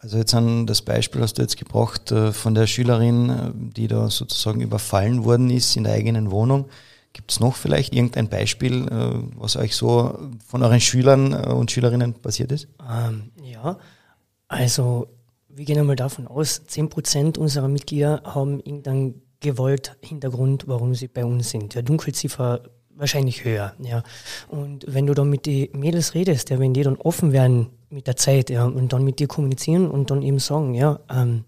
Also 0.00 0.18
jetzt 0.18 0.34
an 0.34 0.66
das 0.66 0.82
Beispiel 0.82 1.22
hast 1.22 1.38
du 1.38 1.42
jetzt 1.42 1.56
gebracht 1.56 2.10
äh, 2.12 2.32
von 2.32 2.54
der 2.54 2.66
Schülerin, 2.66 3.30
äh, 3.30 3.50
die 3.54 3.88
da 3.88 4.10
sozusagen 4.10 4.60
überfallen 4.60 5.24
worden 5.24 5.50
ist 5.50 5.76
in 5.76 5.84
der 5.84 5.94
eigenen 5.94 6.30
Wohnung. 6.30 6.68
Gibt 7.12 7.32
es 7.32 7.40
noch 7.40 7.56
vielleicht 7.56 7.94
irgendein 7.94 8.28
Beispiel, 8.28 8.86
äh, 8.86 9.38
was 9.40 9.56
euch 9.56 9.74
so 9.74 10.18
von 10.46 10.62
euren 10.62 10.80
Schülern 10.80 11.34
und 11.34 11.70
Schülerinnen 11.70 12.14
passiert 12.14 12.52
ist? 12.52 12.68
Ähm, 12.88 13.30
ja, 13.42 13.78
also 14.46 15.08
wir 15.58 15.64
gehen 15.64 15.78
einmal 15.78 15.96
davon 15.96 16.26
aus, 16.26 16.62
10% 16.68 17.36
unserer 17.36 17.68
Mitglieder 17.68 18.22
haben 18.24 18.60
irgendeinen 18.60 19.22
gewollt 19.40 19.96
Hintergrund, 20.02 20.66
warum 20.66 20.94
sie 20.94 21.08
bei 21.08 21.24
uns 21.24 21.50
sind. 21.50 21.74
Ja, 21.74 21.82
Dunkelziffer 21.82 22.62
wahrscheinlich 22.94 23.44
höher, 23.44 23.74
ja. 23.80 24.02
Und 24.48 24.84
wenn 24.88 25.06
du 25.06 25.14
dann 25.14 25.30
mit 25.30 25.46
den 25.46 25.68
Mädels 25.78 26.14
redest, 26.14 26.50
ja, 26.50 26.58
wenn 26.58 26.74
die 26.74 26.82
dann 26.82 26.96
offen 26.96 27.32
werden 27.32 27.70
mit 27.90 28.06
der 28.06 28.16
Zeit, 28.16 28.50
ja, 28.50 28.64
und 28.64 28.92
dann 28.92 29.04
mit 29.04 29.20
dir 29.20 29.28
kommunizieren 29.28 29.90
und 29.90 30.10
dann 30.10 30.22
eben 30.22 30.38
sagen, 30.38 30.74
ja, 30.74 31.00
ähm, 31.10 31.44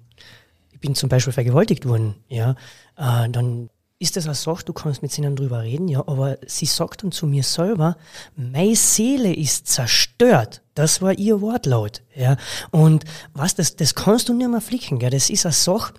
ich 0.72 0.80
bin 0.80 0.94
zum 0.94 1.08
Beispiel 1.08 1.32
vergewaltigt 1.32 1.86
worden, 1.86 2.14
ja, 2.28 2.54
äh, 2.96 3.28
dann 3.28 3.70
ist 4.00 4.16
das 4.16 4.24
eine 4.24 4.34
Sache, 4.34 4.64
du 4.64 4.72
kannst 4.72 5.02
mit 5.02 5.16
ihnen 5.18 5.36
drüber 5.36 5.62
reden, 5.62 5.86
ja, 5.86 6.00
aber 6.00 6.38
sie 6.46 6.64
sagt 6.64 7.02
dann 7.02 7.12
zu 7.12 7.26
mir 7.26 7.42
selber, 7.42 7.98
meine 8.34 8.74
Seele 8.74 9.32
ist 9.32 9.68
zerstört. 9.68 10.62
Das 10.74 11.02
war 11.02 11.12
ihr 11.12 11.42
Wortlaut, 11.42 12.02
ja. 12.16 12.38
Und 12.70 13.04
was, 13.34 13.54
das, 13.54 13.76
das 13.76 13.94
kannst 13.94 14.30
du 14.30 14.32
nicht 14.32 14.48
mehr 14.48 14.62
flicken, 14.62 14.98
ja. 15.00 15.10
Das 15.10 15.28
ist 15.28 15.44
eine 15.44 15.52
Sache, 15.52 15.92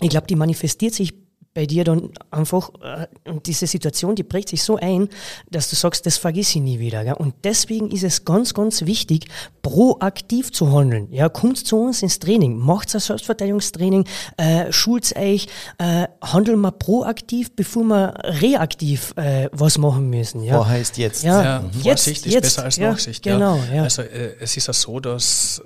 ich 0.00 0.08
glaube, 0.08 0.26
die 0.26 0.34
manifestiert 0.34 0.94
sich 0.94 1.21
bei 1.54 1.66
dir 1.66 1.84
dann 1.84 2.10
einfach, 2.30 2.70
äh, 2.82 3.06
und 3.28 3.46
diese 3.46 3.66
Situation, 3.66 4.14
die 4.14 4.22
prägt 4.22 4.48
sich 4.48 4.62
so 4.62 4.76
ein, 4.76 5.08
dass 5.50 5.68
du 5.68 5.76
sagst, 5.76 6.06
das 6.06 6.16
vergiss 6.16 6.50
ich 6.50 6.62
nie 6.62 6.78
wieder. 6.78 7.04
Gell? 7.04 7.14
Und 7.14 7.34
deswegen 7.44 7.90
ist 7.90 8.04
es 8.04 8.24
ganz, 8.24 8.54
ganz 8.54 8.86
wichtig, 8.86 9.26
proaktiv 9.60 10.50
zu 10.50 10.72
handeln. 10.72 11.08
Ja, 11.10 11.28
kommt 11.28 11.58
zu 11.58 11.78
uns 11.78 12.02
ins 12.02 12.18
Training, 12.18 12.56
macht 12.56 12.94
ein 12.94 13.00
Selbstverteidigungstraining, 13.00 14.06
äh, 14.38 14.72
schult 14.72 15.14
euch, 15.16 15.46
äh, 15.78 16.06
handeln 16.22 16.60
wir 16.60 16.72
proaktiv, 16.72 17.54
bevor 17.54 17.84
wir 17.84 18.14
reaktiv 18.22 19.12
äh, 19.16 19.48
was 19.52 19.76
machen 19.76 20.08
müssen. 20.08 20.42
Ja? 20.42 20.66
heißt 20.66 20.96
jetzt. 20.96 21.22
Ja, 21.22 21.42
ja 21.42 21.64
jetzt, 21.72 21.82
Vorsicht 21.82 22.26
ist 22.26 22.32
jetzt, 22.32 22.42
besser 22.42 22.64
als 22.64 22.76
ja, 22.76 22.90
Nachsicht. 22.90 23.22
Genau, 23.22 23.58
ja. 23.72 23.82
Also 23.82 24.02
äh, 24.02 24.36
es 24.40 24.56
ist 24.56 24.68
ja 24.68 24.72
so, 24.72 25.00
dass 25.00 25.62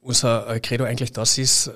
unser 0.00 0.60
Credo 0.60 0.84
eigentlich 0.84 1.12
das 1.12 1.38
ist, 1.38 1.70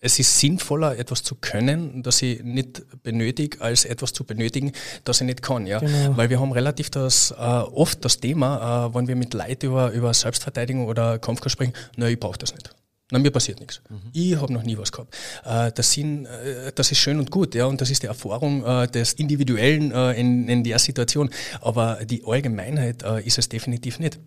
es 0.00 0.18
ist 0.18 0.38
sinnvoller, 0.38 0.96
etwas 0.96 1.22
zu 1.22 1.34
können, 1.34 2.02
das 2.02 2.22
ich 2.22 2.42
nicht 2.42 2.82
benötige, 3.02 3.60
als 3.60 3.84
etwas 3.84 4.12
zu 4.12 4.24
benötigen, 4.24 4.72
das 5.04 5.20
ich 5.20 5.26
nicht 5.26 5.42
kann. 5.42 5.66
Ja? 5.66 5.80
Genau. 5.80 6.16
Weil 6.16 6.30
wir 6.30 6.40
haben 6.40 6.52
relativ 6.52 6.90
das, 6.90 7.32
äh, 7.32 7.34
oft 7.34 8.04
das 8.04 8.20
Thema, 8.20 8.86
äh, 8.86 8.94
wenn 8.94 9.08
wir 9.08 9.16
mit 9.16 9.34
Leuten 9.34 9.66
über, 9.66 9.90
über 9.90 10.14
Selbstverteidigung 10.14 10.86
oder 10.86 11.18
Kampfkunst 11.18 11.52
sprechen, 11.52 11.72
nein, 11.96 12.12
ich 12.12 12.20
brauche 12.20 12.38
das 12.38 12.54
nicht. 12.54 12.70
Na, 13.10 13.18
mir 13.18 13.30
passiert 13.30 13.58
nichts. 13.58 13.80
Mhm. 13.88 14.10
Ich 14.12 14.36
habe 14.36 14.52
noch 14.52 14.62
nie 14.62 14.76
was 14.76 14.92
gehabt. 14.92 15.16
Äh, 15.44 15.72
das, 15.72 15.92
sind, 15.92 16.26
äh, 16.26 16.72
das 16.74 16.92
ist 16.92 16.98
schön 16.98 17.18
und 17.18 17.30
gut, 17.30 17.54
ja, 17.54 17.64
und 17.64 17.80
das 17.80 17.90
ist 17.90 18.02
die 18.02 18.06
Erfahrung 18.06 18.64
äh, 18.64 18.86
des 18.86 19.14
Individuellen 19.14 19.90
in, 20.14 20.46
in 20.48 20.62
der 20.62 20.78
Situation. 20.78 21.30
Aber 21.62 22.04
die 22.04 22.22
Allgemeinheit 22.24 23.02
ist 23.24 23.38
es 23.38 23.48
definitiv 23.48 23.98
nicht. 23.98 24.18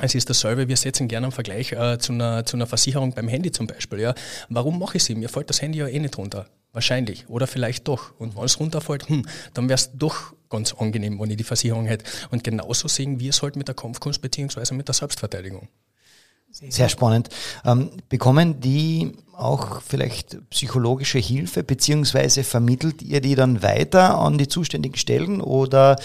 Es 0.00 0.14
ist 0.14 0.30
dasselbe, 0.30 0.68
wir 0.68 0.76
setzen 0.76 1.08
gerne 1.08 1.26
einen 1.26 1.32
Vergleich 1.32 1.72
äh, 1.72 1.98
zu, 1.98 2.12
einer, 2.12 2.44
zu 2.44 2.56
einer 2.56 2.68
Versicherung 2.68 3.14
beim 3.14 3.26
Handy 3.26 3.50
zum 3.50 3.66
Beispiel. 3.66 3.98
Ja. 3.98 4.14
Warum 4.48 4.78
mache 4.78 4.98
ich 4.98 5.04
sie? 5.04 5.16
Mir 5.16 5.28
fällt 5.28 5.50
das 5.50 5.60
Handy 5.60 5.80
ja 5.80 5.88
eh 5.88 5.98
nicht 5.98 6.16
runter. 6.16 6.46
Wahrscheinlich. 6.72 7.28
Oder 7.28 7.48
vielleicht 7.48 7.88
doch. 7.88 8.12
Und 8.18 8.36
wenn 8.36 8.44
es 8.44 8.60
runterfällt, 8.60 9.08
hm, 9.08 9.26
dann 9.54 9.68
wäre 9.68 9.74
es 9.74 9.90
doch 9.94 10.34
ganz 10.50 10.72
angenehm, 10.74 11.18
wenn 11.18 11.30
ich 11.30 11.36
die 11.36 11.44
Versicherung 11.44 11.86
hätte. 11.86 12.04
Und 12.30 12.44
genauso 12.44 12.86
sehen 12.86 13.18
wir 13.18 13.30
es 13.30 13.42
halt 13.42 13.56
mit 13.56 13.66
der 13.66 13.74
Kampfkunst 13.74 14.22
beziehungsweise 14.22 14.72
mit 14.74 14.86
der 14.86 14.94
Selbstverteidigung. 14.94 15.68
Sehr 16.50 16.88
spannend. 16.88 17.28
Ähm, 17.64 17.90
bekommen 18.08 18.60
die 18.60 19.12
auch 19.32 19.82
vielleicht 19.82 20.38
psychologische 20.50 21.18
Hilfe, 21.18 21.62
beziehungsweise 21.64 22.44
vermittelt 22.44 23.02
ihr 23.02 23.20
die 23.20 23.34
dann 23.34 23.62
weiter 23.62 24.16
an 24.16 24.38
die 24.38 24.48
zuständigen 24.48 24.96
Stellen 24.96 25.40
oder 25.40 25.96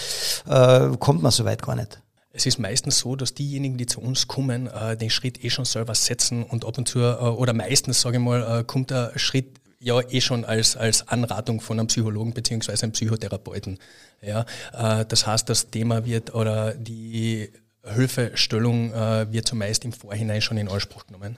äh, 0.46 0.96
kommt 0.98 1.22
man 1.22 1.32
so 1.32 1.44
weit 1.44 1.62
gar 1.62 1.76
nicht? 1.76 2.00
Es 2.36 2.46
ist 2.46 2.58
meistens 2.58 2.98
so, 2.98 3.14
dass 3.14 3.32
diejenigen, 3.34 3.76
die 3.78 3.86
zu 3.86 4.00
uns 4.00 4.26
kommen, 4.26 4.66
äh, 4.66 4.96
den 4.96 5.08
Schritt 5.08 5.44
eh 5.44 5.50
schon 5.50 5.64
selber 5.64 5.94
setzen 5.94 6.42
und 6.42 6.64
ab 6.64 6.76
und 6.76 6.88
zu, 6.88 6.98
äh, 6.98 7.14
oder 7.14 7.52
meistens, 7.52 8.00
sage 8.00 8.16
ich 8.16 8.22
mal, 8.22 8.60
äh, 8.60 8.64
kommt 8.64 8.90
der 8.90 9.16
Schritt 9.16 9.60
ja 9.78 10.00
eh 10.00 10.20
schon 10.20 10.44
als, 10.44 10.76
als 10.76 11.06
Anratung 11.06 11.60
von 11.60 11.78
einem 11.78 11.86
Psychologen 11.86 12.32
beziehungsweise 12.32 12.82
einem 12.82 12.92
Psychotherapeuten. 12.92 13.78
Ja, 14.22 14.46
das 14.72 15.26
heißt, 15.26 15.46
das 15.50 15.68
Thema 15.68 16.06
wird 16.06 16.34
oder 16.34 16.72
die 16.72 17.50
Hilfestellung 17.82 18.94
wird 18.94 19.46
zumeist 19.46 19.84
im 19.84 19.92
Vorhinein 19.92 20.40
schon 20.40 20.56
in 20.56 20.68
Anspruch 20.68 21.06
genommen. 21.06 21.36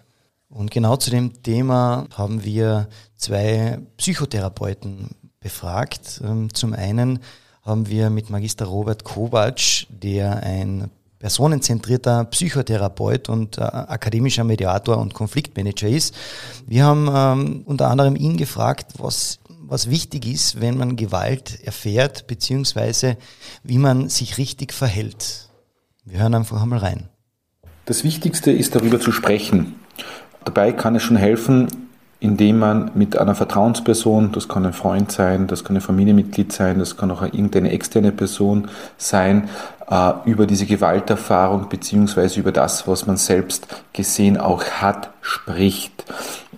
Und 0.48 0.70
genau 0.70 0.96
zu 0.96 1.10
dem 1.10 1.42
Thema 1.42 2.06
haben 2.12 2.44
wir 2.44 2.88
zwei 3.16 3.80
Psychotherapeuten 3.96 5.10
befragt. 5.40 6.20
Ähm, 6.24 6.52
zum 6.54 6.72
einen 6.72 7.20
haben 7.66 7.88
wir 7.88 8.10
mit 8.10 8.30
Magister 8.30 8.64
Robert 8.64 9.02
Kovac, 9.02 9.86
der 9.90 10.42
ein 10.42 10.88
personenzentrierter 11.18 12.24
Psychotherapeut 12.26 13.28
und 13.28 13.58
äh, 13.58 13.62
akademischer 13.62 14.44
Mediator 14.44 14.98
und 14.98 15.14
Konfliktmanager 15.14 15.88
ist. 15.88 16.14
Wir 16.66 16.84
haben 16.84 17.10
ähm, 17.12 17.62
unter 17.66 17.88
anderem 17.88 18.14
ihn 18.14 18.36
gefragt, 18.36 18.92
was, 18.98 19.40
was 19.48 19.90
wichtig 19.90 20.26
ist, 20.26 20.60
wenn 20.60 20.76
man 20.76 20.94
Gewalt 20.94 21.58
erfährt, 21.64 22.28
beziehungsweise 22.28 23.16
wie 23.64 23.78
man 23.78 24.08
sich 24.08 24.38
richtig 24.38 24.72
verhält. 24.72 25.48
Wir 26.04 26.20
hören 26.20 26.34
einfach 26.34 26.62
einmal 26.62 26.78
rein. 26.78 27.08
Das 27.86 28.04
Wichtigste 28.04 28.52
ist 28.52 28.76
darüber 28.76 29.00
zu 29.00 29.10
sprechen. 29.10 29.74
Dabei 30.44 30.70
kann 30.72 30.94
es 30.94 31.02
schon 31.02 31.16
helfen, 31.16 31.85
indem 32.20 32.58
man 32.58 32.90
mit 32.94 33.18
einer 33.18 33.34
Vertrauensperson, 33.34 34.32
das 34.32 34.48
kann 34.48 34.64
ein 34.64 34.72
Freund 34.72 35.12
sein, 35.12 35.46
das 35.46 35.64
kann 35.64 35.76
ein 35.76 35.82
Familienmitglied 35.82 36.52
sein, 36.52 36.78
das 36.78 36.96
kann 36.96 37.10
auch 37.10 37.22
irgendeine 37.22 37.70
externe 37.70 38.12
Person 38.12 38.68
sein, 38.96 39.48
äh, 39.90 40.12
über 40.24 40.46
diese 40.46 40.66
Gewalterfahrung 40.66 41.68
beziehungsweise 41.68 42.40
über 42.40 42.52
das, 42.52 42.88
was 42.88 43.06
man 43.06 43.16
selbst 43.16 43.68
gesehen 43.92 44.36
auch 44.38 44.64
hat, 44.64 45.10
spricht. 45.20 46.04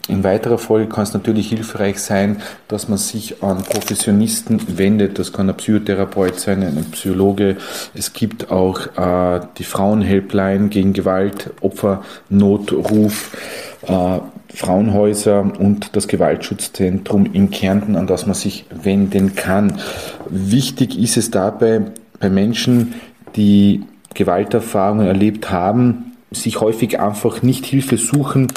In 0.09 0.25
weiterer 0.25 0.57
Folge 0.57 0.89
kann 0.89 1.03
es 1.03 1.13
natürlich 1.13 1.51
hilfreich 1.51 1.99
sein, 2.01 2.41
dass 2.69 2.89
man 2.89 2.97
sich 2.97 3.43
an 3.43 3.63
Professionisten 3.63 4.79
wendet. 4.79 5.19
Das 5.19 5.35
kann 5.35 5.51
ein 5.51 5.57
Psychotherapeut 5.57 6.41
sein, 6.41 6.63
ein 6.63 6.91
Psychologe. 6.93 7.59
Es 7.93 8.15
gibt 8.15 8.51
auch 8.51 8.87
äh, 8.97 9.41
die 9.59 9.65
Frauenhelpline 9.65 10.69
gegen 10.69 10.95
Gewalt, 10.95 11.51
Opfernotruf, 11.61 13.37
äh, 13.83 14.19
Frauenhäuser 14.59 15.53
und 15.59 15.95
das 15.95 16.09
Gewaltschutzzentrum 16.09 17.33
in 17.33 17.51
Kärnten, 17.51 17.95
an 17.95 18.09
das 18.09 18.27
man 18.27 18.35
sich 18.35 18.65
wenden 18.71 19.37
kann. 19.37 19.81
Wichtig 20.29 20.99
ist 20.99 21.17
es 21.17 21.31
dabei, 21.31 21.83
bei 22.19 22.29
Menschen, 22.29 22.95
die 23.37 23.85
Gewalterfahrungen 24.15 25.07
erlebt 25.07 25.51
haben, 25.51 26.17
sich 26.33 26.61
häufig 26.61 26.99
einfach 26.99 27.43
nicht 27.43 27.67
Hilfe 27.67 27.97
suchen 27.99 28.49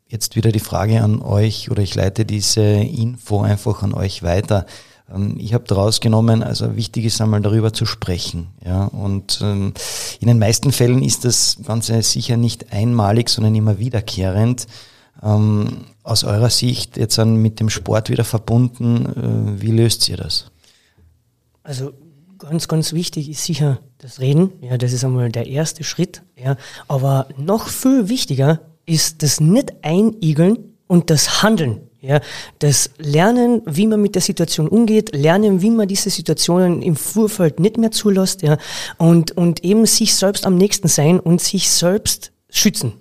jetzt 0.07 0.35
wieder 0.35 0.51
die 0.51 0.59
Frage 0.59 1.03
an 1.03 1.21
euch 1.21 1.69
oder 1.69 1.83
ich 1.83 1.93
leite 1.95 2.25
diese 2.25 2.61
Info 2.61 3.41
einfach 3.41 3.83
an 3.83 3.93
euch 3.93 4.23
weiter. 4.23 4.65
Ähm, 5.13 5.35
ich 5.39 5.53
habe 5.53 5.65
daraus 5.67 5.99
genommen, 6.01 6.43
also 6.43 6.75
wichtig 6.75 7.05
ist 7.05 7.21
einmal 7.21 7.41
darüber 7.41 7.73
zu 7.73 7.85
sprechen. 7.85 8.47
Ja, 8.65 8.85
und 8.85 9.39
ähm, 9.41 9.73
in 10.19 10.27
den 10.27 10.39
meisten 10.39 10.71
Fällen 10.71 11.03
ist 11.03 11.25
das 11.25 11.57
Ganze 11.65 12.01
sicher 12.03 12.37
nicht 12.37 12.71
einmalig, 12.71 13.29
sondern 13.29 13.55
immer 13.55 13.79
wiederkehrend. 13.79 14.67
Ähm, 15.23 15.85
aus 16.03 16.23
eurer 16.23 16.49
Sicht 16.49 16.95
jetzt 16.97 17.17
dann 17.17 17.37
mit 17.37 17.59
dem 17.59 17.69
Sport 17.69 18.09
wieder 18.09 18.23
verbunden, 18.23 19.57
äh, 19.57 19.61
wie 19.61 19.71
löst 19.71 20.07
ihr 20.09 20.17
das? 20.17 20.51
Also 21.63 21.91
ganz, 22.37 22.67
ganz 22.67 22.93
wichtig 22.93 23.29
ist 23.29 23.43
sicher 23.43 23.79
das 23.97 24.19
Reden. 24.19 24.51
Ja, 24.61 24.77
das 24.77 24.93
ist 24.93 25.03
einmal 25.03 25.31
der 25.31 25.47
erste 25.47 25.83
Schritt. 25.83 26.21
Ja, 26.35 26.55
aber 26.87 27.27
noch 27.37 27.67
viel 27.67 28.09
wichtiger 28.09 28.61
ist 28.85 29.21
das 29.23 29.39
nicht 29.39 29.73
einigeln 29.83 30.59
und 30.87 31.09
das 31.09 31.43
Handeln. 31.43 31.81
Ja, 32.01 32.21
das 32.59 32.91
Lernen, 32.99 33.61
wie 33.65 33.87
man 33.87 34.01
mit 34.01 34.13
der 34.13 34.21
Situation 34.21 34.67
umgeht, 34.67 35.15
lernen, 35.15 35.61
wie 35.61 35.71
man 35.71 35.87
diese 35.87 36.11
Situationen 36.11 36.83
im 36.83 36.95
Vorfeld 36.95 37.59
nicht 37.59 37.77
mehr 37.77 37.91
zulässt, 37.91 38.43
ja, 38.43 38.57
und, 38.97 39.31
und 39.31 39.63
eben 39.63 39.85
sich 39.87 40.13
selbst 40.13 40.45
am 40.45 40.57
nächsten 40.57 40.87
sein 40.87 41.19
und 41.19 41.41
sich 41.41 41.69
selbst 41.69 42.31
schützen. 42.49 42.93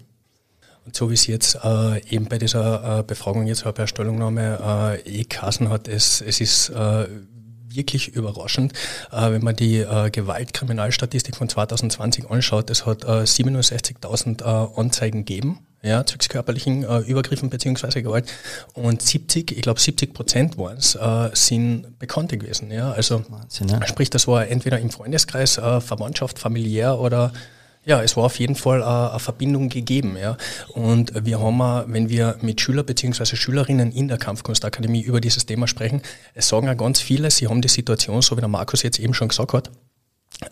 Und 0.86 0.94
so 0.94 1.10
wie 1.10 1.14
es 1.14 1.26
jetzt 1.26 1.58
äh, 1.62 2.00
eben 2.08 2.26
bei 2.26 2.38
dieser 2.38 3.00
äh, 3.00 3.02
Befragung 3.02 3.46
jetzt 3.46 3.64
bei 3.64 3.72
der 3.72 3.86
Stellungnahme 3.86 5.02
äh, 5.04 5.20
eh 5.20 5.24
Kassen 5.24 5.68
hat, 5.68 5.88
es, 5.88 6.20
es 6.20 6.40
ist 6.40 6.70
äh, 6.70 7.06
wirklich 7.76 8.08
überraschend, 8.08 8.72
äh, 9.12 9.30
wenn 9.30 9.42
man 9.42 9.56
die 9.56 9.78
äh, 9.78 10.10
Gewaltkriminalstatistik 10.10 11.36
von 11.36 11.48
2020 11.48 12.30
anschaut. 12.30 12.70
Es 12.70 12.86
hat 12.86 13.04
äh, 13.04 13.22
67.000 13.22 14.42
äh, 14.42 14.80
Anzeigen 14.80 15.24
gegeben, 15.24 15.60
ja, 15.82 16.04
zwecks 16.04 16.28
körperlichen 16.28 16.84
äh, 16.84 16.98
Übergriffen 17.00 17.50
bzw. 17.50 18.02
Gewalt 18.02 18.26
und 18.74 19.00
70, 19.02 19.52
ich 19.52 19.62
glaube 19.62 19.80
70 19.80 20.14
Prozent 20.14 20.58
waren 20.58 20.76
es, 20.76 20.94
äh, 20.94 21.30
sind 21.32 21.98
Bekannte 21.98 22.38
gewesen. 22.38 22.70
Ja, 22.70 22.92
also 22.92 23.24
Wahnsinn, 23.28 23.68
ja. 23.68 23.86
sprich, 23.86 24.10
das 24.10 24.26
war 24.26 24.48
entweder 24.48 24.78
im 24.78 24.90
Freundeskreis, 24.90 25.58
äh, 25.58 25.80
Verwandtschaft, 25.80 26.38
familiär 26.38 26.98
oder 26.98 27.32
ja, 27.86 28.02
es 28.02 28.16
war 28.16 28.24
auf 28.24 28.38
jeden 28.40 28.56
Fall 28.56 28.82
eine, 28.82 29.10
eine 29.10 29.20
Verbindung 29.20 29.68
gegeben. 29.68 30.16
Ja. 30.20 30.36
Und 30.68 31.12
wir 31.24 31.40
haben, 31.40 31.92
wenn 31.92 32.08
wir 32.08 32.36
mit 32.42 32.60
Schüler 32.60 32.82
bzw. 32.82 33.36
Schülerinnen 33.36 33.92
in 33.92 34.08
der 34.08 34.18
Kampfkunstakademie 34.18 35.02
über 35.02 35.20
dieses 35.20 35.46
Thema 35.46 35.68
sprechen, 35.68 36.02
es 36.34 36.48
sagen 36.48 36.68
auch 36.68 36.76
ganz 36.76 37.00
viele, 37.00 37.30
sie 37.30 37.46
haben 37.46 37.62
die 37.62 37.68
Situation, 37.68 38.20
so 38.22 38.36
wie 38.36 38.40
der 38.40 38.48
Markus 38.48 38.82
jetzt 38.82 38.98
eben 38.98 39.14
schon 39.14 39.28
gesagt 39.28 39.52
hat, 39.52 39.70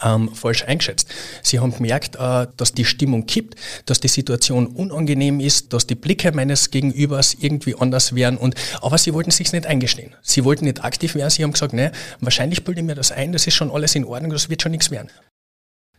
ähm, 0.03 0.33
falsch 0.33 0.65
eingeschätzt. 0.65 1.09
Sie 1.43 1.59
haben 1.59 1.75
gemerkt, 1.75 2.17
äh, 2.17 2.47
dass 2.57 2.73
die 2.73 2.85
Stimmung 2.85 3.27
kippt, 3.27 3.59
dass 3.85 3.99
die 3.99 4.09
Situation 4.09 4.69
unangenehm 4.69 5.41
ist, 5.41 5.73
dass 5.73 5.89
die 5.89 5.97
Blicke 5.97 6.31
meines 6.33 6.71
Gegenübers 6.71 7.37
irgendwie 7.39 7.75
anders 7.75 8.15
wären. 8.15 8.37
Und, 8.37 8.55
aber 8.81 8.97
sie 8.97 9.13
wollten 9.13 9.33
sich 9.33 9.53
nicht 9.53 9.67
eingestehen. 9.67 10.15
Sie 10.23 10.45
wollten 10.45 10.67
nicht 10.67 10.85
aktiv 10.85 11.17
werden. 11.17 11.31
Sie 11.31 11.43
haben 11.43 11.53
gesagt, 11.53 11.73
ne, 11.73 11.91
wahrscheinlich 12.21 12.65
bilde 12.65 12.81
ich 12.81 12.87
mir 12.87 12.95
das 12.95 13.11
ein, 13.11 13.33
das 13.33 13.47
ist 13.47 13.55
schon 13.55 13.73
alles 13.73 13.97
in 13.97 14.05
Ordnung, 14.05 14.31
das 14.31 14.49
wird 14.49 14.63
schon 14.63 14.73
nichts 14.73 14.93
werden. 14.93 15.11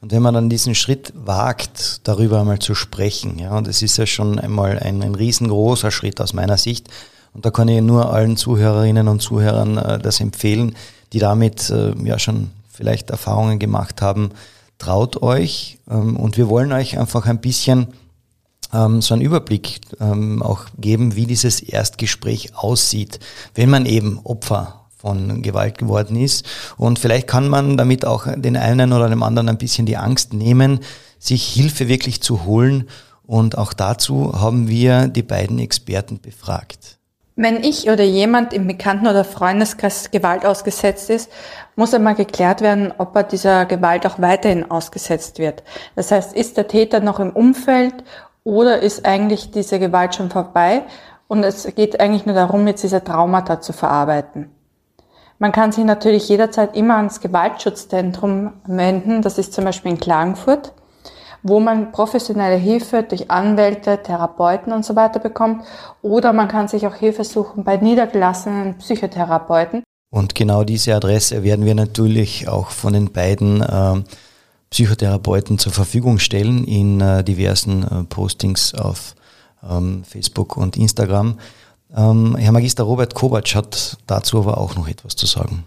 Und 0.05 0.11
wenn 0.11 0.21
man 0.21 0.35
dann 0.35 0.49
diesen 0.51 0.75
Schritt 0.75 1.11
wagt, 1.15 2.01
darüber 2.07 2.39
einmal 2.39 2.59
zu 2.59 2.75
sprechen, 2.75 3.39
ja, 3.39 3.57
und 3.57 3.67
es 3.67 3.81
ist 3.81 3.97
ja 3.97 4.05
schon 4.05 4.37
einmal 4.37 4.77
ein, 4.77 5.01
ein 5.01 5.15
riesengroßer 5.15 5.89
Schritt 5.89 6.21
aus 6.21 6.31
meiner 6.31 6.57
Sicht, 6.57 6.89
und 7.33 7.43
da 7.43 7.49
kann 7.49 7.67
ich 7.69 7.81
nur 7.81 8.13
allen 8.13 8.37
Zuhörerinnen 8.37 9.07
und 9.07 9.23
Zuhörern 9.23 9.79
äh, 9.79 9.97
das 9.97 10.19
empfehlen, 10.19 10.75
die 11.11 11.17
damit 11.17 11.71
äh, 11.71 11.95
ja 12.03 12.19
schon 12.19 12.51
vielleicht 12.71 13.09
Erfahrungen 13.09 13.57
gemacht 13.57 14.03
haben, 14.03 14.29
traut 14.77 15.23
euch 15.23 15.79
ähm, 15.89 16.17
und 16.17 16.37
wir 16.37 16.49
wollen 16.49 16.71
euch 16.71 16.99
einfach 16.99 17.25
ein 17.25 17.41
bisschen 17.41 17.87
ähm, 18.73 19.01
so 19.01 19.15
einen 19.15 19.23
Überblick 19.23 19.79
ähm, 19.99 20.43
auch 20.43 20.65
geben, 20.77 21.15
wie 21.15 21.25
dieses 21.25 21.61
Erstgespräch 21.61 22.55
aussieht, 22.55 23.19
wenn 23.55 23.71
man 23.71 23.87
eben 23.87 24.19
Opfer 24.23 24.84
von 25.05 25.43
Gewalt 25.43 25.77
geworden 25.77 26.19
ist. 26.19 26.47
Und 26.77 26.97
vielleicht 26.97 27.27
kann 27.27 27.47
man 27.47 27.77
damit 27.77 28.05
auch 28.05 28.25
den 28.35 28.57
einen 28.57 28.91
oder 28.91 29.07
dem 29.07 29.21
anderen 29.21 29.49
ein 29.49 29.59
bisschen 29.59 29.85
die 29.85 29.97
Angst 29.97 30.33
nehmen, 30.33 30.79
sich 31.19 31.45
Hilfe 31.45 31.87
wirklich 31.87 32.23
zu 32.23 32.45
holen 32.45 32.87
Und 33.27 33.57
auch 33.57 33.73
dazu 33.73 34.33
haben 34.39 34.67
wir 34.67 35.07
die 35.07 35.23
beiden 35.23 35.59
Experten 35.59 36.19
befragt. 36.19 36.97
Wenn 37.35 37.63
ich 37.63 37.89
oder 37.89 38.03
jemand 38.03 38.53
im 38.53 38.65
Bekannten- 38.65 39.07
oder 39.07 39.23
Freundeskreis 39.25 40.09
Gewalt 40.09 40.45
ausgesetzt 40.45 41.09
ist, 41.09 41.29
muss 41.75 41.93
einmal 41.93 42.15
geklärt 42.15 42.61
werden, 42.61 42.93
ob 42.97 43.15
er 43.15 43.23
dieser 43.23 43.65
Gewalt 43.65 44.07
auch 44.07 44.19
weiterhin 44.19 44.71
ausgesetzt 44.71 45.37
wird. 45.37 45.61
Das 45.95 46.11
heißt, 46.11 46.33
ist 46.33 46.57
der 46.57 46.67
Täter 46.67 46.99
noch 46.99 47.19
im 47.19 47.31
Umfeld 47.31 47.95
oder 48.43 48.79
ist 48.79 49.05
eigentlich 49.05 49.51
diese 49.51 49.79
Gewalt 49.79 50.15
schon 50.15 50.29
vorbei 50.29 50.83
und 51.27 51.43
es 51.43 51.67
geht 51.75 51.99
eigentlich 51.99 52.25
nur 52.25 52.35
darum, 52.35 52.67
jetzt 52.67 52.83
diese 52.83 53.03
Traumata 53.03 53.59
zu 53.59 53.73
verarbeiten. 53.73 54.54
Man 55.37 55.51
kann 55.51 55.71
sich 55.71 55.83
natürlich 55.83 56.29
jederzeit 56.29 56.75
immer 56.77 56.95
ans 56.95 57.19
Gewaltschutzzentrum 57.19 58.53
wenden, 58.65 59.21
das 59.21 59.37
ist 59.37 59.53
zum 59.53 59.65
Beispiel 59.65 59.91
in 59.91 59.99
Klagenfurt, 59.99 60.71
wo 61.43 61.59
man 61.59 61.91
professionelle 61.91 62.55
Hilfe 62.55 63.03
durch 63.03 63.29
Anwälte, 63.29 64.01
Therapeuten 64.01 64.71
und 64.71 64.85
so 64.85 64.95
weiter 64.95 65.19
bekommt 65.19 65.65
oder 66.01 66.31
man 66.31 66.47
kann 66.47 66.69
sich 66.69 66.87
auch 66.87 66.95
Hilfe 66.95 67.25
suchen 67.25 67.65
bei 67.65 67.75
niedergelassenen 67.77 68.77
Psychotherapeuten. 68.77 69.83
Und 70.09 70.35
genau 70.35 70.63
diese 70.63 70.95
Adresse 70.95 71.43
werden 71.43 71.65
wir 71.65 71.75
natürlich 71.75 72.47
auch 72.47 72.69
von 72.69 72.93
den 72.93 73.11
beiden 73.11 73.61
äh, 73.61 74.01
Psychotherapeuten 74.69 75.59
zur 75.59 75.73
Verfügung 75.73 76.19
stellen 76.19 76.63
in 76.63 77.01
äh, 77.01 77.23
diversen 77.25 77.83
äh, 77.83 78.03
Postings 78.05 78.73
auf 78.73 79.15
ähm, 79.69 80.03
Facebook 80.05 80.55
und 80.55 80.77
Instagram. 80.77 81.37
Ähm, 81.95 82.35
Herr 82.37 82.51
Magister 82.51 82.83
Robert 82.83 83.15
Kovac 83.15 83.55
hat 83.55 83.97
dazu 84.07 84.39
aber 84.39 84.57
auch 84.57 84.75
noch 84.75 84.87
etwas 84.87 85.15
zu 85.15 85.25
sagen. 85.25 85.63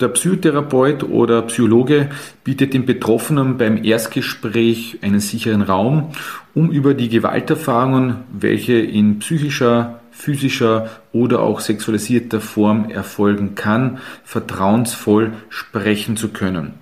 Der 0.00 0.08
Psychotherapeut 0.08 1.02
oder 1.02 1.42
Psychologe 1.42 2.08
bietet 2.42 2.72
den 2.72 2.86
Betroffenen 2.86 3.58
beim 3.58 3.84
Erstgespräch 3.84 4.98
einen 5.02 5.20
sicheren 5.20 5.60
Raum, 5.60 6.12
um 6.54 6.70
über 6.70 6.94
die 6.94 7.10
Gewalterfahrungen, 7.10 8.16
welche 8.32 8.78
in 8.78 9.18
psychischer, 9.18 10.00
physischer 10.10 10.88
oder 11.12 11.40
auch 11.40 11.60
sexualisierter 11.60 12.40
Form 12.40 12.88
erfolgen 12.88 13.54
kann, 13.56 13.98
vertrauensvoll 14.24 15.32
sprechen 15.50 16.16
zu 16.16 16.28
können. 16.28 16.74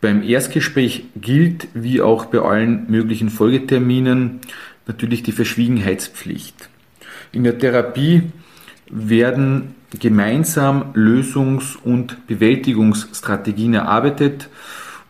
Beim 0.00 0.22
Erstgespräch 0.22 1.06
gilt, 1.16 1.66
wie 1.74 2.02
auch 2.02 2.26
bei 2.26 2.38
allen 2.38 2.88
möglichen 2.88 3.30
Folgeterminen, 3.30 4.42
natürlich 4.86 5.24
die 5.24 5.32
Verschwiegenheitspflicht. 5.32 6.68
In 7.34 7.42
der 7.42 7.58
Therapie 7.58 8.30
werden 8.88 9.74
gemeinsam 9.98 10.92
Lösungs- 10.94 11.76
und 11.82 12.28
Bewältigungsstrategien 12.28 13.74
erarbeitet, 13.74 14.48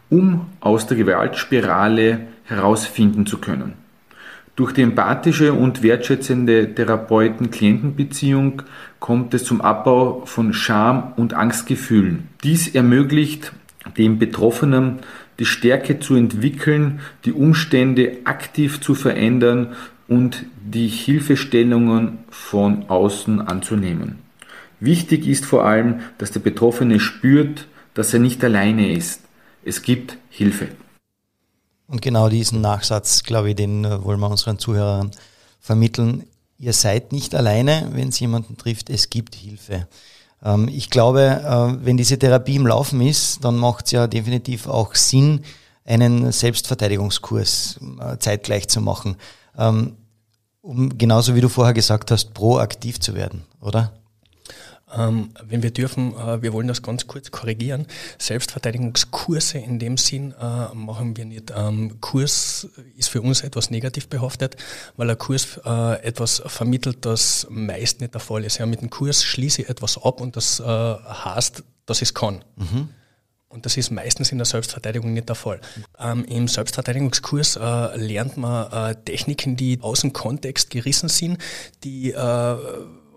um 0.08 0.46
aus 0.60 0.86
der 0.86 0.96
Gewaltspirale 0.96 2.20
herausfinden 2.44 3.26
zu 3.26 3.36
können. 3.38 3.74
Durch 4.56 4.72
die 4.72 4.80
empathische 4.80 5.52
und 5.52 5.82
wertschätzende 5.82 6.74
Therapeuten-Klientenbeziehung 6.74 8.62
kommt 9.00 9.34
es 9.34 9.44
zum 9.44 9.60
Abbau 9.60 10.22
von 10.24 10.54
Scham- 10.54 11.12
und 11.16 11.34
Angstgefühlen. 11.34 12.28
Dies 12.42 12.74
ermöglicht 12.74 13.52
dem 13.98 14.18
Betroffenen 14.18 15.00
die 15.38 15.44
Stärke 15.44 15.98
zu 15.98 16.14
entwickeln, 16.14 17.00
die 17.26 17.32
Umstände 17.32 18.18
aktiv 18.24 18.80
zu 18.80 18.94
verändern 18.94 19.74
und 20.08 20.44
die 20.60 20.88
Hilfestellungen 20.88 22.18
von 22.30 22.88
außen 22.88 23.40
anzunehmen. 23.40 24.18
Wichtig 24.80 25.26
ist 25.26 25.44
vor 25.46 25.64
allem, 25.64 26.00
dass 26.18 26.30
der 26.30 26.40
Betroffene 26.40 27.00
spürt, 27.00 27.66
dass 27.94 28.12
er 28.12 28.20
nicht 28.20 28.42
alleine 28.44 28.92
ist. 28.92 29.20
Es 29.64 29.82
gibt 29.82 30.18
Hilfe. 30.28 30.68
Und 31.86 32.02
genau 32.02 32.28
diesen 32.28 32.60
Nachsatz, 32.60 33.22
glaube 33.22 33.50
ich, 33.50 33.56
den 33.56 33.84
äh, 33.84 34.04
wollen 34.04 34.20
wir 34.20 34.30
unseren 34.30 34.58
Zuhörern 34.58 35.10
vermitteln. 35.60 36.24
Ihr 36.58 36.72
seid 36.72 37.12
nicht 37.12 37.34
alleine, 37.34 37.90
wenn 37.92 38.08
es 38.08 38.20
jemanden 38.20 38.56
trifft, 38.56 38.90
es 38.90 39.10
gibt 39.10 39.34
Hilfe. 39.34 39.86
Ähm, 40.42 40.68
ich 40.68 40.90
glaube, 40.90 41.20
äh, 41.20 41.84
wenn 41.84 41.96
diese 41.96 42.18
Therapie 42.18 42.56
im 42.56 42.66
Laufen 42.66 43.00
ist, 43.00 43.44
dann 43.44 43.56
macht 43.56 43.86
es 43.86 43.92
ja 43.92 44.06
definitiv 44.06 44.66
auch 44.66 44.94
Sinn, 44.94 45.40
einen 45.84 46.32
Selbstverteidigungskurs 46.32 47.80
äh, 48.00 48.18
zeitgleich 48.18 48.68
zu 48.68 48.80
machen, 48.80 49.16
um 49.56 50.98
genauso 50.98 51.34
wie 51.34 51.40
du 51.40 51.48
vorher 51.48 51.74
gesagt 51.74 52.10
hast, 52.10 52.34
proaktiv 52.34 53.00
zu 53.00 53.14
werden, 53.14 53.44
oder? 53.60 53.92
Ähm, 54.96 55.30
wenn 55.42 55.62
wir 55.62 55.72
dürfen, 55.72 56.14
äh, 56.16 56.42
wir 56.42 56.52
wollen 56.52 56.68
das 56.68 56.82
ganz 56.82 57.06
kurz 57.06 57.30
korrigieren. 57.30 57.86
Selbstverteidigungskurse 58.18 59.58
in 59.58 59.78
dem 59.78 59.96
Sinn 59.96 60.34
äh, 60.40 60.74
machen 60.74 61.16
wir 61.16 61.24
nicht. 61.24 61.52
Ähm, 61.56 62.00
Kurs 62.00 62.68
ist 62.96 63.08
für 63.08 63.22
uns 63.22 63.42
etwas 63.42 63.70
negativ 63.70 64.08
behaftet, 64.08 64.56
weil 64.96 65.10
ein 65.10 65.18
Kurs 65.18 65.60
äh, 65.64 66.02
etwas 66.02 66.42
vermittelt, 66.46 67.04
das 67.04 67.46
meist 67.50 68.00
nicht 68.00 68.14
der 68.14 68.20
Fall 68.20 68.44
ist. 68.44 68.58
Ja, 68.58 68.66
mit 68.66 68.82
dem 68.82 68.90
Kurs 68.90 69.24
schließe 69.24 69.62
ich 69.62 69.68
etwas 69.68 70.02
ab 70.02 70.20
und 70.20 70.36
das 70.36 70.60
äh, 70.60 70.64
heißt, 70.64 71.64
dass 71.86 72.02
ich 72.02 72.08
es 72.08 72.14
kann. 72.14 72.44
Mhm. 72.56 72.88
Und 73.54 73.64
das 73.64 73.76
ist 73.76 73.92
meistens 73.92 74.32
in 74.32 74.38
der 74.38 74.46
Selbstverteidigung 74.46 75.12
nicht 75.12 75.28
der 75.28 75.36
Fall. 75.36 75.60
Ähm, 75.98 76.24
Im 76.24 76.48
Selbstverteidigungskurs 76.48 77.54
äh, 77.54 77.96
lernt 77.96 78.36
man 78.36 78.70
äh, 78.72 78.96
Techniken, 79.04 79.56
die 79.56 79.78
aus 79.80 80.00
dem 80.00 80.12
Kontext 80.12 80.70
gerissen 80.70 81.08
sind, 81.08 81.38
die 81.84 82.10
äh, 82.10 82.56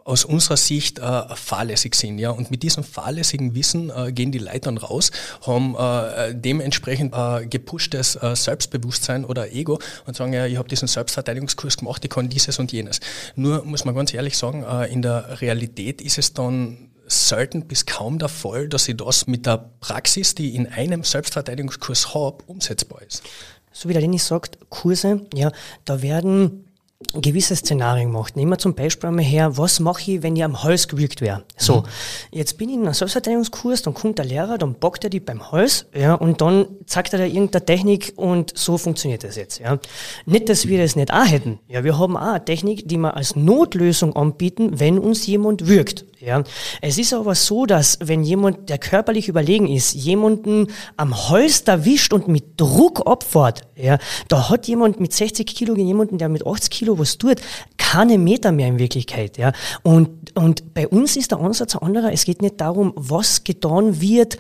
aus 0.07 0.23
unserer 0.23 0.55
Sicht 0.55 0.99
äh, 0.99 1.35
fahrlässig 1.35 1.95
sind. 1.95 2.19
Ja? 2.19 2.29
Und 2.29 2.49
mit 2.49 2.63
diesem 2.63 2.83
fahrlässigen 2.83 3.55
Wissen 3.55 3.89
äh, 3.89 4.13
gehen 4.13 4.31
die 4.31 4.37
Leute 4.37 4.61
dann 4.61 4.77
raus, 4.77 5.11
haben 5.45 5.75
äh, 5.75 6.33
dementsprechend 6.33 7.13
äh, 7.13 7.45
gepushtes 7.45 8.15
äh, 8.15 8.35
Selbstbewusstsein 8.35 9.25
oder 9.25 9.51
Ego 9.51 9.79
und 10.05 10.15
sagen, 10.15 10.31
ja, 10.33 10.45
ich 10.45 10.57
habe 10.57 10.69
diesen 10.69 10.87
Selbstverteidigungskurs 10.87 11.77
gemacht, 11.77 12.05
ich 12.05 12.11
kann 12.11 12.29
dieses 12.29 12.57
und 12.59 12.71
jenes. 12.71 13.01
Nur 13.35 13.65
muss 13.65 13.83
man 13.83 13.95
ganz 13.95 14.13
ehrlich 14.13 14.37
sagen, 14.37 14.63
äh, 14.63 14.85
in 14.85 15.01
der 15.01 15.41
Realität 15.41 15.99
ist 15.99 16.17
es 16.19 16.33
dann 16.33 16.86
selten 17.07 17.67
bis 17.67 17.85
kaum 17.85 18.19
der 18.19 18.29
Fall, 18.29 18.67
dass 18.69 18.87
ich 18.87 18.97
das 18.97 19.27
mit 19.27 19.45
der 19.45 19.69
Praxis, 19.79 20.35
die 20.35 20.49
ich 20.49 20.55
in 20.55 20.67
einem 20.67 21.03
Selbstverteidigungskurs 21.03 22.13
habe, 22.13 22.43
umsetzbar 22.47 23.01
ist. 23.01 23.23
So 23.71 23.89
wie 23.89 23.93
der 23.93 24.01
Dennis 24.01 24.27
sagt, 24.27 24.57
Kurse, 24.69 25.21
ja, 25.33 25.51
da 25.85 26.01
werden 26.01 26.66
gewisse 27.13 27.55
Szenarien 27.55 28.11
gemacht. 28.11 28.35
Nehmen 28.35 28.51
wir 28.51 28.57
zum 28.57 28.73
Beispiel 28.73 29.09
einmal 29.09 29.23
her, 29.23 29.55
was 29.57 29.79
mache 29.79 30.11
ich, 30.11 30.23
wenn 30.23 30.35
ich 30.35 30.43
am 30.43 30.63
Hals 30.63 30.87
gewürgt 30.87 31.21
wäre? 31.21 31.43
So, 31.55 31.81
mhm. 31.81 31.83
jetzt 32.31 32.57
bin 32.57 32.69
ich 32.69 32.75
in 32.75 32.83
einem 32.83 32.93
Selbstverteidigungskurs, 32.93 33.83
dann 33.83 33.93
kommt 33.93 34.17
der 34.17 34.25
Lehrer, 34.25 34.57
dann 34.57 34.73
bockt 34.73 35.03
er 35.03 35.11
die 35.11 35.19
beim 35.19 35.51
Hals, 35.51 35.85
ja, 35.93 36.15
und 36.15 36.41
dann 36.41 36.65
zeigt 36.87 37.13
er 37.13 37.19
da 37.19 37.25
irgendeine 37.25 37.65
Technik 37.65 38.13
und 38.15 38.57
so 38.57 38.79
funktioniert 38.79 39.23
das 39.23 39.35
jetzt, 39.35 39.59
ja. 39.59 39.77
Nicht, 40.25 40.49
dass 40.49 40.67
wir 40.67 40.81
das 40.81 40.95
nicht 40.95 41.13
auch 41.13 41.27
hätten. 41.27 41.59
Ja, 41.67 41.83
wir 41.83 41.99
haben 41.99 42.17
auch 42.17 42.21
eine 42.21 42.43
Technik, 42.43 42.87
die 42.87 42.97
wir 42.97 43.15
als 43.15 43.35
Notlösung 43.35 44.15
anbieten, 44.15 44.79
wenn 44.79 44.97
uns 44.97 45.27
jemand 45.27 45.67
würgt. 45.67 46.05
Ja. 46.19 46.43
Es 46.81 46.97
ist 46.97 47.13
aber 47.13 47.35
so, 47.35 47.67
dass 47.67 47.99
wenn 48.01 48.23
jemand, 48.23 48.69
der 48.69 48.79
körperlich 48.79 49.27
überlegen 49.27 49.67
ist, 49.67 49.93
jemanden 49.93 50.67
am 50.95 51.29
Hals 51.29 51.61
erwischt 51.61 52.11
und 52.11 52.27
mit 52.27 52.59
Druck 52.59 53.05
opfert, 53.05 53.66
ja, 53.77 53.97
da 54.27 54.49
hat 54.49 54.67
jemand 54.67 54.99
mit 54.99 55.13
60 55.13 55.45
Kilo 55.47 55.75
jemanden, 55.75 56.17
der 56.17 56.29
mit 56.29 56.45
80 56.45 56.69
Kilo 56.69 56.97
was 56.97 57.17
tut, 57.17 57.41
keine 57.77 58.17
Meter 58.17 58.51
mehr 58.51 58.67
in 58.67 58.79
Wirklichkeit. 58.79 59.37
Ja. 59.37 59.51
Und, 59.83 60.35
und 60.35 60.73
bei 60.73 60.87
uns 60.87 61.15
ist 61.15 61.31
der 61.31 61.39
Ansatz 61.39 61.75
ein 61.75 61.81
anderer. 61.81 62.11
Es 62.11 62.25
geht 62.25 62.41
nicht 62.41 62.59
darum, 62.59 62.93
was 62.95 63.43
getan 63.43 64.01
wird, 64.01 64.37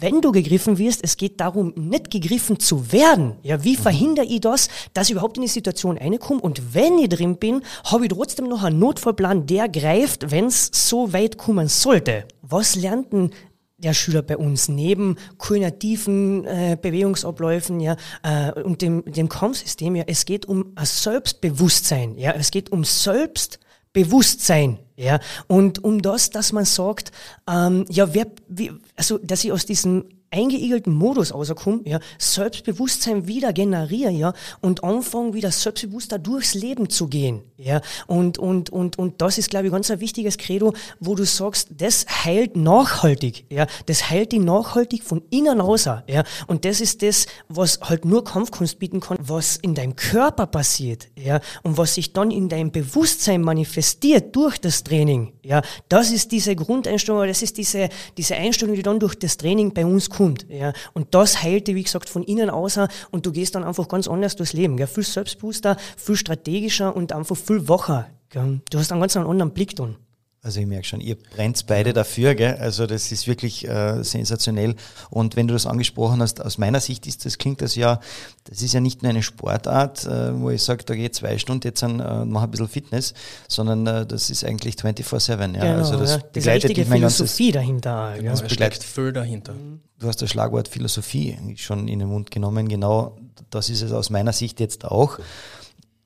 wenn 0.00 0.20
du 0.20 0.32
gegriffen 0.32 0.78
wirst, 0.78 1.00
es 1.02 1.16
geht 1.16 1.40
darum, 1.40 1.72
nicht 1.76 2.10
gegriffen 2.10 2.58
zu 2.58 2.92
werden. 2.92 3.36
Ja, 3.42 3.64
wie 3.64 3.76
verhindere 3.76 4.26
ich 4.26 4.40
das, 4.40 4.68
dass 4.92 5.08
ich 5.08 5.12
überhaupt 5.12 5.36
in 5.36 5.42
die 5.42 5.48
Situation 5.48 5.96
reinkomme? 5.96 6.40
Und 6.40 6.74
wenn 6.74 6.98
ich 6.98 7.08
drin 7.08 7.36
bin, 7.36 7.62
habe 7.84 8.04
ich 8.04 8.12
trotzdem 8.12 8.48
noch 8.48 8.62
einen 8.62 8.78
Notfallplan, 8.78 9.46
der 9.46 9.68
greift, 9.68 10.30
wenn 10.30 10.46
es 10.46 10.70
so 10.72 11.12
weit 11.12 11.38
kommen 11.38 11.68
sollte. 11.68 12.24
Was 12.42 12.76
lernt 12.76 13.12
denn 13.12 13.30
der 13.76 13.94
Schüler 13.94 14.22
bei 14.22 14.36
uns 14.36 14.68
neben 14.68 15.16
koordinativen 15.38 16.44
äh, 16.44 16.78
Bewegungsabläufen 16.80 17.80
ja, 17.80 17.96
äh, 18.22 18.52
und 18.62 18.82
dem, 18.82 19.04
dem 19.04 19.28
Kampfsystem, 19.28 19.96
ja, 19.96 20.04
es 20.06 20.24
geht 20.24 20.46
um 20.46 20.72
ein 20.76 20.86
Selbstbewusstsein, 20.86 22.16
ja, 22.16 22.32
es 22.32 22.50
geht 22.50 22.70
um 22.70 22.84
Selbstbewusstsein, 22.84 24.78
ja, 24.96 25.18
und 25.48 25.82
um 25.82 26.02
das, 26.02 26.30
dass 26.30 26.52
man 26.52 26.64
sagt, 26.64 27.10
ähm, 27.50 27.84
ja, 27.88 28.14
wer, 28.14 28.26
wie, 28.48 28.72
also, 28.96 29.18
dass 29.18 29.44
ich 29.44 29.52
aus 29.52 29.66
diesem 29.66 30.04
eingeigelten 30.34 30.92
Modus 30.92 31.32
rauskomme, 31.32 31.80
ja, 31.84 32.00
Selbstbewusstsein 32.18 33.26
wieder 33.26 33.52
generieren, 33.52 34.16
ja, 34.16 34.32
und 34.60 34.82
anfangen 34.82 35.32
wieder 35.34 35.50
selbstbewusster 35.50 36.18
durchs 36.18 36.54
Leben 36.54 36.88
zu 36.90 37.06
gehen, 37.08 37.42
ja, 37.56 37.80
und, 38.06 38.38
und, 38.38 38.70
und, 38.70 38.98
und 38.98 39.22
das 39.22 39.38
ist, 39.38 39.50
glaube 39.50 39.66
ich, 39.66 39.72
ganz 39.72 39.90
ein 39.90 40.00
wichtiges 40.00 40.38
Credo, 40.38 40.72
wo 41.00 41.14
du 41.14 41.24
sagst, 41.24 41.68
das 41.76 42.06
heilt 42.24 42.56
nachhaltig, 42.56 43.46
ja, 43.50 43.66
das 43.86 44.10
heilt 44.10 44.32
die 44.32 44.38
nachhaltig 44.38 45.02
von 45.02 45.22
innen 45.30 45.60
außer, 45.60 46.04
ja, 46.08 46.24
und 46.46 46.64
das 46.64 46.80
ist 46.80 47.02
das, 47.02 47.26
was 47.48 47.80
halt 47.80 48.04
nur 48.04 48.24
Kampfkunst 48.24 48.78
bieten 48.78 49.00
kann, 49.00 49.16
was 49.20 49.56
in 49.56 49.74
deinem 49.74 49.96
Körper 49.96 50.46
passiert, 50.46 51.08
ja, 51.16 51.40
und 51.62 51.78
was 51.78 51.94
sich 51.94 52.12
dann 52.12 52.30
in 52.30 52.48
deinem 52.48 52.72
Bewusstsein 52.72 53.40
manifestiert 53.42 54.34
durch 54.34 54.58
das 54.58 54.82
Training, 54.82 55.32
Ja, 55.44 55.60
das 55.88 56.10
ist 56.10 56.32
diese 56.32 56.56
Grundeinstellung, 56.56 57.26
das 57.26 57.42
ist 57.42 57.58
diese, 57.58 57.90
diese 58.16 58.34
Einstellung, 58.34 58.74
die 58.74 58.82
dann 58.82 58.98
durch 58.98 59.14
das 59.14 59.36
Training 59.36 59.74
bei 59.74 59.84
uns 59.84 60.08
kommt. 60.08 60.23
Ja, 60.48 60.72
und 60.92 61.14
das 61.14 61.42
heilt 61.42 61.68
dich, 61.68 61.74
wie 61.74 61.82
gesagt, 61.82 62.08
von 62.08 62.22
innen 62.22 62.50
außer 62.50 62.88
und 63.10 63.26
du 63.26 63.32
gehst 63.32 63.54
dann 63.54 63.64
einfach 63.64 63.88
ganz 63.88 64.08
anders 64.08 64.36
durchs 64.36 64.52
Leben. 64.52 64.78
Ja, 64.78 64.86
viel 64.86 65.04
selbstbewusster, 65.04 65.76
viel 65.96 66.16
strategischer 66.16 66.94
und 66.94 67.12
einfach 67.12 67.36
viel 67.36 67.68
wacher. 67.68 68.08
Ja. 68.32 68.46
Du 68.70 68.78
hast 68.78 68.90
einen 68.90 69.00
ganz 69.00 69.16
anderen 69.16 69.52
Blick 69.52 69.76
dann. 69.76 69.96
Also 70.44 70.60
ich 70.60 70.66
merke 70.66 70.86
schon, 70.86 71.00
ihr 71.00 71.16
brennt 71.16 71.66
beide 71.66 71.94
dafür, 71.94 72.34
gell? 72.34 72.58
Also 72.60 72.86
das 72.86 73.10
ist 73.10 73.26
wirklich 73.26 73.66
äh, 73.66 74.02
sensationell. 74.02 74.74
Und 75.08 75.36
wenn 75.36 75.48
du 75.48 75.54
das 75.54 75.64
angesprochen 75.64 76.20
hast, 76.20 76.44
aus 76.44 76.58
meiner 76.58 76.80
Sicht 76.80 77.06
ist 77.06 77.24
das, 77.24 77.38
klingt 77.38 77.62
das 77.62 77.76
ja, 77.76 77.98
das 78.44 78.60
ist 78.60 78.74
ja 78.74 78.80
nicht 78.80 79.02
nur 79.02 79.08
eine 79.08 79.22
Sportart, 79.22 80.04
äh, 80.04 80.38
wo 80.38 80.50
ich 80.50 80.62
sage, 80.62 80.84
da 80.84 80.94
geht 80.94 81.14
zwei 81.14 81.38
Stunden 81.38 81.66
jetzt 81.66 81.82
an, 81.82 81.98
äh, 81.98 82.26
mach 82.26 82.42
ein 82.42 82.50
bisschen 82.50 82.68
Fitness, 82.68 83.14
sondern 83.48 83.86
äh, 83.86 84.04
das 84.04 84.28
ist 84.28 84.44
eigentlich 84.44 84.74
24-7. 84.74 85.30
Ja? 85.30 85.46
Genau, 85.46 85.78
also 85.78 85.98
das 85.98 86.10
ja. 86.10 86.22
Begleitet 86.30 86.76
die 86.76 86.84
Philosophie 86.84 87.50
dahinter. 87.50 88.12
Genau, 88.18 88.30
das 88.30 88.42
begleitet 88.42 88.84
viel 88.84 89.14
dahinter. 89.14 89.54
Du 89.98 90.06
hast 90.06 90.20
das 90.20 90.28
Schlagwort 90.28 90.68
Philosophie 90.68 91.38
schon 91.56 91.88
in 91.88 92.00
den 92.00 92.08
Mund 92.08 92.30
genommen. 92.30 92.68
Genau, 92.68 93.16
das 93.48 93.70
ist 93.70 93.80
es 93.80 93.92
aus 93.92 94.10
meiner 94.10 94.34
Sicht 94.34 94.60
jetzt 94.60 94.84
auch. 94.84 95.18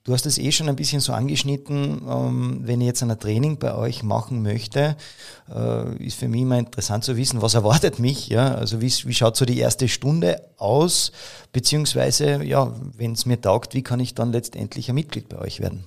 Du 0.05 0.15
hast 0.15 0.25
es 0.25 0.39
eh 0.39 0.53
schon 0.53 0.69
ein 0.69 0.77
bisschen 0.77 1.01
so 1.01 1.13
angeschnitten, 1.13 2.01
ähm, 2.09 2.61
wenn 2.63 2.81
ich 2.81 2.87
jetzt 2.87 3.03
ein 3.03 3.19
Training 3.19 3.59
bei 3.59 3.75
euch 3.75 4.03
machen 4.03 4.43
möchte, 4.43 4.97
äh, 5.55 5.97
ist 6.03 6.19
für 6.19 6.29
mich 6.29 6.43
immer 6.43 6.59
interessant 6.59 7.05
zu 7.05 7.17
wissen, 7.17 7.43
was 7.43 7.55
erwartet 7.55 7.99
mich, 7.99 8.29
ja, 8.29 8.55
also 8.55 8.81
wie, 8.81 8.91
wie 8.91 9.15
schaut 9.15 9.37
so 9.37 9.45
die 9.45 9.59
erste 9.59 9.87
Stunde 9.89 10.41
aus, 10.57 11.13
beziehungsweise, 11.53 12.43
ja, 12.43 12.73
wenn 12.97 13.13
es 13.13 13.27
mir 13.27 13.41
taugt, 13.41 13.75
wie 13.75 13.83
kann 13.83 14.01
ich 14.01 14.15
dann 14.15 14.33
letztendlich 14.33 14.89
ein 14.89 14.95
Mitglied 14.95 15.29
bei 15.29 15.39
euch 15.39 15.61
werden? 15.61 15.85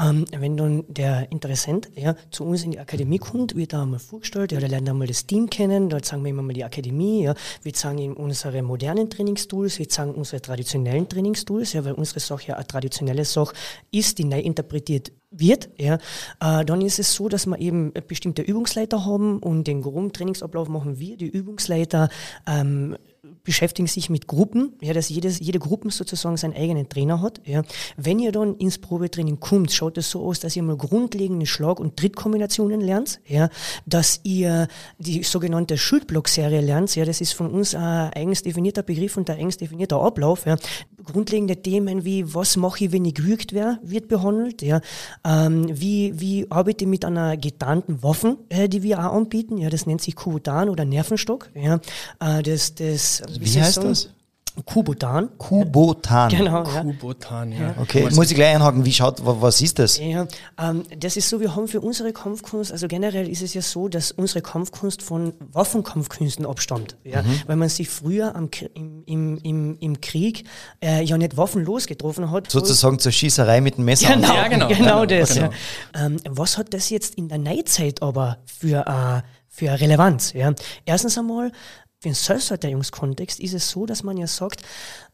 Ähm, 0.00 0.24
wenn 0.36 0.56
dann 0.56 0.84
der 0.88 1.30
Interessent 1.32 1.90
ja, 1.96 2.14
zu 2.30 2.44
uns 2.44 2.62
in 2.62 2.70
die 2.70 2.78
Akademie 2.78 3.18
kommt, 3.18 3.56
wird 3.56 3.72
er 3.72 3.82
einmal 3.82 3.98
vorgestellt, 3.98 4.52
ja, 4.52 4.60
der 4.60 4.68
lernt 4.68 4.88
einmal 4.88 5.08
das 5.08 5.26
Team 5.26 5.50
kennen, 5.50 5.88
dort 5.88 6.04
zeigen 6.04 6.22
wir 6.22 6.30
ihm 6.30 6.38
einmal 6.38 6.54
die 6.54 6.64
Akademie, 6.64 7.24
ja, 7.24 7.34
wir 7.62 7.74
zeigen 7.74 7.98
ihm 7.98 8.12
unsere 8.12 8.62
modernen 8.62 9.10
Trainingstools, 9.10 9.78
wir 9.78 9.88
zeigen 9.88 10.14
unsere 10.14 10.40
traditionellen 10.40 11.08
Trainingstools, 11.08 11.72
ja, 11.72 11.84
weil 11.84 11.94
unsere 11.94 12.20
Sache 12.20 12.48
ja 12.48 12.54
eine 12.54 12.66
traditionelle 12.66 13.24
Sache 13.24 13.54
ist, 13.90 14.18
die 14.18 14.24
neu 14.24 14.40
interpretiert 14.40 15.10
wird, 15.30 15.68
ja, 15.76 15.98
äh, 16.40 16.64
dann 16.64 16.80
ist 16.80 16.98
es 16.98 17.12
so, 17.12 17.28
dass 17.28 17.46
wir 17.46 17.58
eben 17.58 17.92
bestimmte 18.06 18.42
Übungsleiter 18.42 19.04
haben 19.04 19.40
und 19.40 19.66
den 19.66 19.82
groben 19.82 20.12
Trainingsablauf 20.12 20.68
machen 20.68 20.98
wir. 20.98 21.16
Die 21.16 21.28
Übungsleiter 21.28 22.08
ähm, 22.46 22.96
beschäftigen 23.48 23.88
sich 23.88 24.10
mit 24.10 24.26
Gruppen, 24.26 24.74
ja, 24.82 24.92
dass 24.92 25.08
jedes, 25.08 25.40
jede 25.40 25.58
Gruppe 25.58 25.90
sozusagen 25.90 26.36
seinen 26.36 26.54
eigenen 26.54 26.86
Trainer 26.90 27.22
hat. 27.22 27.40
Ja. 27.46 27.62
Wenn 27.96 28.18
ihr 28.18 28.30
dann 28.30 28.56
ins 28.56 28.76
Probetraining 28.76 29.40
kommt, 29.40 29.72
schaut 29.72 29.96
es 29.96 30.10
so 30.10 30.22
aus, 30.22 30.38
dass 30.38 30.54
ihr 30.54 30.62
mal 30.62 30.76
grundlegende 30.76 31.46
Schlag- 31.46 31.80
und 31.80 31.96
Trittkombinationen 31.96 32.82
lernt, 32.82 33.20
ja, 33.26 33.48
dass 33.86 34.20
ihr 34.22 34.68
die 34.98 35.22
sogenannte 35.22 35.78
Schildblock-Serie 35.78 36.60
lernt. 36.60 36.94
Ja, 36.94 37.06
das 37.06 37.22
ist 37.22 37.32
von 37.32 37.50
uns 37.50 37.74
ein 37.74 38.12
eigens 38.12 38.42
definierter 38.42 38.82
Begriff 38.82 39.16
und 39.16 39.30
ein 39.30 39.38
eigens 39.38 39.56
definierter 39.56 39.98
Ablauf. 39.98 40.44
Ja. 40.44 40.56
Grundlegende 41.02 41.56
Themen 41.56 42.04
wie, 42.04 42.34
was 42.34 42.58
mache 42.58 42.84
ich, 42.84 42.92
wenn 42.92 43.06
ich 43.06 43.14
gewürgt 43.14 43.54
werde, 43.54 43.78
wird 43.82 44.08
behandelt. 44.08 44.60
Ja. 44.60 44.82
Ähm, 45.24 45.68
wie, 45.72 46.20
wie 46.20 46.50
arbeite 46.50 46.84
ich 46.84 46.90
mit 46.90 47.06
einer 47.06 47.38
getarnten 47.38 48.02
Waffe, 48.02 48.36
äh, 48.50 48.68
die 48.68 48.82
wir 48.82 48.98
auch 48.98 49.14
anbieten. 49.14 49.56
Ja, 49.56 49.70
das 49.70 49.86
nennt 49.86 50.02
sich 50.02 50.16
Kubotan 50.16 50.68
oder 50.68 50.84
Nervenstock. 50.84 51.48
Ja. 51.54 51.80
Äh, 52.20 52.42
das, 52.42 52.74
das, 52.74 53.22
wie, 53.40 53.54
wie 53.54 53.60
heißt 53.60 53.82
das? 53.82 54.10
Kubotan. 54.64 55.28
Kubotan. 55.38 56.30
Genau. 56.30 56.64
Ja. 56.64 56.82
Kubotan, 56.82 57.52
ja. 57.52 57.74
Okay, 57.80 58.04
was 58.06 58.14
muss 58.14 58.30
ich 58.30 58.34
gleich 58.34 58.54
einhaken, 58.54 58.84
wie 58.84 58.92
schaut, 58.92 59.20
was 59.22 59.60
ist 59.60 59.78
das? 59.78 59.98
Ja, 59.98 60.26
ähm, 60.58 60.82
das 60.98 61.16
ist 61.16 61.28
so, 61.28 61.40
wir 61.40 61.54
haben 61.54 61.68
für 61.68 61.80
unsere 61.80 62.12
Kampfkunst, 62.12 62.72
also 62.72 62.88
generell 62.88 63.28
ist 63.28 63.42
es 63.42 63.54
ja 63.54 63.62
so, 63.62 63.88
dass 63.88 64.10
unsere 64.10 64.42
Kampfkunst 64.42 65.02
von 65.02 65.32
Waffenkampfkünsten 65.52 66.44
abstammt. 66.46 66.96
Ja? 67.04 67.22
Mhm. 67.22 67.42
Weil 67.46 67.56
man 67.56 67.68
sich 67.68 67.88
früher 67.88 68.34
am, 68.34 68.50
im, 68.74 69.04
im, 69.06 69.38
im, 69.38 69.78
im 69.78 70.00
Krieg 70.00 70.44
äh, 70.82 71.04
ja 71.04 71.16
nicht 71.16 71.36
waffenlos 71.36 71.86
getroffen 71.86 72.30
hat. 72.30 72.50
Sozusagen 72.50 72.98
zur 72.98 73.12
Schießerei 73.12 73.60
mit 73.60 73.76
dem 73.76 73.84
Messer. 73.84 74.14
Genau, 74.14 74.34
ja, 74.34 74.48
genau, 74.48 74.68
genau, 74.68 74.78
genau 74.80 75.06
das. 75.06 75.34
Genau. 75.34 75.50
Ja. 75.94 76.06
Ähm, 76.06 76.16
was 76.28 76.58
hat 76.58 76.74
das 76.74 76.90
jetzt 76.90 77.14
in 77.14 77.28
der 77.28 77.38
Neuzeit 77.38 78.02
aber 78.02 78.38
für, 78.44 78.86
äh, 78.86 79.22
für 79.48 79.80
Relevanz? 79.80 80.32
Ja? 80.32 80.52
Erstens 80.84 81.16
einmal, 81.16 81.52
den 82.04 82.14
Selbstverteidigungskontext 82.14 83.40
ist 83.40 83.54
es 83.54 83.70
so, 83.70 83.84
dass 83.84 84.04
man 84.04 84.16
ja 84.16 84.28
sagt, 84.28 84.62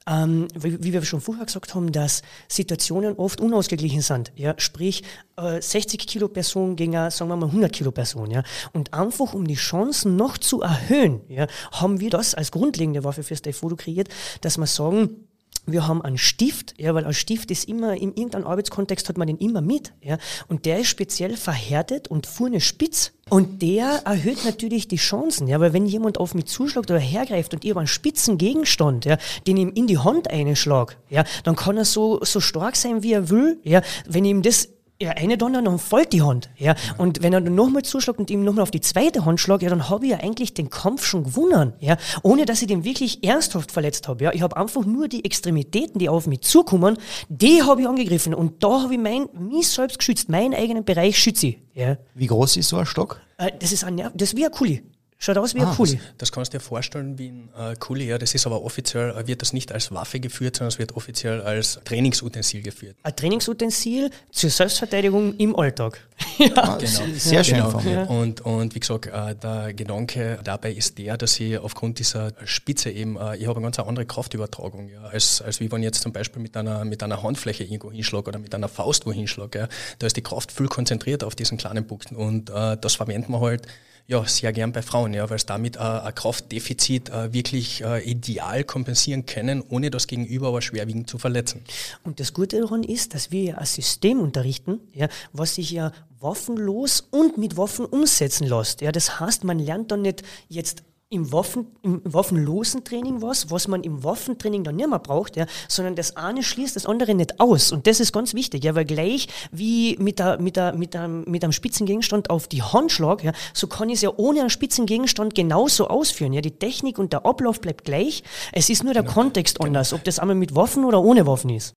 ähm, 0.06 0.48
wie, 0.54 0.82
wie, 0.84 0.92
wir 0.92 1.02
schon 1.02 1.22
vorher 1.22 1.46
gesagt 1.46 1.74
haben, 1.74 1.92
dass 1.92 2.20
Situationen 2.46 3.16
oft 3.16 3.40
unausgeglichen 3.40 4.02
sind. 4.02 4.32
Ja? 4.36 4.54
Sprich, 4.58 5.02
äh, 5.36 5.62
60 5.62 6.06
Kilo 6.06 6.28
Person 6.28 6.76
gegen, 6.76 6.92
sagen 7.10 7.30
wir 7.30 7.36
mal, 7.36 7.46
100 7.46 7.72
Kilo 7.72 7.90
Person. 7.90 8.30
Ja? 8.30 8.42
Und 8.74 8.92
einfach 8.92 9.32
um 9.32 9.46
die 9.46 9.54
Chancen 9.54 10.16
noch 10.16 10.36
zu 10.36 10.60
erhöhen, 10.60 11.22
ja, 11.28 11.46
haben 11.72 12.00
wir 12.00 12.10
das 12.10 12.34
als 12.34 12.50
grundlegende 12.50 13.02
Waffe 13.02 13.22
fürs 13.22 13.40
Taifodo 13.40 13.76
kreiert, 13.76 14.08
dass 14.42 14.58
wir 14.58 14.66
sagen, 14.66 15.26
wir 15.66 15.86
haben 15.86 16.02
einen 16.02 16.18
Stift, 16.18 16.74
ja, 16.78 16.94
weil 16.94 17.04
ein 17.04 17.14
Stift 17.14 17.50
ist 17.50 17.68
immer, 17.68 17.94
in 17.94 18.14
irgendeinem 18.14 18.46
Arbeitskontext 18.46 19.08
hat 19.08 19.18
man 19.18 19.26
den 19.26 19.38
immer 19.38 19.60
mit, 19.60 19.92
ja, 20.02 20.18
und 20.48 20.66
der 20.66 20.80
ist 20.80 20.88
speziell 20.88 21.36
verhärtet 21.36 22.08
und 22.08 22.26
vorne 22.26 22.60
spitz. 22.60 23.12
Und 23.30 23.62
der 23.62 24.02
erhöht 24.04 24.44
natürlich 24.44 24.86
die 24.86 24.96
Chancen, 24.96 25.48
ja, 25.48 25.58
weil 25.58 25.72
wenn 25.72 25.86
jemand 25.86 26.18
auf 26.18 26.34
mich 26.34 26.46
zuschlägt 26.46 26.90
oder 26.90 27.00
hergreift 27.00 27.54
und 27.54 27.64
ich 27.64 27.70
habe 27.70 27.80
einen 27.80 27.86
spitzen 27.86 28.36
Gegenstand, 28.36 29.06
ja, 29.06 29.16
den 29.46 29.56
ihm 29.56 29.72
in 29.74 29.86
die 29.86 29.98
Hand 29.98 30.30
einschlag, 30.30 30.98
ja, 31.08 31.24
dann 31.42 31.56
kann 31.56 31.78
er 31.78 31.86
so, 31.86 32.22
so 32.22 32.40
stark 32.40 32.76
sein, 32.76 33.02
wie 33.02 33.12
er 33.12 33.30
will, 33.30 33.58
ja, 33.62 33.80
wenn 34.06 34.24
ihm 34.24 34.42
das 34.42 34.68
ja, 35.04 35.10
eine 35.12 35.36
Donner, 35.36 35.62
dann 35.62 35.78
folgt 35.78 36.12
die 36.12 36.22
Hand. 36.22 36.48
Ja. 36.56 36.74
Und 36.98 37.22
wenn 37.22 37.32
er 37.32 37.40
dann 37.40 37.54
nochmal 37.54 37.82
zuschlägt 37.82 38.18
und 38.18 38.30
ihm 38.30 38.42
nochmal 38.42 38.62
auf 38.62 38.70
die 38.70 38.80
zweite 38.80 39.24
Hand 39.24 39.38
schlägt, 39.38 39.62
ja, 39.62 39.68
dann 39.68 39.88
habe 39.90 40.06
ich 40.06 40.12
ja 40.12 40.18
eigentlich 40.18 40.54
den 40.54 40.70
Kampf 40.70 41.04
schon 41.04 41.24
gewonnen. 41.24 41.74
Ja. 41.78 41.96
Ohne 42.22 42.46
dass 42.46 42.62
ich 42.62 42.68
den 42.68 42.84
wirklich 42.84 43.22
ernsthaft 43.22 43.70
verletzt 43.70 44.08
habe. 44.08 44.24
Ja. 44.24 44.32
Ich 44.32 44.42
habe 44.42 44.56
einfach 44.56 44.84
nur 44.84 45.08
die 45.08 45.24
Extremitäten, 45.24 45.98
die 45.98 46.08
auf 46.08 46.26
mich 46.26 46.40
zukommen, 46.40 46.96
die 47.28 47.62
habe 47.62 47.82
ich 47.82 47.88
angegriffen. 47.88 48.34
Und 48.34 48.64
da 48.64 48.82
habe 48.82 48.94
ich 48.94 49.00
mein, 49.00 49.28
mich 49.38 49.68
selbst 49.68 49.98
geschützt, 49.98 50.28
meinen 50.28 50.54
eigenen 50.54 50.84
Bereich 50.84 51.18
schütze 51.18 51.48
ich. 51.48 51.58
Ja. 51.74 51.98
Wie 52.14 52.26
groß 52.26 52.56
ist 52.56 52.70
so 52.70 52.78
ein 52.78 52.86
Stock? 52.86 53.20
Äh, 53.36 53.52
das 53.58 53.72
ist 53.72 53.84
ein 53.84 53.96
das 53.96 54.32
ist 54.32 54.36
wie 54.36 54.46
ein 54.46 54.50
Kuli. 54.50 54.82
Schaut 55.24 55.38
aus 55.38 55.54
wie 55.54 55.62
ah, 55.62 55.70
ein 55.70 55.74
Kuli. 55.74 55.92
Das, 55.92 56.02
das, 56.18 56.32
kannst 56.32 56.52
du 56.52 56.58
dir 56.58 56.62
vorstellen 56.62 57.18
wie 57.18 57.28
ein 57.28 57.48
äh, 57.56 57.76
Kuli, 57.76 58.08
ja. 58.08 58.18
Das 58.18 58.34
ist 58.34 58.46
aber 58.46 58.62
offiziell, 58.62 59.08
äh, 59.16 59.26
wird 59.26 59.40
das 59.40 59.54
nicht 59.54 59.72
als 59.72 59.90
Waffe 59.90 60.20
geführt, 60.20 60.56
sondern 60.56 60.68
es 60.68 60.78
wird 60.78 60.94
offiziell 60.96 61.40
als 61.40 61.80
Trainingsutensil 61.82 62.60
geführt. 62.60 62.98
Ein 63.02 63.16
Trainingsutensil 63.16 64.10
zur 64.30 64.50
Selbstverteidigung 64.50 65.34
im 65.38 65.56
Alltag. 65.56 66.06
ja, 66.38 66.50
ah, 66.56 66.76
genau. 66.76 67.14
Sehr 67.16 67.42
schön 67.42 67.56
genau. 67.56 67.80
Ja. 67.80 68.02
Und, 68.02 68.42
und 68.42 68.74
wie 68.74 68.80
gesagt, 68.80 69.06
äh, 69.06 69.34
der 69.34 69.72
Gedanke 69.72 70.40
dabei 70.44 70.72
ist 70.72 70.98
der, 70.98 71.16
dass 71.16 71.40
ich 71.40 71.56
aufgrund 71.56 72.00
dieser 72.00 72.32
Spitze 72.44 72.90
eben, 72.90 73.16
äh, 73.16 73.38
ich 73.38 73.46
habe 73.46 73.56
eine 73.56 73.64
ganz 73.64 73.78
andere 73.78 74.04
Kraftübertragung, 74.04 74.90
ja, 74.90 75.04
als, 75.04 75.40
als 75.40 75.58
wie 75.58 75.72
wenn 75.72 75.80
ich 75.80 75.86
jetzt 75.86 76.02
zum 76.02 76.12
Beispiel 76.12 76.42
mit 76.42 76.54
einer, 76.54 76.84
mit 76.84 77.02
einer 77.02 77.22
Handfläche 77.22 77.64
irgendwo 77.64 77.90
hinschlage 77.90 78.28
oder 78.28 78.38
mit 78.38 78.54
einer 78.54 78.68
Faust 78.68 79.06
wo 79.06 79.12
hinschlage. 79.12 79.58
Ja. 79.60 79.68
Da 80.00 80.06
ist 80.06 80.18
die 80.18 80.22
Kraft 80.22 80.52
viel 80.52 80.68
konzentriert 80.68 81.24
auf 81.24 81.34
diesen 81.34 81.56
kleinen 81.56 81.86
Punkten 81.86 82.14
und 82.14 82.50
äh, 82.50 82.76
das 82.78 82.96
verwendet 82.96 83.30
man 83.30 83.40
halt 83.40 83.66
ja, 84.06 84.24
sehr 84.26 84.52
gern 84.52 84.72
bei 84.72 84.82
Frauen, 84.82 85.14
ja, 85.14 85.28
weil 85.30 85.36
es 85.36 85.46
damit 85.46 85.76
äh, 85.76 85.80
ein 85.80 86.14
Kraftdefizit 86.14 87.08
äh, 87.08 87.32
wirklich 87.32 87.82
äh, 87.82 88.02
ideal 88.02 88.62
kompensieren 88.64 89.24
können, 89.24 89.62
ohne 89.68 89.90
das 89.90 90.06
Gegenüber 90.06 90.48
aber 90.48 90.60
schwerwiegend 90.60 91.08
zu 91.08 91.18
verletzen. 91.18 91.62
Und 92.02 92.20
das 92.20 92.34
Gute 92.34 92.60
daran 92.60 92.82
ist, 92.82 93.14
dass 93.14 93.30
wir 93.30 93.42
ja 93.42 93.54
ein 93.56 93.66
System 93.66 94.20
unterrichten, 94.20 94.80
ja, 94.92 95.08
was 95.32 95.54
sich 95.54 95.70
ja 95.70 95.92
waffenlos 96.20 97.00
und 97.10 97.38
mit 97.38 97.56
Waffen 97.56 97.86
umsetzen 97.86 98.46
lässt. 98.46 98.82
Ja, 98.82 98.92
das 98.92 99.20
heißt, 99.20 99.44
man 99.44 99.58
lernt 99.58 99.90
dann 99.90 100.02
nicht 100.02 100.22
jetzt 100.48 100.82
im, 101.14 101.32
Waffen, 101.32 101.68
im 101.82 102.00
waffenlosen 102.04 102.84
Training 102.84 103.22
was, 103.22 103.50
was 103.50 103.68
man 103.68 103.82
im 103.82 104.04
Waffentraining 104.04 104.64
dann 104.64 104.76
nicht 104.76 104.88
mehr 104.88 104.98
braucht, 104.98 105.36
ja, 105.36 105.46
sondern 105.68 105.94
das 105.94 106.16
eine 106.16 106.42
schließt 106.42 106.76
das 106.76 106.86
andere 106.86 107.14
nicht 107.14 107.40
aus. 107.40 107.72
Und 107.72 107.86
das 107.86 108.00
ist 108.00 108.12
ganz 108.12 108.34
wichtig, 108.34 108.64
ja, 108.64 108.74
weil 108.74 108.84
gleich 108.84 109.28
wie 109.52 109.96
mit, 109.98 110.18
der, 110.18 110.40
mit, 110.40 110.56
der, 110.56 110.74
mit, 110.74 110.94
der, 110.94 111.08
mit 111.08 111.44
einem 111.44 111.52
Spitzengegenstand 111.52 112.30
auf 112.30 112.48
die 112.48 112.62
Hand 112.62 112.92
schlag, 112.92 113.22
ja, 113.22 113.32
so 113.52 113.66
kann 113.66 113.88
ich 113.88 113.96
es 113.96 114.02
ja 114.02 114.12
ohne 114.16 114.40
einen 114.40 114.50
Spitzengegenstand 114.50 115.34
genauso 115.34 115.88
ausführen. 115.88 116.32
Ja. 116.32 116.40
Die 116.40 116.50
Technik 116.50 116.98
und 116.98 117.12
der 117.12 117.24
Ablauf 117.24 117.60
bleibt 117.60 117.84
gleich. 117.84 118.22
Es 118.52 118.68
ist 118.68 118.84
nur 118.84 118.92
der 118.92 119.02
genau. 119.02 119.14
Kontext 119.14 119.58
genau. 119.58 119.68
anders, 119.68 119.92
ob 119.92 120.04
das 120.04 120.18
einmal 120.18 120.36
mit 120.36 120.54
Waffen 120.54 120.84
oder 120.84 121.00
ohne 121.02 121.26
Waffen 121.26 121.50
ist. 121.50 121.74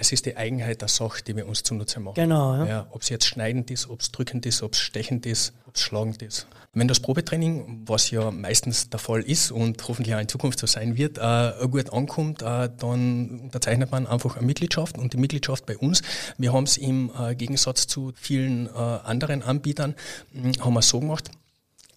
Es 0.00 0.12
ist 0.12 0.26
die 0.26 0.36
Eigenheit 0.36 0.80
der 0.80 0.88
Sache, 0.88 1.24
die 1.24 1.34
wir 1.34 1.48
uns 1.48 1.64
zunutze 1.64 1.98
machen. 1.98 2.14
Genau. 2.14 2.54
Ja. 2.54 2.66
Ja, 2.66 2.86
ob 2.92 3.02
es 3.02 3.08
jetzt 3.08 3.26
schneidend 3.26 3.68
ist, 3.70 3.90
ob 3.90 4.00
es 4.00 4.12
drückend 4.12 4.46
ist, 4.46 4.62
ob 4.62 4.74
es 4.74 4.78
stechend 4.78 5.26
ist, 5.26 5.54
ob 5.66 5.74
es 5.74 5.82
schlagend 5.82 6.22
ist. 6.22 6.46
Wenn 6.74 6.88
das 6.88 7.00
Probetraining, 7.00 7.84
was 7.86 8.10
ja 8.10 8.30
meistens 8.30 8.90
der 8.90 8.98
Fall 8.98 9.22
ist 9.22 9.50
und 9.50 9.86
hoffentlich 9.88 10.14
auch 10.14 10.20
in 10.20 10.28
Zukunft 10.28 10.58
so 10.58 10.66
sein 10.66 10.96
wird, 10.96 11.18
äh, 11.18 11.66
gut 11.68 11.92
ankommt, 11.92 12.42
äh, 12.42 12.68
dann 12.78 13.40
unterzeichnet 13.44 13.90
man 13.90 14.06
einfach 14.06 14.36
eine 14.36 14.46
Mitgliedschaft 14.46 14.98
und 14.98 15.12
die 15.12 15.16
Mitgliedschaft 15.16 15.66
bei 15.66 15.76
uns. 15.76 16.02
Wir 16.36 16.52
haben 16.52 16.64
es 16.64 16.76
im 16.76 17.10
äh, 17.18 17.34
Gegensatz 17.34 17.86
zu 17.86 18.12
vielen 18.14 18.68
anderen 18.68 19.42
Anbietern, 19.42 19.94
hm, 20.32 20.52
haben 20.60 20.74
wir 20.74 20.82
so 20.82 21.00
gemacht, 21.00 21.30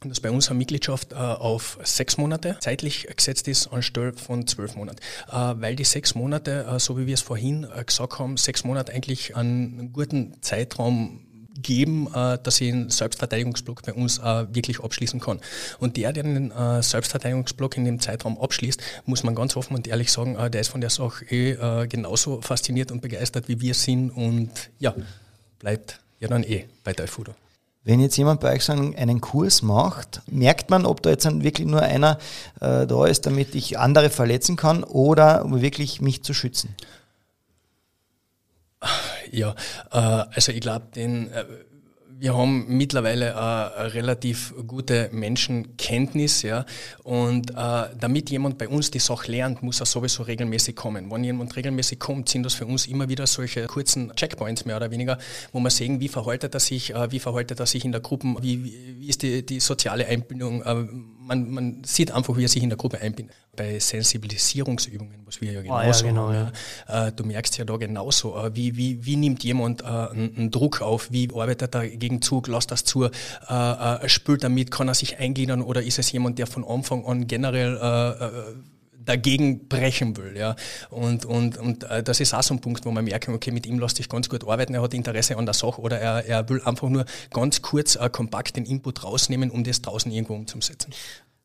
dass 0.10 0.20
bei 0.20 0.32
uns 0.32 0.50
eine 0.50 0.58
Mitgliedschaft 0.58 1.14
äh, 1.14 1.16
auf 1.16 1.78
sechs 1.84 2.18
Monate 2.18 2.58
zeitlich 2.60 3.08
gesetzt 3.16 3.48
ist 3.48 3.68
anstelle 3.68 4.14
von 4.14 4.48
zwölf 4.48 4.76
Monaten. 4.76 5.00
Äh, 5.30 5.34
weil 5.34 5.76
die 5.76 5.84
sechs 5.84 6.16
Monate, 6.16 6.66
äh, 6.66 6.80
so 6.80 6.98
wie 6.98 7.06
wir 7.06 7.14
es 7.14 7.22
vorhin 7.22 7.68
gesagt 7.86 8.18
haben, 8.18 8.38
sechs 8.38 8.64
Monate 8.64 8.94
eigentlich 8.94 9.36
einen 9.36 9.94
guten 9.94 10.42
Zeitraum 10.42 11.28
geben, 11.62 12.08
äh, 12.14 12.38
dass 12.42 12.62
ich 12.62 12.72
einen 12.72 12.90
Selbstverteidigungsblock 12.90 13.84
bei 13.84 13.94
uns 13.94 14.20
äh, 14.20 14.46
wirklich 14.54 14.84
abschließen 14.84 15.20
kann. 15.20 15.40
Und 15.80 15.98
der, 15.98 16.14
der 16.14 16.24
den 16.24 16.52
äh, 16.52 16.82
Selbstverteidigungsblock 16.82 17.78
in 17.78 17.86
dem 17.86 18.00
Zeitraum 18.00 18.40
abschließt, 18.40 18.82
muss 19.06 19.24
man 19.24 19.36
ganz 19.36 19.56
offen 19.56 19.76
und 19.76 19.88
ehrlich 19.88 20.12
sagen, 20.12 20.38
der 20.52 20.62
ist 20.62 20.70
von 20.70 20.82
der 20.82 20.90
Sache 20.90 21.26
eh 21.26 21.88
genauso 21.88 22.42
fasziniert 22.42 22.92
und 22.92 23.02
begeistert, 23.02 23.48
wie 23.48 23.60
wir 23.62 23.74
sind 23.74 24.10
und 24.10 24.50
ja, 24.80 24.94
bleibt 25.60 26.00
ja 26.20 26.28
dann 26.28 26.44
eh 26.44 26.66
bei 26.84 26.94
Taifudo. 26.94 27.34
Wenn 27.84 28.00
jetzt 28.00 28.16
jemand 28.16 28.42
bei 28.42 28.54
euch 28.54 28.64
so 28.64 28.74
einen, 28.74 28.96
einen, 28.96 29.22
Kurs 29.22 29.64
macht, 29.64 30.22
merkt 30.28 30.70
man, 30.70 30.86
ob 30.86 31.02
da 31.02 31.10
jetzt 31.10 31.26
wirklich 31.42 31.68
nur 31.68 31.82
einer 31.82 32.20
äh, 32.60 32.86
da 32.86 33.06
ist, 33.08 33.26
damit 33.26 33.56
ich 33.56 33.80
andere 33.80 34.12
verletzen 34.12 34.56
kann 34.56 34.84
oder 34.84 35.44
um 35.44 35.62
wirklich 35.62 36.00
mich 36.00 36.24
zu 36.24 36.36
schützen? 36.36 36.76
Ja, 39.32 39.56
äh, 39.92 39.98
also 39.98 40.52
ich 40.52 40.60
glaube, 40.60 40.88
den 40.94 41.32
äh, 41.32 41.46
wir 42.22 42.38
haben 42.38 42.68
mittlerweile 42.68 43.36
eine 43.36 43.96
relativ 43.96 44.54
gute 44.68 45.10
Menschenkenntnis, 45.12 46.44
ja. 46.44 46.68
Und 47.02 47.50
äh, 47.50 47.54
damit 48.00 48.30
jemand 48.30 48.60
bei 48.60 48.70
uns 48.70 48.92
die 48.92 49.00
Sache 49.00 49.32
lernt, 49.32 49.64
muss 49.64 49.80
er 49.80 49.88
sowieso 49.88 50.22
regelmäßig 50.22 50.76
kommen. 50.76 51.10
Wenn 51.10 51.24
jemand 51.24 51.56
regelmäßig 51.56 51.98
kommt, 51.98 52.30
sind 52.30 52.44
das 52.44 52.54
für 52.54 52.68
uns 52.68 52.86
immer 52.86 53.10
wieder 53.10 53.26
solche 53.26 53.66
kurzen 53.66 54.16
Checkpoints 54.16 54.66
mehr 54.66 54.78
oder 54.78 54.92
weniger, 54.92 55.18
wo 55.52 55.60
wir 55.62 55.72
sehen, 55.72 56.00
wie 56.00 56.10
verhaltet 56.10 56.54
er 56.54 56.60
sich, 56.60 56.94
äh, 56.94 57.12
wie 57.12 57.18
verhaltet 57.18 57.60
er 57.60 57.66
sich 57.66 57.86
in 57.86 57.92
der 57.92 58.02
Gruppe, 58.02 58.36
wie, 58.40 58.66
wie 59.00 59.08
ist 59.08 59.24
die, 59.24 59.44
die 59.44 59.60
soziale 59.60 60.06
Einbindung. 60.06 60.62
Äh, 60.62 60.86
man, 61.32 61.50
man 61.52 61.84
sieht 61.84 62.12
einfach, 62.12 62.36
wie 62.36 62.44
er 62.44 62.50
sich 62.50 62.62
in 62.62 62.70
der 62.70 62.78
Gruppe 62.78 63.00
einbindet. 63.00 63.36
Bei 63.56 63.80
Sensibilisierungsübungen, 63.80 65.22
was 65.26 65.42
wir 65.42 65.52
ja 65.52 65.62
genauso 65.62 65.76
ah, 65.76 65.86
ja, 65.86 66.02
genau, 66.02 66.34
haben. 66.34 66.52
Ja. 66.88 67.08
Äh, 67.08 67.12
du 67.12 67.24
merkst 67.24 67.58
ja 67.58 67.66
da 67.66 67.78
genauso, 67.78 68.38
äh, 68.38 68.56
wie, 68.56 68.76
wie, 68.78 69.06
wie 69.06 69.16
nimmt 69.16 69.44
jemand 69.44 69.82
äh, 69.82 69.86
einen, 69.86 70.52
Druck 70.52 70.82
auf, 70.82 71.12
wie 71.12 71.30
arbeitet 71.34 71.76
er 71.76 71.88
gegen 71.88 72.22
Zug, 72.22 72.48
lasst 72.48 72.72
das 72.72 72.84
zu, 72.84 73.06
äh, 73.06 74.10
spült 74.10 74.44
damit, 74.44 74.72
kann 74.72 74.88
er 74.88 74.94
sich 74.94 75.20
eingliedern 75.20 75.62
oder 75.62 75.82
ist 75.82 76.00
es 76.00 76.12
jemand, 76.12 76.40
der 76.40 76.48
von 76.48 76.66
Anfang 76.66 77.06
an 77.06 77.28
generell 77.28 77.78
dagegen 79.06 79.68
brechen 79.68 80.18
will. 80.18 80.36
Ja. 80.38 80.56
Und, 80.90 81.26
und, 81.26 81.58
und 81.58 81.84
äh, 81.86 82.04
das 82.04 82.20
ist 82.20 82.34
auch 82.34 82.44
so 82.44 82.54
ein 82.54 82.62
Punkt, 82.62 82.86
wo 82.86 82.92
man 82.92 83.04
merkt, 83.04 83.28
okay, 83.30 83.52
mit 83.52 83.66
ihm 83.66 83.80
lässt 83.80 83.98
sich 83.98 84.10
ganz 84.10 84.30
gut 84.30 84.48
arbeiten, 84.48 84.74
er 84.74 84.82
hat 84.82 84.94
Interesse 84.94 85.38
an 85.38 85.46
der 85.46 85.54
Sache 85.54 85.82
oder 85.82 86.00
er, 86.00 86.26
er 86.26 86.50
will 86.50 86.62
einfach 86.64 86.90
nur 86.90 87.06
ganz 87.32 87.62
kurz 87.62 87.96
äh, 87.96 88.10
kompakt 88.10 88.56
den 88.56 88.66
Input 88.66 89.04
rausnehmen, 89.04 89.52
um 89.52 89.64
das 89.64 89.82
draußen 89.82 90.12
irgendwo 90.12 90.36
umzusetzen. 90.36 90.94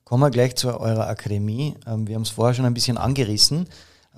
Kommen 0.04 0.22
wir 0.22 0.30
gleich 0.30 0.54
zu 0.54 0.68
eurer 0.78 1.08
Akademie. 1.08 1.74
Ähm, 1.86 2.06
wir 2.06 2.14
haben 2.14 2.22
es 2.22 2.30
vorher 2.30 2.54
schon 2.54 2.64
ein 2.64 2.74
bisschen 2.74 2.98
angerissen. 2.98 3.68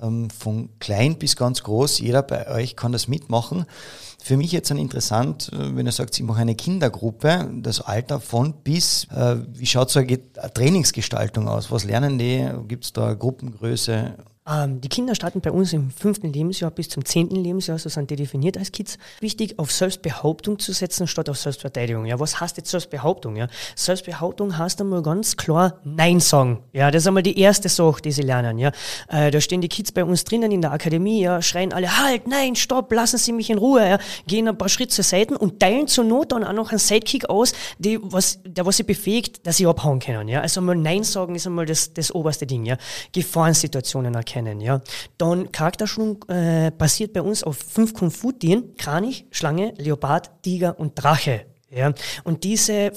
Ähm, 0.01 0.29
von 0.31 0.69
klein 0.79 1.19
bis 1.19 1.35
ganz 1.37 1.63
groß, 1.63 1.99
jeder 2.01 2.23
bei 2.23 2.49
euch 2.49 2.77
kann 2.77 2.93
das 2.93 3.09
mitmachen. 3.09 3.65
Für 4.21 4.37
mich 4.37 4.53
jetzt 4.53 4.71
dann 4.71 4.79
interessant, 4.79 5.51
äh, 5.53 5.77
wenn 5.77 5.87
ihr 5.87 5.93
sagt, 5.93 6.19
ich 6.19 6.25
mache 6.25 6.41
eine 6.41 6.55
Kindergruppe, 6.55 7.51
das 7.63 7.81
Alter 7.81 8.21
von 8.21 8.53
bis, 8.65 9.05
äh, 9.15 9.37
wie 9.53 9.67
schaut 9.67 9.91
so 9.91 10.01
eine 10.01 10.19
Trainingsgestaltung 10.55 11.49
aus? 11.49 11.71
Was 11.71 11.85
lernen 11.85 12.19
die? 12.19 12.49
Gibt 12.67 12.85
es 12.85 12.93
da 12.93 13.15
Gruppengröße? 13.15 14.17
Ähm, 14.49 14.81
die 14.81 14.89
Kinder 14.89 15.15
starten 15.15 15.41
bei 15.41 15.51
uns 15.51 15.73
im 15.73 15.91
fünften 15.91 16.33
Lebensjahr 16.33 16.71
bis 16.71 16.89
zum 16.89 17.05
zehnten 17.05 17.37
Lebensjahr, 17.37 17.79
so 17.79 17.89
sind 17.89 18.11
die 18.11 18.17
definiert 18.17 18.57
als 18.57 18.73
Kids. 18.73 18.99
Wichtig, 19.21 19.59
auf 19.59 19.71
Selbstbehauptung 19.71 20.59
zu 20.59 20.73
setzen, 20.73 21.07
statt 21.07 21.29
auf 21.29 21.37
Selbstverteidigung. 21.37 22.07
Ja, 22.07 22.19
was 22.19 22.41
heißt 22.41 22.57
jetzt 22.57 22.71
Selbstbehauptung? 22.71 23.37
Ja, 23.37 23.49
Selbstbehauptung 23.75 24.57
heißt 24.57 24.81
einmal 24.81 25.03
ganz 25.03 25.37
klar 25.37 25.81
Nein 25.85 26.21
sagen. 26.21 26.63
Ja, 26.73 26.91
das 26.91 27.03
ist 27.03 27.07
einmal 27.09 27.23
die 27.23 27.39
erste 27.39 27.69
Sache, 27.69 28.01
die 28.01 28.13
sie 28.13 28.23
lernen. 28.23 28.59
Ja, 28.59 28.73
äh, 29.09 29.31
da 29.31 29.41
stehen 29.41 29.61
die 29.61 29.69
Kids 29.69 29.93
bei 29.93 30.05
uns 30.05 30.25
drinnen 30.25 30.51
in 30.51 30.63
der 30.63 30.73
Akademie, 30.73 31.21
ja, 31.21 31.43
schreien 31.43 31.73
alle 31.73 31.99
Halt, 31.99 32.27
nein, 32.27 32.55
stopp, 32.55 32.93
lassen 32.93 33.19
Sie 33.19 33.33
mich 33.33 33.51
in 33.51 33.59
Ruhe. 33.59 33.87
Ja, 33.87 33.99
gehen 34.27 34.49
ein 34.49 34.57
paar 34.57 34.69
Schritte 34.69 34.95
zur 34.95 35.05
Seite 35.05 35.37
und 35.37 35.61
teilen 35.61 35.89
zur 35.89 36.05
Not 36.05 36.33
dann 36.33 36.45
auch 36.45 36.53
noch 36.53 36.71
einen 36.71 36.79
Sidekick 36.79 37.29
aus, 37.29 37.53
die, 37.79 37.99
was, 38.01 38.41
der 38.45 38.65
was 38.65 38.77
sie 38.77 38.83
befähigt, 38.83 39.47
dass 39.47 39.57
sie 39.57 39.67
abhauen 39.67 39.99
können. 39.99 40.29
Ja, 40.29 40.41
also 40.41 40.61
einmal 40.61 40.77
Nein 40.77 41.05
sagen 41.05 41.35
ist 41.35 41.47
einmal 41.47 41.67
das, 41.67 41.93
das 41.93 42.15
oberste 42.15 42.47
Ding. 42.47 42.65
Ja, 42.65 42.77
Gefahrensituationen 43.13 44.15
erkennen 44.15 44.38
kennen. 44.39 44.61
Ja. 44.61 44.81
Dann 45.19 45.51
Charakterschulung 45.53 46.25
äh, 46.29 46.71
basiert 46.77 47.13
bei 47.13 47.23
uns 47.23 47.43
auf 47.43 47.57
fünf 47.57 47.93
Kung-Fu-Tieren, 47.95 48.75
Kranich, 48.77 49.27
Schlange, 49.31 49.75
Leopard, 49.79 50.43
Tiger 50.43 50.79
und 50.79 50.95
Drache. 50.95 51.47
Ja. 51.71 51.93
Und 52.25 52.45
diese 52.45 52.93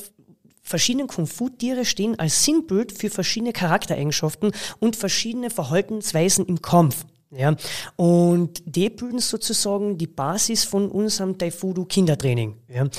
verschiedenen 0.62 1.08
Kung-Fu-Tiere 1.08 1.86
stehen 1.86 2.18
als 2.20 2.46
Sinnbild 2.46 2.92
für 2.92 3.10
verschiedene 3.10 3.54
Charaktereigenschaften 3.54 4.52
und 4.80 4.96
verschiedene 4.96 5.50
Verhaltensweisen 5.50 6.46
im 6.46 6.62
Kampf. 6.62 7.06
Ja, 7.34 7.56
und 7.96 8.62
die 8.66 8.90
bilden 8.90 9.20
sozusagen 9.20 9.98
die 9.98 10.08
Basis 10.08 10.66
von 10.66 10.92
unserem 10.92 11.38
Taifudu 11.38 11.86
Kindertraining. 11.86 12.58
Ja. 12.68 12.84
Äh, 12.84 12.90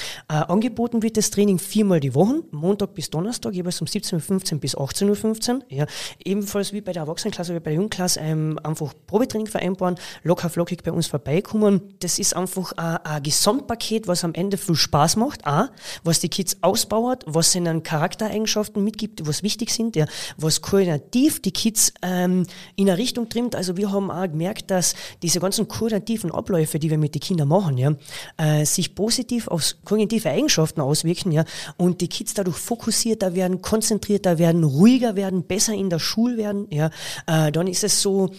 angeboten 0.48 1.02
wird 1.02 1.18
das 1.18 1.30
Training 1.30 1.58
viermal 1.58 2.00
die 2.00 2.14
Woche, 2.14 2.42
Montag 2.50 2.94
bis 2.94 3.10
Donnerstag, 3.10 3.52
jeweils 3.52 3.82
um 3.82 3.86
17.15 3.86 4.54
Uhr 4.54 4.60
bis 4.60 4.74
18.15 4.74 5.54
Uhr. 5.54 5.62
Ja. 5.68 5.86
Ebenfalls 6.24 6.72
wie 6.72 6.80
bei 6.80 6.94
der 6.94 7.02
Erwachsenenklasse 7.02 7.52
oder 7.52 7.60
bei 7.60 7.72
der 7.72 7.80
Jungklasse 7.80 8.20
ähm, 8.20 8.58
einfach 8.62 8.94
Probetraining 9.06 9.48
vereinbaren, 9.48 9.96
locker 10.22 10.48
flockig 10.48 10.82
bei 10.82 10.92
uns 10.92 11.08
vorbeikommen. 11.08 11.82
Das 12.00 12.18
ist 12.18 12.34
einfach 12.34 12.72
ein 12.72 13.22
Gesamtpaket, 13.22 14.08
was 14.08 14.24
am 14.24 14.32
Ende 14.32 14.56
viel 14.56 14.76
Spaß 14.76 15.16
macht, 15.16 15.46
auch, 15.46 15.66
was 16.04 16.20
die 16.20 16.30
Kids 16.30 16.56
ausbaut, 16.62 17.24
was 17.26 17.54
ihnen 17.54 17.82
Charaktereigenschaften 17.82 18.82
mitgibt, 18.82 19.26
was 19.26 19.42
wichtig 19.42 19.70
sind, 19.70 19.94
ja, 19.94 20.06
was 20.38 20.62
koordinativ 20.62 21.42
die 21.42 21.52
Kids 21.52 21.92
ähm, 22.00 22.46
in 22.76 22.88
eine 22.88 22.96
Richtung 22.96 23.28
trimmt. 23.28 23.54
Also 23.54 23.76
wir 23.76 23.92
haben 23.92 24.10
auch 24.10 24.21
auch 24.22 24.30
gemerkt, 24.30 24.70
dass 24.70 24.94
diese 25.22 25.40
ganzen 25.40 25.68
kognitiven 25.68 26.30
Abläufe, 26.30 26.78
die 26.78 26.90
wir 26.90 26.98
mit 26.98 27.14
den 27.14 27.20
Kindern 27.20 27.48
machen, 27.48 27.78
ja, 27.78 27.92
äh, 28.36 28.64
sich 28.64 28.94
positiv 28.94 29.48
auf 29.48 29.74
kognitive 29.84 30.30
Eigenschaften 30.30 30.80
auswirken, 30.80 31.32
ja, 31.32 31.44
und 31.76 32.00
die 32.00 32.08
Kids 32.08 32.34
dadurch 32.34 32.56
fokussierter 32.56 33.34
werden, 33.34 33.62
konzentrierter 33.62 34.38
werden, 34.38 34.64
ruhiger 34.64 35.16
werden, 35.16 35.44
besser 35.44 35.74
in 35.74 35.90
der 35.90 35.98
Schule 35.98 36.36
werden, 36.36 36.66
ja, 36.70 36.90
äh, 37.26 37.52
dann 37.52 37.66
ist 37.66 37.84
es 37.84 38.00
so, 38.02 38.30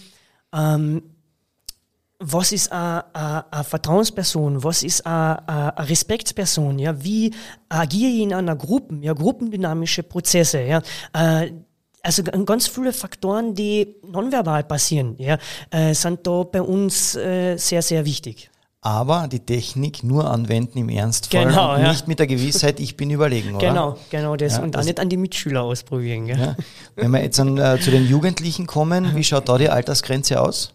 ähm, 0.54 1.04
was 2.26 2.52
ist 2.54 2.72
eine, 2.72 3.04
Vertrauensperson, 3.64 4.64
was 4.64 4.84
ist 4.84 5.06
eine, 5.06 5.74
Respektsperson, 5.78 6.80
ja, 6.80 7.04
wie 7.04 7.34
agiere 7.70 8.12
ich 8.12 8.22
in 8.22 8.34
einer 8.34 8.56
Gruppe, 8.56 8.98
ja, 9.02 9.14
gruppendynamische 9.14 10.04
Prozesse, 10.04 10.62
ja, 10.62 10.82
äh, 11.14 11.52
also 12.04 12.22
ganz 12.24 12.68
viele 12.68 12.94
Faktoren, 12.94 13.56
die 13.56 13.96
nonverbal 14.06 14.64
passieren, 14.66 15.16
ja, 15.18 15.38
äh, 15.72 15.94
sind 15.94 16.28
da 16.28 16.44
bei 16.44 16.62
uns 16.62 17.16
äh, 17.16 17.58
sehr, 17.58 17.82
sehr 17.82 18.06
wichtig. 18.06 18.50
Aber 18.82 19.30
die 19.32 19.40
Technik 19.40 20.04
nur 20.04 20.30
anwenden 20.30 20.78
im 20.78 20.90
Ernstfall 20.90 21.46
genau, 21.46 21.78
ja. 21.78 21.90
nicht 21.90 22.10
mit 22.10 22.20
der 22.20 22.28
Gewissheit, 22.28 22.82
ich 22.82 22.98
bin 22.98 23.10
überlegen, 23.12 23.56
oder? 23.56 23.70
Genau, 23.70 23.98
genau 24.10 24.36
das. 24.36 24.58
Ja, 24.58 24.64
und 24.64 24.78
auch 24.78 24.84
nicht 24.84 25.00
an 25.00 25.08
die 25.08 25.16
Mitschüler 25.16 25.64
ausprobieren. 25.64 26.28
Ja. 26.28 26.58
Wenn 26.98 27.12
wir 27.12 27.24
jetzt 27.24 27.40
an, 27.40 27.58
äh, 27.58 27.80
zu 27.80 27.92
den 27.92 28.06
Jugendlichen 28.06 28.68
kommen, 28.68 29.16
wie 29.16 29.24
schaut 29.24 29.48
da 29.48 29.58
die 29.58 29.70
Altersgrenze 29.70 30.42
aus? 30.42 30.74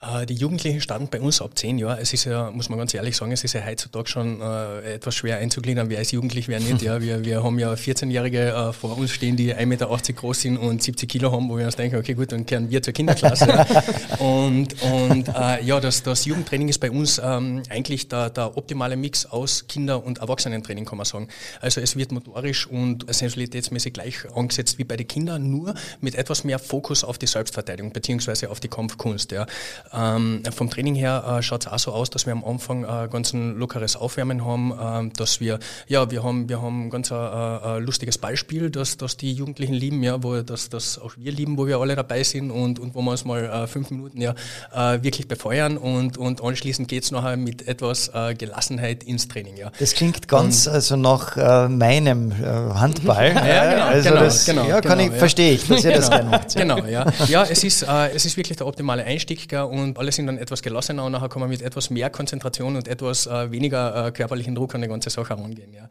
Äh, 0.00 0.26
die 0.26 0.34
Jugendlichen 0.34 0.80
starten 0.80 1.08
bei 1.08 1.20
uns 1.20 1.42
ab 1.42 1.58
zehn 1.58 1.76
Jahren. 1.76 1.98
Es 1.98 2.12
ist 2.12 2.24
ja, 2.24 2.52
muss 2.52 2.68
man 2.68 2.78
ganz 2.78 2.94
ehrlich 2.94 3.16
sagen, 3.16 3.32
es 3.32 3.42
ist 3.42 3.54
ja 3.54 3.66
heutzutage 3.66 4.08
schon 4.08 4.40
äh, 4.40 4.94
etwas 4.94 5.16
schwer 5.16 5.38
einzugliedern, 5.38 5.90
wer 5.90 6.00
ist 6.00 6.12
jugendlich, 6.12 6.46
wer 6.46 6.60
nicht. 6.60 6.82
Ja, 6.82 7.02
wir, 7.02 7.24
wir 7.24 7.42
haben 7.42 7.58
ja 7.58 7.72
14-Jährige 7.72 8.50
äh, 8.50 8.72
vor 8.72 8.96
uns 8.96 9.10
stehen, 9.10 9.36
die 9.36 9.52
1,80 9.52 9.66
Meter 9.66 9.86
groß 9.88 10.40
sind 10.40 10.56
und 10.56 10.84
70 10.84 11.08
Kilo 11.08 11.32
haben, 11.32 11.48
wo 11.50 11.58
wir 11.58 11.64
uns 11.64 11.74
denken, 11.74 11.96
okay 11.96 12.14
gut, 12.14 12.30
dann 12.30 12.46
kehren 12.46 12.70
wir 12.70 12.80
zur 12.80 12.92
Kinderklasse. 12.92 13.48
ja. 13.48 13.66
Und, 14.18 14.82
und 14.82 15.28
äh, 15.28 15.62
ja, 15.62 15.80
das, 15.80 16.02
das 16.02 16.24
Jugendtraining 16.24 16.68
ist 16.68 16.78
bei 16.78 16.90
uns 16.90 17.20
ähm, 17.22 17.62
eigentlich 17.68 18.08
der, 18.08 18.30
der 18.30 18.56
optimale 18.56 18.96
Mix 18.96 19.26
aus 19.26 19.66
Kinder- 19.68 20.04
und 20.04 20.18
Erwachsenentraining, 20.18 20.84
kann 20.84 20.98
man 20.98 21.04
sagen. 21.04 21.28
Also 21.60 21.80
es 21.80 21.94
wird 21.96 22.10
motorisch 22.10 22.66
und 22.66 23.04
sensibilitätsmäßig 23.12 23.92
gleich 23.92 24.16
angesetzt 24.34 24.78
wie 24.78 24.84
bei 24.84 24.96
den 24.96 25.06
Kindern, 25.06 25.50
nur 25.50 25.74
mit 26.00 26.16
etwas 26.16 26.42
mehr 26.42 26.58
Fokus 26.58 27.04
auf 27.04 27.18
die 27.18 27.26
Selbstverteidigung 27.26 27.92
beziehungsweise 27.92 28.50
auf 28.50 28.60
die 28.60 28.68
Kampfkunst. 28.68 29.30
Ja. 29.30 29.46
Ähm, 29.92 30.42
vom 30.54 30.70
Training 30.70 30.94
her 30.94 31.38
äh, 31.38 31.42
schaut 31.42 31.66
es 31.66 31.72
auch 31.72 31.78
so 31.78 31.92
aus, 31.92 32.10
dass 32.10 32.26
wir 32.26 32.32
am 32.32 32.44
Anfang 32.44 32.84
äh, 32.84 33.08
ganz 33.10 33.32
ein 33.32 33.56
lockeres 33.56 33.96
Aufwärmen 33.96 34.44
haben, 34.44 34.72
äh, 34.72 35.10
dass 35.16 35.40
wir, 35.40 35.58
ja, 35.86 36.10
wir 36.10 36.22
haben, 36.22 36.48
wir 36.48 36.62
haben 36.62 36.90
ganz 36.90 37.10
ein, 37.12 37.18
äh, 37.18 37.76
ein 37.76 37.82
lustiges 37.84 38.18
Beispiel, 38.18 38.70
dass, 38.70 38.96
dass 38.96 39.16
die 39.16 39.32
Jugendlichen 39.32 39.74
lieben, 39.74 40.02
ja, 40.02 40.22
wo 40.22 40.40
dass 40.42 40.68
das 40.68 40.98
auch 40.98 41.12
wir 41.16 41.32
lieben, 41.32 41.56
wo 41.58 41.66
wir 41.66 41.78
alle 41.78 41.96
dabei 41.96 42.22
sind 42.22 42.50
und, 42.50 42.78
und 42.78 42.94
wo 42.94 43.02
wir 43.02 43.10
uns 43.10 43.24
mal 43.24 43.44
äh, 43.44 43.66
fünf 43.66 43.90
Minuten 43.90 44.20
ja 44.20 44.34
äh, 44.74 45.02
wirklich 45.02 45.28
befeuern 45.28 45.76
und, 45.76 46.18
und 46.18 46.42
anschließend 46.42 46.88
geht 46.88 47.04
es 47.04 47.10
nachher 47.10 47.36
mit 47.36 47.66
etwas 47.66 48.08
äh, 48.14 48.34
Gelassenheit 48.34 49.04
ins 49.04 49.28
Training. 49.28 49.56
Ja. 49.56 49.70
Das 49.78 49.94
klingt 49.94 50.28
ganz 50.28 50.66
und, 50.66 50.74
also 50.74 50.96
nach 50.96 51.36
äh, 51.36 51.68
meinem 51.68 52.32
äh, 52.32 52.44
Handball. 52.44 53.32
ja, 53.34 53.72
genau, 53.72 53.86
also 53.86 54.08
genau, 54.08 54.20
das, 54.20 54.44
genau, 54.46 54.64
ja, 54.66 54.80
kann 54.80 54.98
genau, 54.98 55.12
ich, 55.12 55.18
verstehe 55.18 55.52
ich, 55.54 55.66
dass 55.66 55.84
ihr 55.84 55.92
das 55.92 56.10
genau, 56.10 56.16
gerne 56.16 56.30
macht. 56.30 56.54
Ja. 56.54 56.60
Genau, 56.60 56.86
ja. 56.86 57.06
Ja, 57.26 57.44
es 57.44 57.64
ist, 57.64 57.82
äh, 57.82 58.10
es 58.14 58.24
ist 58.24 58.36
wirklich 58.36 58.56
der 58.56 58.66
optimale 58.66 59.04
Einstieg 59.04 59.48
gell, 59.48 59.60
und 59.78 59.98
alle 59.98 60.12
sind 60.12 60.26
dann 60.26 60.38
etwas 60.38 60.62
gelassener 60.62 61.04
und 61.04 61.12
nachher 61.12 61.28
kann 61.28 61.40
man 61.40 61.48
mit 61.48 61.62
etwas 61.62 61.90
mehr 61.90 62.10
Konzentration 62.10 62.76
und 62.76 62.88
etwas 62.88 63.26
äh, 63.26 63.50
weniger 63.50 64.06
äh, 64.06 64.12
körperlichen 64.12 64.54
Druck 64.54 64.74
an 64.74 64.82
die 64.82 64.88
ganze 64.88 65.10
Sache 65.10 65.36
herangehen. 65.36 65.72
Ja. 65.74 65.88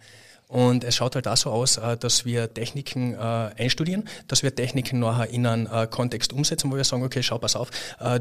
Und 0.48 0.86
es 0.86 0.96
schaut 0.96 1.16
halt 1.16 1.28
auch 1.28 1.36
so 1.36 1.50
aus, 1.52 1.78
äh, 1.78 1.98
dass 1.98 2.24
wir 2.24 2.54
Techniken 2.54 3.14
äh, 3.14 3.18
einstudieren, 3.18 4.08
dass 4.28 4.44
wir 4.44 4.56
Techniken 4.56 5.00
nachher 5.00 5.30
in 5.30 5.46
einen 5.46 5.68
äh, 5.68 5.88
Kontext 5.88 6.32
umsetzen, 6.32 6.72
wo 6.72 6.78
wir 6.78 6.86
sagen, 6.86 7.04
okay, 7.04 7.22
schau, 7.22 7.38
pass 7.38 7.56
auf, 7.56 7.70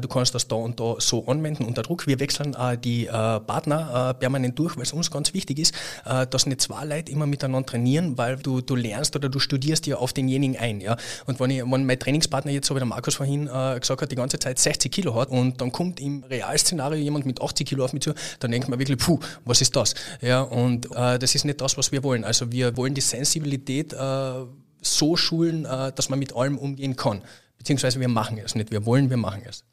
du 0.01 0.07
kannst 0.07 0.35
das 0.35 0.47
da 0.47 0.55
und 0.55 0.79
da 0.79 0.95
so 0.99 1.25
anwenden 1.27 1.63
unter 1.63 1.83
Druck. 1.83 2.07
Wir 2.07 2.19
wechseln 2.19 2.55
die 2.83 3.05
Partner 3.05 4.15
permanent 4.19 4.57
durch, 4.57 4.75
weil 4.75 4.83
es 4.83 4.93
uns 4.93 5.11
ganz 5.11 5.33
wichtig 5.33 5.59
ist, 5.59 5.73
dass 6.05 6.45
nicht 6.45 6.61
zwei 6.61 6.83
Leute 6.85 7.11
immer 7.11 7.25
miteinander 7.25 7.65
trainieren, 7.65 8.17
weil 8.17 8.37
du, 8.37 8.61
du 8.61 8.75
lernst 8.75 9.15
oder 9.15 9.29
du 9.29 9.39
studierst 9.39 9.85
dir 9.85 9.99
auf 9.99 10.13
denjenigen 10.13 10.57
ein. 10.57 10.81
Ja? 10.81 10.97
Und 11.25 11.39
wenn, 11.39 11.49
ich, 11.49 11.63
wenn 11.63 11.85
mein 11.85 11.99
Trainingspartner 11.99 12.51
jetzt, 12.51 12.67
so 12.67 12.75
wie 12.75 12.79
der 12.79 12.87
Markus 12.87 13.15
vorhin 13.15 13.45
gesagt 13.45 14.01
hat, 14.01 14.11
die 14.11 14.15
ganze 14.15 14.39
Zeit 14.39 14.59
60 14.59 14.91
Kilo 14.91 15.15
hat 15.15 15.29
und 15.29 15.61
dann 15.61 15.71
kommt 15.71 15.99
im 15.99 16.23
Realszenario 16.23 17.01
jemand 17.01 17.25
mit 17.25 17.41
80 17.41 17.67
Kilo 17.67 17.85
auf 17.85 17.93
mich 17.93 18.03
zu, 18.03 18.13
dann 18.39 18.51
denkt 18.51 18.69
man 18.69 18.79
wirklich, 18.79 18.97
puh, 18.97 19.19
was 19.45 19.61
ist 19.61 19.75
das? 19.75 19.93
Ja, 20.21 20.41
und 20.41 20.89
das 20.91 21.35
ist 21.35 21.45
nicht 21.45 21.61
das, 21.61 21.77
was 21.77 21.91
wir 21.91 22.03
wollen 22.03 22.16
wollen. 22.17 22.23
Also 22.23 22.51
wir 22.51 22.75
wollen 22.77 22.93
die 22.93 23.01
Sensibilität 23.01 23.93
äh, 23.93 24.45
so 24.81 25.15
schulen, 25.15 25.65
äh, 25.65 25.91
dass 25.93 26.09
man 26.09 26.19
mit 26.19 26.35
allem 26.35 26.57
umgehen 26.57 26.95
kann. 26.95 27.21
Beziehungsweise 27.57 27.99
wir 27.99 28.07
machen 28.07 28.39
es 28.43 28.55
nicht. 28.55 28.71
Wir 28.71 28.85
wollen, 28.85 29.09
wir 29.09 29.17
machen 29.17 29.41
es. 29.47 29.63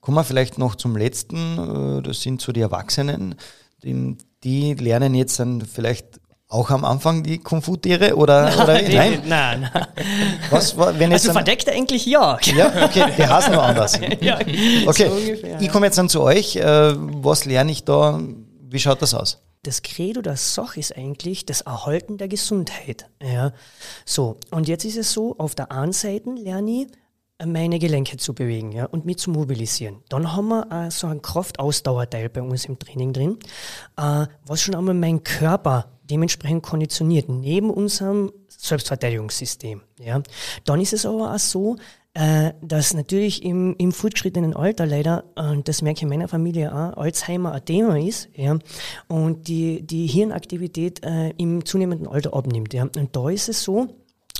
Kommen 0.00 0.16
wir 0.16 0.24
vielleicht 0.24 0.58
noch 0.58 0.76
zum 0.76 0.96
letzten. 0.96 1.98
Äh, 1.98 2.02
das 2.02 2.22
sind 2.22 2.40
so 2.40 2.52
die 2.52 2.60
Erwachsenen. 2.60 3.34
Die, 3.82 4.16
die 4.44 4.74
lernen 4.74 5.14
jetzt 5.14 5.38
dann 5.40 5.62
vielleicht 5.62 6.20
auch 6.48 6.70
am 6.70 6.84
Anfang 6.84 7.22
die 7.22 7.38
Kung-Fu-Tiere 7.38 8.16
oder, 8.16 8.42
nein, 8.50 8.58
oder 8.58 8.82
nein? 8.82 9.22
Nein, 9.26 9.70
nein. 9.72 9.86
Was, 10.50 10.76
wenn 10.76 11.12
also 11.12 11.32
verdeckt 11.32 11.68
eigentlich 11.68 12.06
ja. 12.06 12.38
Ja, 12.42 12.84
okay, 12.84 13.04
die 13.16 13.26
heißen 13.26 13.52
nur 13.52 13.62
anders. 13.62 14.00
ja, 14.20 14.38
okay, 14.86 15.08
so 15.08 15.14
ungefähr, 15.14 15.60
ich 15.60 15.70
komme 15.70 15.86
jetzt 15.86 15.96
dann 15.96 16.08
zu 16.08 16.22
euch. 16.22 16.56
Äh, 16.56 16.94
was 16.96 17.44
lerne 17.44 17.70
ich 17.70 17.84
da? 17.84 18.20
Wie 18.68 18.78
schaut 18.80 19.00
das 19.00 19.14
aus? 19.14 19.38
Das 19.62 19.82
Credo 19.82 20.22
der 20.22 20.36
Sache 20.36 20.80
ist 20.80 20.96
eigentlich 20.96 21.44
das 21.44 21.60
Erhalten 21.62 22.16
der 22.18 22.28
Gesundheit. 22.28 23.10
Ja. 23.22 23.52
So, 24.04 24.38
und 24.50 24.68
jetzt 24.68 24.84
ist 24.84 24.96
es 24.96 25.12
so, 25.12 25.36
auf 25.38 25.54
der 25.54 25.70
einen 25.70 25.92
Seite 25.92 26.30
lerne 26.30 26.70
ich, 26.70 26.86
meine 27.46 27.78
Gelenke 27.78 28.18
zu 28.18 28.34
bewegen 28.34 28.72
ja, 28.72 28.84
und 28.84 29.06
mich 29.06 29.18
zu 29.18 29.30
mobilisieren. 29.30 30.02
Dann 30.08 30.34
haben 30.34 30.48
wir 30.48 30.70
äh, 30.70 30.90
so 30.90 31.06
einen 31.06 31.22
Kraftausdauerteil 31.22 32.28
bei 32.28 32.42
uns 32.42 32.66
im 32.66 32.78
Training 32.78 33.12
drin, 33.12 33.38
äh, 33.96 34.26
was 34.44 34.60
schon 34.60 34.74
einmal 34.74 34.94
meinen 34.94 35.24
Körper 35.24 35.90
dementsprechend 36.04 36.62
konditioniert, 36.62 37.28
neben 37.28 37.70
unserem 37.70 38.32
Selbstverteidigungssystem. 38.48 39.80
Ja. 39.98 40.22
Dann 40.64 40.80
ist 40.80 40.92
es 40.92 41.06
aber 41.06 41.34
auch 41.34 41.38
so, 41.38 41.76
äh, 42.14 42.52
dass 42.60 42.92
natürlich 42.92 43.44
im, 43.44 43.76
im 43.78 43.92
fortgeschrittenen 43.92 44.54
Alter 44.54 44.84
leider, 44.84 45.24
und 45.36 45.68
das 45.68 45.80
merke 45.80 45.98
ich 45.98 46.02
in 46.02 46.08
meiner 46.08 46.28
Familie 46.28 46.72
auch, 46.72 46.96
Alzheimer 46.96 47.52
ein 47.52 47.64
Thema 47.64 47.98
ist, 48.00 48.28
ja, 48.34 48.58
und 49.06 49.46
die, 49.46 49.82
die 49.86 50.06
Hirnaktivität 50.06 51.04
äh, 51.04 51.30
im 51.36 51.64
zunehmenden 51.64 52.08
Alter 52.08 52.34
abnimmt. 52.34 52.74
Ja. 52.74 52.88
Und 52.96 53.14
da 53.14 53.30
ist 53.30 53.48
es 53.48 53.62
so, 53.62 53.86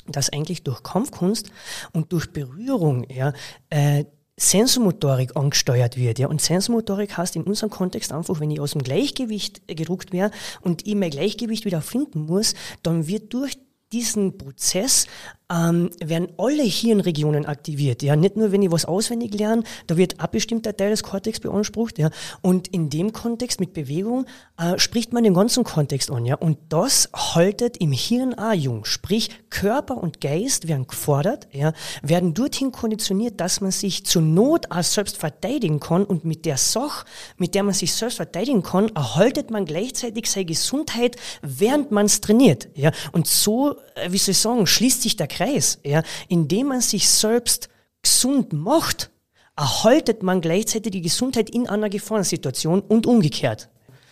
dass 0.09 0.31
eigentlich 0.31 0.64
durch 0.64 0.83
Kampfkunst 0.83 1.53
und 1.93 2.12
durch 2.12 2.33
Berührung 2.33 3.07
ja, 3.09 3.33
äh, 3.68 4.05
Sensomotorik 4.37 5.37
angesteuert 5.37 5.97
wird. 5.97 6.18
Ja. 6.18 6.27
Und 6.27 6.41
Sensomotorik 6.41 7.16
heißt 7.16 7.37
in 7.37 7.45
unserem 7.45 7.71
Kontext 7.71 8.11
einfach, 8.11 8.41
wenn 8.41 8.51
ich 8.51 8.59
aus 8.59 8.73
dem 8.73 8.83
Gleichgewicht 8.83 9.68
gedruckt 9.68 10.12
wäre 10.12 10.31
und 10.62 10.87
ich 10.87 10.95
mein 10.95 11.11
Gleichgewicht 11.11 11.64
wieder 11.66 11.83
finden 11.83 12.27
muss, 12.27 12.55
dann 12.83 13.07
wird 13.07 13.33
durch 13.33 13.59
diesen 13.93 14.38
Prozess 14.38 15.07
ähm, 15.51 15.91
werden 16.03 16.28
alle 16.38 16.62
Hirnregionen 16.62 17.45
aktiviert. 17.45 18.03
Ja, 18.03 18.14
nicht 18.16 18.36
nur, 18.36 18.53
wenn 18.53 18.62
ich 18.62 18.70
was 18.70 18.84
auswendig 18.84 19.34
lerne, 19.34 19.64
da 19.88 19.97
wird 19.97 20.20
ein 20.20 20.28
bestimmter 20.30 20.76
Teil 20.76 20.91
des 20.91 21.03
Kortex 21.03 21.41
beansprucht. 21.41 21.99
Ja, 21.99 22.11
und 22.41 22.68
in 22.68 22.88
dem 22.88 23.12
Kontext 23.12 23.59
mit 23.59 23.72
Bewegung 23.72 24.26
äh, 24.59 24.78
spricht 24.78 25.12
man 25.12 25.24
den 25.24 25.34
ganzen 25.34 25.64
Kontext 25.64 26.11
an. 26.11 26.24
Ja, 26.24 26.36
und 26.36 26.59
das 26.68 27.11
haltet 27.14 27.78
im 27.78 27.93
Hirn 27.93 28.34
auch 28.34 28.53
jung. 28.53 28.84
Sprich, 28.84 29.30
Körper 29.51 29.97
und 29.97 30.20
Geist 30.20 30.68
werden 30.68 30.86
gefordert, 30.86 31.49
ja, 31.53 31.72
werden 32.03 32.34
dorthin 32.34 32.70
konditioniert, 32.70 33.41
dass 33.41 33.61
man 33.61 33.72
sich 33.72 34.07
zur 34.07 34.22
Not 34.22 34.70
auch 34.70 34.82
selbst 34.82 35.16
verteidigen 35.16 35.80
kann 35.80 36.05
und 36.05 36.24
mit 36.24 36.45
der 36.45 36.57
Sache, 36.57 37.05
mit 37.36 37.57
der 37.57 37.64
man 37.64 37.74
sich 37.74 37.93
selbst 37.93 38.16
verteidigen 38.16 38.62
kann, 38.62 38.91
erhaltet 38.95 39.51
man 39.51 39.64
gleichzeitig 39.64 40.30
seine 40.30 40.47
Gesundheit, 40.47 41.16
während 41.43 41.91
man 41.91 42.07
es 42.07 42.20
trainiert. 42.20 42.68
Ja, 42.74 42.93
und 43.12 43.26
so, 43.26 43.80
wie 44.09 44.18
soll 44.18 44.33
ich 44.33 44.39
sagen, 44.39 44.66
schließt 44.66 45.03
sich 45.03 45.16
der 45.16 45.26
Kreis. 45.26 45.78
Ja? 45.85 46.03
Indem 46.28 46.68
man 46.68 46.81
sich 46.81 47.09
selbst 47.09 47.68
gesund 48.03 48.53
macht, 48.53 49.11
erhaltet 49.57 50.22
man 50.22 50.41
gleichzeitig 50.41 50.93
die 50.93 51.03
Gesundheit 51.03 51.51
in 51.51 51.68
einer 51.68 51.91
Gefahrensituation 51.91 52.81
und 52.81 53.07
umgekehrt. 53.07 53.68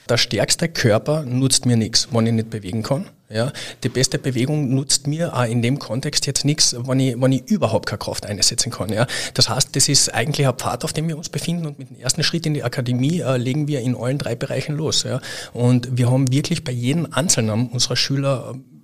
Der 0.09 0.16
stärkste 0.16 0.69
Körper 0.69 1.23
nutzt 1.23 1.66
mir 1.66 1.77
nichts, 1.77 2.09
wenn 2.12 2.27
ich 2.27 2.33
nicht 2.33 2.51
bewegen 2.51 2.83
kann. 2.83 3.07
Ja, 3.31 3.53
die 3.85 3.91
beste 3.91 4.19
Bewegung 4.19 4.75
nutzt 4.75 5.07
mir 5.07 5.37
auch 5.37 5.45
in 5.45 5.61
dem 5.61 5.79
Kontext 5.79 6.27
jetzt 6.27 6.47
nichts, 6.47 6.75
wenn 6.79 6.99
ich, 6.99 7.21
wenn 7.21 7.33
ich 7.33 7.43
überhaupt 7.47 7.85
keine 7.85 7.99
Kraft 7.99 8.25
einsetzen 8.25 8.73
kann. 8.73 8.91
Ja. 8.91 9.07
Das 9.35 9.51
heißt, 9.51 9.77
das 9.77 9.87
ist 9.91 10.14
eigentlich 10.14 10.47
ein 10.47 10.55
Pfad, 10.55 10.83
auf 10.83 10.95
dem 10.95 11.09
wir 11.09 11.19
uns 11.19 11.29
befinden 11.29 11.66
und 11.66 11.79
mit 11.79 11.91
dem 11.91 12.01
ersten 12.01 12.23
Schritt 12.23 12.47
in 12.47 12.55
die 12.55 12.62
Akademie 12.62 13.21
äh, 13.21 13.37
legen 13.37 13.69
wir 13.69 13.81
in 13.81 13.95
allen 13.95 14.16
drei 14.16 14.35
Bereichen 14.35 14.77
los. 14.77 15.03
Ja. 15.03 15.21
Und 15.53 15.99
wir 15.99 16.11
haben 16.11 16.33
wirklich 16.33 16.64
bei 16.64 16.73
jedem 16.73 17.12
Einzelnen 17.12 17.69
unserer 17.69 17.97
Schüler 17.97 18.55
äh, 18.55 18.78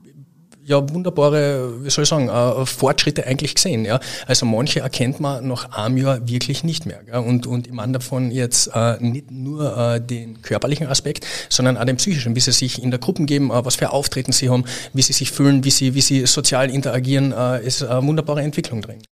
ja 0.67 0.89
wunderbare, 0.89 1.85
wie 1.85 1.91
soll 1.91 2.05
ich 2.05 2.09
sagen, 2.09 2.29
äh, 2.29 2.67
Fortschritte 2.67 3.27
eigentlich 3.27 3.55
gesehen. 3.55 3.85
Ja? 3.85 4.01
Also 4.27 4.47
manche 4.47 4.81
erkennt 4.81 5.21
man 5.21 5.47
nach 5.47 5.73
einem 5.73 5.97
Jahr 5.97 6.27
wirklich 6.29 6.65
nicht 6.65 6.87
mehr. 6.87 7.03
Gell? 7.05 7.17
Und, 7.17 7.47
und 7.47 7.67
ich 7.67 7.73
meine 7.73 7.93
davon 7.93 8.31
jetzt 8.31 8.71
äh, 8.75 8.97
nicht 9.01 9.31
nur 9.31 9.77
äh, 9.77 10.01
den 10.01 10.43
körperlichen 10.43 10.87
Aspekt, 10.87 11.27
sondern 11.49 11.77
auch 11.77 11.85
den 11.85 11.97
psychischen, 11.97 12.35
wie 12.35 12.41
sie 12.41 12.53
sich 12.53 12.83
in 12.83 12.91
der 12.91 13.01
Gruppe 13.01 13.25
geben, 13.25 13.51
äh, 13.51 13.65
was 13.65 13.77
für 13.77 13.91
Auftreten 13.91 14.33
sie 14.33 14.49
haben, 14.49 14.65
wie 14.93 15.03
sie 15.03 15.13
sich 15.13 15.31
fühlen, 15.31 15.65
wie 15.65 15.71
sie, 15.71 15.95
wie 15.95 16.01
sie 16.01 16.27
sozial 16.27 16.71
interagieren, 16.71 17.33
äh, 17.33 17.65
ist 17.65 17.83
eine 17.83 18.07
wunderbare 18.07 18.43
Entwicklung 18.43 18.83
drin. 18.83 19.03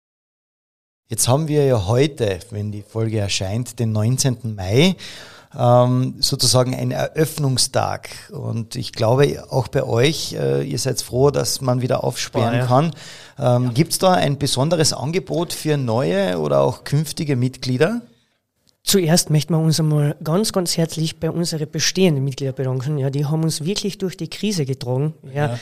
Jetzt 1.09 1.29
haben 1.29 1.47
wir 1.47 1.67
ja 1.67 1.87
heute, 1.87 2.39
wenn 2.51 2.73
die 2.73 2.83
Folge 2.83 3.19
erscheint, 3.19 3.79
den 3.79 3.93
19. 3.93 4.55
Mai 4.57 4.97
ähm, 5.59 6.15
sozusagen 6.21 6.75
ein 6.75 6.91
Eröffnungstag. 6.91 8.11
Und 8.31 8.77
ich 8.77 8.93
glaube, 8.93 9.45
auch 9.51 9.69
bei 9.69 9.83
euch, 9.83 10.35
äh, 10.35 10.63
ihr 10.63 10.79
seid 10.79 11.01
froh, 11.03 11.31
dass 11.31 11.61
man 11.61 11.83
wieder 11.83 12.05
aufsperren 12.05 12.55
ja. 12.55 12.67
kann. 12.67 12.93
Ähm, 13.39 13.65
ja. 13.65 13.71
Gibt 13.73 13.93
es 13.93 13.99
da 13.99 14.13
ein 14.13 14.39
besonderes 14.39 14.93
Angebot 14.93 15.53
für 15.53 15.77
neue 15.77 16.39
oder 16.39 16.61
auch 16.61 16.85
künftige 16.85 17.37
Mitglieder? 17.37 18.03
Zuerst 18.85 19.31
möchten 19.31 19.55
wir 19.55 19.61
uns 19.61 19.79
einmal 19.79 20.17
ganz, 20.25 20.53
ganz 20.53 20.77
herzlich 20.77 21.21
bei 21.21 21.31
unseren 21.31 21.71
bestehenden 21.71 22.25
Mitgliedern 22.25 22.57
bedanken. 22.57 22.99
Ja, 22.99 23.11
die 23.11 23.27
haben 23.27 23.45
uns 23.45 23.65
wirklich 23.65 23.99
durch 23.99 24.17
die 24.17 24.29
Krise 24.29 24.67
getragen. 24.67 25.15
Ja. 25.33 25.47
ja 25.47 25.59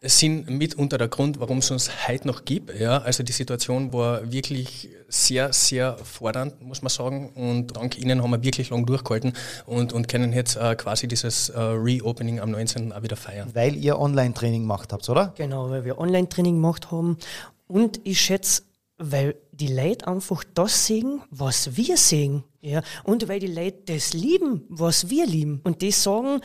sind 0.00 0.48
mitunter 0.48 0.96
der 0.96 1.08
Grund, 1.08 1.40
warum 1.40 1.58
es 1.58 1.70
uns 1.70 2.08
heute 2.08 2.26
noch 2.28 2.44
gibt. 2.44 2.78
Ja, 2.78 2.98
also 2.98 3.22
die 3.22 3.32
Situation 3.32 3.92
war 3.92 4.30
wirklich 4.30 4.88
sehr, 5.08 5.52
sehr 5.52 5.96
fordernd, 5.98 6.62
muss 6.62 6.82
man 6.82 6.90
sagen. 6.90 7.30
Und 7.30 7.76
dank 7.76 7.98
Ihnen 7.98 8.22
haben 8.22 8.30
wir 8.30 8.42
wirklich 8.42 8.70
lang 8.70 8.86
durchgehalten 8.86 9.32
und, 9.66 9.92
und 9.92 10.06
können 10.06 10.32
jetzt 10.32 10.56
äh, 10.56 10.76
quasi 10.76 11.08
dieses 11.08 11.48
äh, 11.48 11.58
Reopening 11.60 12.38
am 12.40 12.50
19. 12.52 12.92
auch 12.92 13.02
wieder 13.02 13.16
feiern. 13.16 13.50
Weil 13.54 13.74
ihr 13.76 13.98
Online-Training 13.98 14.62
gemacht 14.62 14.92
habt, 14.92 15.08
oder? 15.08 15.32
Genau, 15.36 15.70
weil 15.70 15.84
wir 15.84 15.98
Online-Training 15.98 16.54
gemacht 16.54 16.90
haben. 16.92 17.18
Und 17.66 18.00
ich 18.04 18.20
schätze, 18.20 18.62
weil 18.98 19.34
die 19.52 19.68
Leute 19.68 20.06
einfach 20.06 20.44
das 20.54 20.86
sehen, 20.86 21.22
was 21.30 21.76
wir 21.76 21.96
sehen. 21.96 22.44
Ja? 22.60 22.82
Und 23.04 23.28
weil 23.28 23.40
die 23.40 23.48
Leute 23.48 23.78
das 23.86 24.12
lieben, 24.12 24.64
was 24.68 25.10
wir 25.10 25.26
lieben. 25.26 25.60
Und 25.64 25.82
die 25.82 25.90
sagen, 25.90 26.40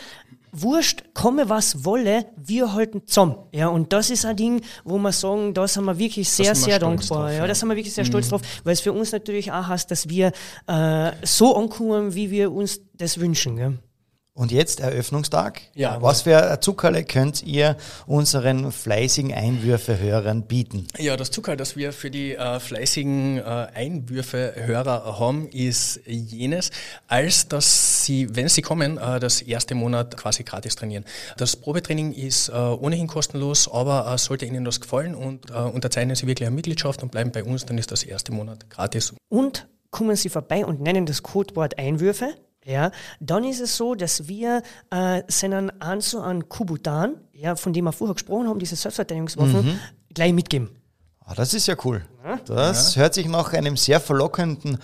wurscht, 0.53 1.03
komme 1.13 1.49
was 1.49 1.83
wolle, 1.83 2.25
wir 2.37 2.73
halten 2.73 3.05
zusammen. 3.05 3.35
Ja, 3.51 3.67
und 3.67 3.91
das 3.91 4.09
ist 4.09 4.25
ein 4.25 4.37
Ding, 4.37 4.61
wo 4.85 4.97
wir 4.97 5.11
sagen, 5.11 5.53
da 5.53 5.67
sind 5.67 5.83
wir 5.85 5.97
wirklich 5.97 6.29
sehr, 6.29 6.55
sehr 6.55 6.79
dankbar. 6.79 7.27
Drauf, 7.27 7.37
ja, 7.37 7.47
da 7.47 7.55
sind 7.55 7.67
wir 7.67 7.75
wirklich 7.75 7.93
sehr 7.93 8.05
mhm. 8.05 8.09
stolz 8.09 8.29
drauf, 8.29 8.41
weil 8.63 8.73
es 8.73 8.81
für 8.81 8.93
uns 8.93 9.11
natürlich 9.11 9.51
auch 9.51 9.67
heißt, 9.67 9.89
dass 9.91 10.07
wir 10.07 10.31
äh, 10.67 11.11
so 11.23 11.55
ankommen, 11.55 12.13
wie 12.15 12.31
wir 12.31 12.51
uns 12.51 12.79
das 12.93 13.19
wünschen. 13.19 13.57
Gell? 13.57 13.79
Und 14.35 14.51
jetzt 14.51 14.79
Eröffnungstag. 14.79 15.61
Ja. 15.75 16.01
Was 16.01 16.23
für 16.23 16.57
Zuckerle 16.59 17.03
könnt 17.03 17.43
ihr 17.43 17.77
unseren 18.07 18.71
fleißigen 18.71 19.31
Einwürfehörern 19.31 20.47
bieten? 20.47 20.87
Ja, 20.97 21.15
das 21.15 21.29
Zuckerle, 21.29 21.55
das 21.55 21.75
wir 21.75 21.93
für 21.93 22.09
die 22.09 22.33
äh, 22.33 22.59
fleißigen 22.59 23.37
äh, 23.37 23.41
Einwürfehörer 23.43 25.19
haben, 25.19 25.47
ist 25.49 25.99
jenes, 26.07 26.71
als 27.07 27.47
dass 27.47 27.92
sie, 28.03 28.35
wenn 28.35 28.49
sie 28.49 28.61
kommen, 28.61 28.97
äh, 28.97 29.19
das 29.19 29.41
erste 29.41 29.75
Monat 29.75 30.17
quasi 30.17 30.43
gratis 30.43 30.75
trainieren. 30.75 31.05
Das 31.37 31.55
Probetraining 31.55 32.13
ist 32.13 32.49
äh, 32.49 32.53
ohnehin 32.53 33.07
kostenlos, 33.07 33.69
aber 33.71 34.11
äh, 34.11 34.17
sollte 34.17 34.45
Ihnen 34.45 34.65
das 34.65 34.81
gefallen 34.81 35.15
und 35.15 35.49
äh, 35.49 35.53
unterzeichnen 35.53 36.15
Sie 36.15 36.27
wirklich 36.27 36.47
eine 36.47 36.55
Mitgliedschaft 36.55 37.03
und 37.03 37.11
bleiben 37.11 37.31
bei 37.31 37.43
uns, 37.43 37.65
dann 37.65 37.77
ist 37.77 37.91
das 37.91 38.03
erste 38.03 38.31
Monat 38.31 38.69
gratis. 38.69 39.13
Und 39.29 39.67
kommen 39.91 40.15
Sie 40.15 40.29
vorbei 40.29 40.65
und 40.65 40.81
nennen 40.81 41.05
das 41.05 41.23
Codewort 41.23 41.77
Einwürfe 41.77 42.35
ja, 42.65 42.91
dann 43.19 43.43
ist 43.43 43.59
es 43.59 43.75
so, 43.75 43.93
dass 43.95 44.27
wir 44.27 44.61
äh, 44.89 45.23
seinen 45.27 45.81
Anzu 45.81 46.21
an 46.21 46.47
Kubutan, 46.47 47.15
ja, 47.33 47.55
von 47.55 47.73
dem 47.73 47.85
wir 47.85 47.91
vorher 47.91 48.13
gesprochen 48.13 48.47
haben, 48.47 48.59
diese 48.59 48.75
Selbstverteidigungswaffen, 48.75 49.65
mhm. 49.65 49.79
gleich 50.13 50.33
mitgeben. 50.33 50.69
Ah, 51.25 51.33
das 51.35 51.53
ist 51.53 51.67
ja 51.67 51.75
cool. 51.83 52.05
Das 52.45 52.95
ja. 52.95 53.01
hört 53.01 53.13
sich 53.13 53.27
nach 53.27 53.53
einem 53.53 53.77
sehr 53.77 53.99
verlockenden 53.99 54.77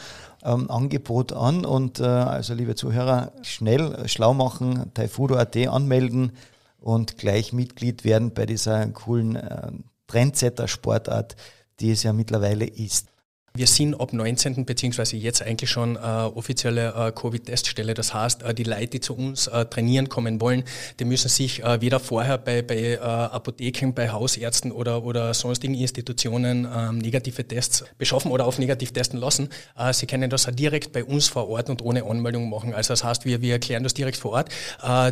ähm, 0.44 0.70
Angebot 0.70 1.34
an. 1.34 1.66
Und 1.66 2.00
äh, 2.00 2.04
also, 2.04 2.54
liebe 2.54 2.76
Zuhörer, 2.76 3.32
schnell 3.42 3.94
äh, 3.94 4.08
schlau 4.08 4.34
machen, 4.34 4.92
taifudo.at 4.94 5.56
anmelden 5.68 6.32
und 6.80 7.18
gleich 7.18 7.54
Mitglied 7.54 8.04
werden 8.04 8.34
bei 8.34 8.46
dieser 8.46 8.88
coolen 8.88 9.36
äh, 9.36 9.72
Trendsetter-Sportart, 10.08 11.36
die 11.80 11.92
es 11.92 12.04
ja 12.04 12.14
mittlerweile 12.14 12.66
ist. 12.66 13.09
Wir 13.54 13.68
sind 13.68 14.00
ab 14.00 14.14
19. 14.14 14.66
beziehungsweise 14.66 15.18
jetzt 15.18 15.42
eigentlich 15.42 15.70
schon 15.70 15.96
äh, 15.96 16.00
offizielle 16.00 16.94
äh, 16.96 17.12
Covid-Teststelle. 17.12 17.94
Das 17.94 18.14
heißt, 18.14 18.44
äh, 18.44 18.54
die 18.54 18.64
Leute, 18.64 18.88
die 18.88 19.00
zu 19.00 19.16
uns 19.16 19.48
äh, 19.48 19.66
trainieren 19.66 20.10
kommen 20.10 20.40
wollen, 20.42 20.64
die 21.00 21.06
müssen 21.06 21.30
sich 21.30 21.64
äh, 21.64 21.82
weder 21.82 22.00
vorher 22.00 22.38
bei, 22.38 22.62
bei 22.62 22.76
äh, 22.76 22.98
Apotheken, 23.00 23.92
bei 23.94 24.10
Hausärzten 24.10 24.72
oder, 24.72 25.04
oder 25.04 25.34
sonstigen 25.34 25.74
Institutionen 25.74 26.68
ähm, 26.74 27.00
negative 27.00 27.48
Tests 27.48 27.84
beschaffen 27.98 28.32
oder 28.32 28.46
auf 28.46 28.60
negativ 28.60 28.92
testen 28.92 29.20
lassen. 29.20 29.50
Sie 29.92 30.06
können 30.06 30.30
das 30.30 30.48
direkt 30.52 30.92
bei 30.92 31.04
uns 31.04 31.28
vor 31.28 31.50
Ort 31.50 31.70
und 31.70 31.82
ohne 31.82 32.04
Anmeldung 32.04 32.50
machen. 32.50 32.74
Also 32.74 32.94
das 32.94 33.04
heißt, 33.04 33.26
wir, 33.26 33.42
wir 33.42 33.54
erklären 33.54 33.84
das 33.84 33.94
direkt 33.94 34.18
vor 34.18 34.32
Ort. 34.32 34.50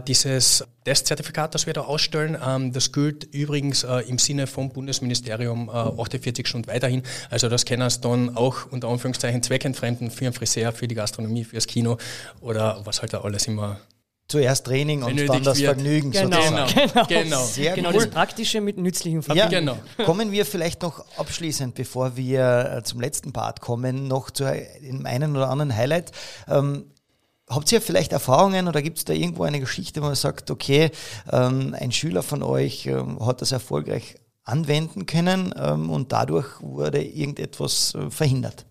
Dieses 0.08 0.66
Testzertifikat, 0.84 1.54
das 1.54 1.66
wir 1.66 1.74
da 1.74 1.82
ausstellen, 1.82 2.38
ähm, 2.46 2.72
das 2.72 2.92
gilt 2.92 3.26
übrigens 3.34 3.86
im 4.08 4.18
Sinne 4.20 4.48
vom 4.48 4.70
Bundesministerium 4.70 5.70
48 5.70 6.46
äh, 6.46 6.48
Stunden 6.48 6.68
weiterhin. 6.68 7.04
Also 7.30 7.50
das 7.50 7.66
können 7.66 7.90
Sie 7.90 8.00
dann 8.02 8.27
auch 8.36 8.72
unter 8.72 8.88
Anführungszeichen 8.90 9.44
zweckentfremden 9.44 10.12
für 10.12 10.26
einen 10.26 10.34
Friseur, 10.34 10.72
für 10.72 10.88
die 10.88 10.96
Gastronomie, 10.96 11.44
fürs 11.44 11.68
Kino 11.68 11.98
oder 12.42 12.82
was 12.84 13.02
halt 13.02 13.14
da 13.14 13.22
alles 13.22 13.48
immer 13.48 13.80
Zuerst 14.30 14.66
Training 14.66 15.04
und 15.04 15.18
dann 15.30 15.42
das 15.42 15.58
wird. 15.58 15.76
Vergnügen 15.76 16.12
genau. 16.12 16.42
sozusagen. 16.42 16.74
Genau, 16.76 17.06
genau. 17.08 17.44
Sehr 17.46 17.76
genau 17.76 17.90
cool. 17.92 17.96
das 17.96 18.10
Praktische 18.10 18.60
mit 18.60 18.78
nützlichen 18.78 19.24
Vergnügen. 19.24 19.52
Ja, 19.52 19.60
genau. 19.60 19.78
Kommen 20.06 20.34
wir 20.34 20.46
vielleicht 20.46 20.82
noch 20.82 21.06
abschließend, 21.18 21.76
bevor 21.76 22.18
wir 22.18 22.74
äh, 22.78 22.84
zum 22.84 23.00
letzten 23.00 23.32
Part 23.32 23.62
kommen, 23.62 24.10
noch 24.10 24.30
zu 24.30 24.44
einem 24.44 25.06
einen 25.06 25.38
oder 25.38 25.50
anderen 25.50 25.74
Highlight. 25.74 26.12
Ähm, 26.50 26.88
Habt 27.50 27.72
ihr 27.72 27.82
vielleicht 27.82 28.12
Erfahrungen 28.12 28.68
oder 28.68 28.82
gibt 28.82 28.98
es 28.98 29.06
da 29.06 29.14
irgendwo 29.14 29.44
eine 29.44 29.62
Geschichte, 29.62 30.02
wo 30.02 30.08
man 30.08 30.16
sagt, 30.16 30.52
okay, 30.52 30.92
ähm, 31.32 31.74
ein 31.80 31.94
Schüler 31.94 32.22
von 32.22 32.44
euch 32.44 32.88
ähm, 32.88 33.26
hat 33.26 33.42
das 33.42 33.54
erfolgreich 33.54 34.16
anwenden 34.48 35.06
können 35.06 35.54
ähm, 35.58 35.90
und 35.90 36.12
dadurch 36.12 36.48
wurde 36.62 37.04
irgendetwas 37.04 37.96
äh, 37.96 38.10
verhindert. 38.10 38.66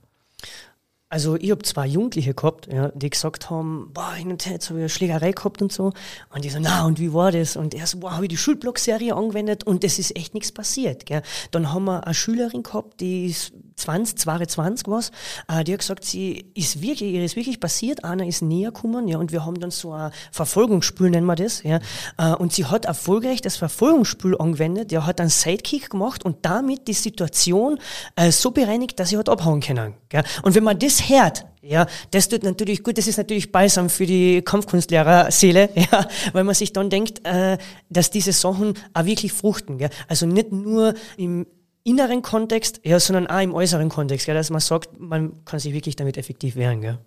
Also 1.08 1.36
ich 1.36 1.52
habe 1.52 1.62
zwei 1.62 1.86
Jugendliche 1.86 2.34
gehabt, 2.34 2.66
ja, 2.66 2.88
die 2.88 3.10
gesagt 3.10 3.48
haben, 3.48 3.90
boah, 3.94 4.14
hin 4.14 4.32
und 4.32 4.44
her, 4.44 4.54
jetzt 4.54 4.70
habe 4.70 4.80
ich 4.80 4.82
eine 4.82 4.88
Schlägerei 4.88 5.30
gehabt 5.30 5.62
und 5.62 5.72
so. 5.72 5.92
Und 6.34 6.44
die 6.44 6.50
so, 6.50 6.58
na, 6.60 6.84
und 6.84 6.98
wie 6.98 7.12
war 7.14 7.30
das? 7.30 7.56
Und 7.56 7.74
er 7.74 7.86
so, 7.86 7.98
boah, 8.00 8.14
habe 8.14 8.24
ich 8.24 8.30
die 8.30 8.36
Schulblock-Serie 8.36 9.14
angewendet 9.14 9.62
und 9.62 9.84
es 9.84 10.00
ist 10.00 10.16
echt 10.16 10.34
nichts 10.34 10.50
passiert. 10.50 11.06
Gell. 11.06 11.22
Dann 11.52 11.72
haben 11.72 11.84
wir 11.84 12.04
eine 12.04 12.12
Schülerin 12.14 12.64
gehabt, 12.64 13.00
die 13.00 13.26
ist 13.26 13.52
20, 13.76 14.18
22 14.18 14.88
was, 14.88 15.10
äh, 15.48 15.62
die 15.62 15.72
hat 15.72 15.80
gesagt, 15.80 16.04
sie 16.04 16.46
ist 16.54 16.80
wirklich, 16.80 17.12
ihr 17.12 17.24
ist 17.24 17.36
wirklich 17.36 17.60
passiert, 17.60 18.04
einer 18.04 18.26
ist 18.26 18.42
näher 18.42 18.72
gekommen, 18.72 19.06
ja, 19.06 19.18
und 19.18 19.32
wir 19.32 19.44
haben 19.44 19.60
dann 19.60 19.70
so 19.70 19.92
ein 19.92 20.10
Verfolgungsspiel, 20.32 21.10
nennen 21.10 21.26
wir 21.26 21.36
das, 21.36 21.62
ja, 21.62 21.80
äh, 22.16 22.34
und 22.34 22.52
sie 22.52 22.64
hat 22.64 22.86
erfolgreich 22.86 23.42
das 23.42 23.56
Verfolgungsspiel 23.56 24.36
angewendet, 24.38 24.92
ja, 24.92 25.06
hat 25.06 25.20
einen 25.20 25.30
Sidekick 25.30 25.90
gemacht 25.90 26.24
und 26.24 26.38
damit 26.42 26.88
die 26.88 26.94
Situation 26.94 27.78
äh, 28.16 28.32
so 28.32 28.50
bereinigt, 28.50 28.98
dass 28.98 29.10
sie 29.10 29.18
hat 29.18 29.28
abhauen 29.28 29.60
können, 29.60 29.94
gell. 30.08 30.24
Und 30.42 30.54
wenn 30.54 30.64
man 30.64 30.78
das 30.78 31.08
hört, 31.08 31.44
ja, 31.60 31.86
das 32.12 32.28
tut 32.28 32.44
natürlich 32.44 32.82
gut, 32.82 32.96
das 32.96 33.08
ist 33.08 33.16
natürlich 33.16 33.50
balsam 33.50 33.90
für 33.90 34.06
die 34.06 34.40
Kampfkunstlehrerseele, 34.42 35.68
ja, 35.74 36.08
weil 36.32 36.44
man 36.44 36.54
sich 36.54 36.72
dann 36.72 36.90
denkt, 36.90 37.26
äh, 37.26 37.58
dass 37.90 38.10
diese 38.10 38.32
Sachen 38.32 38.74
auch 38.94 39.04
wirklich 39.04 39.32
fruchten. 39.32 39.78
Gell? 39.78 39.90
Also 40.08 40.26
nicht 40.26 40.52
nur 40.52 40.94
im 41.16 41.46
inneren 41.86 42.20
Kontext, 42.20 42.80
ja, 42.82 42.98
sondern 42.98 43.28
auch 43.28 43.40
im 43.40 43.54
äußeren 43.54 43.88
Kontext, 43.88 44.26
ja, 44.26 44.34
dass 44.34 44.50
man 44.50 44.60
sagt, 44.60 44.98
man 44.98 45.44
kann 45.44 45.60
sich 45.60 45.72
wirklich 45.72 45.94
damit 45.94 46.16
effektiv 46.16 46.56
wehren. 46.56 46.80
Gell? 46.80 46.98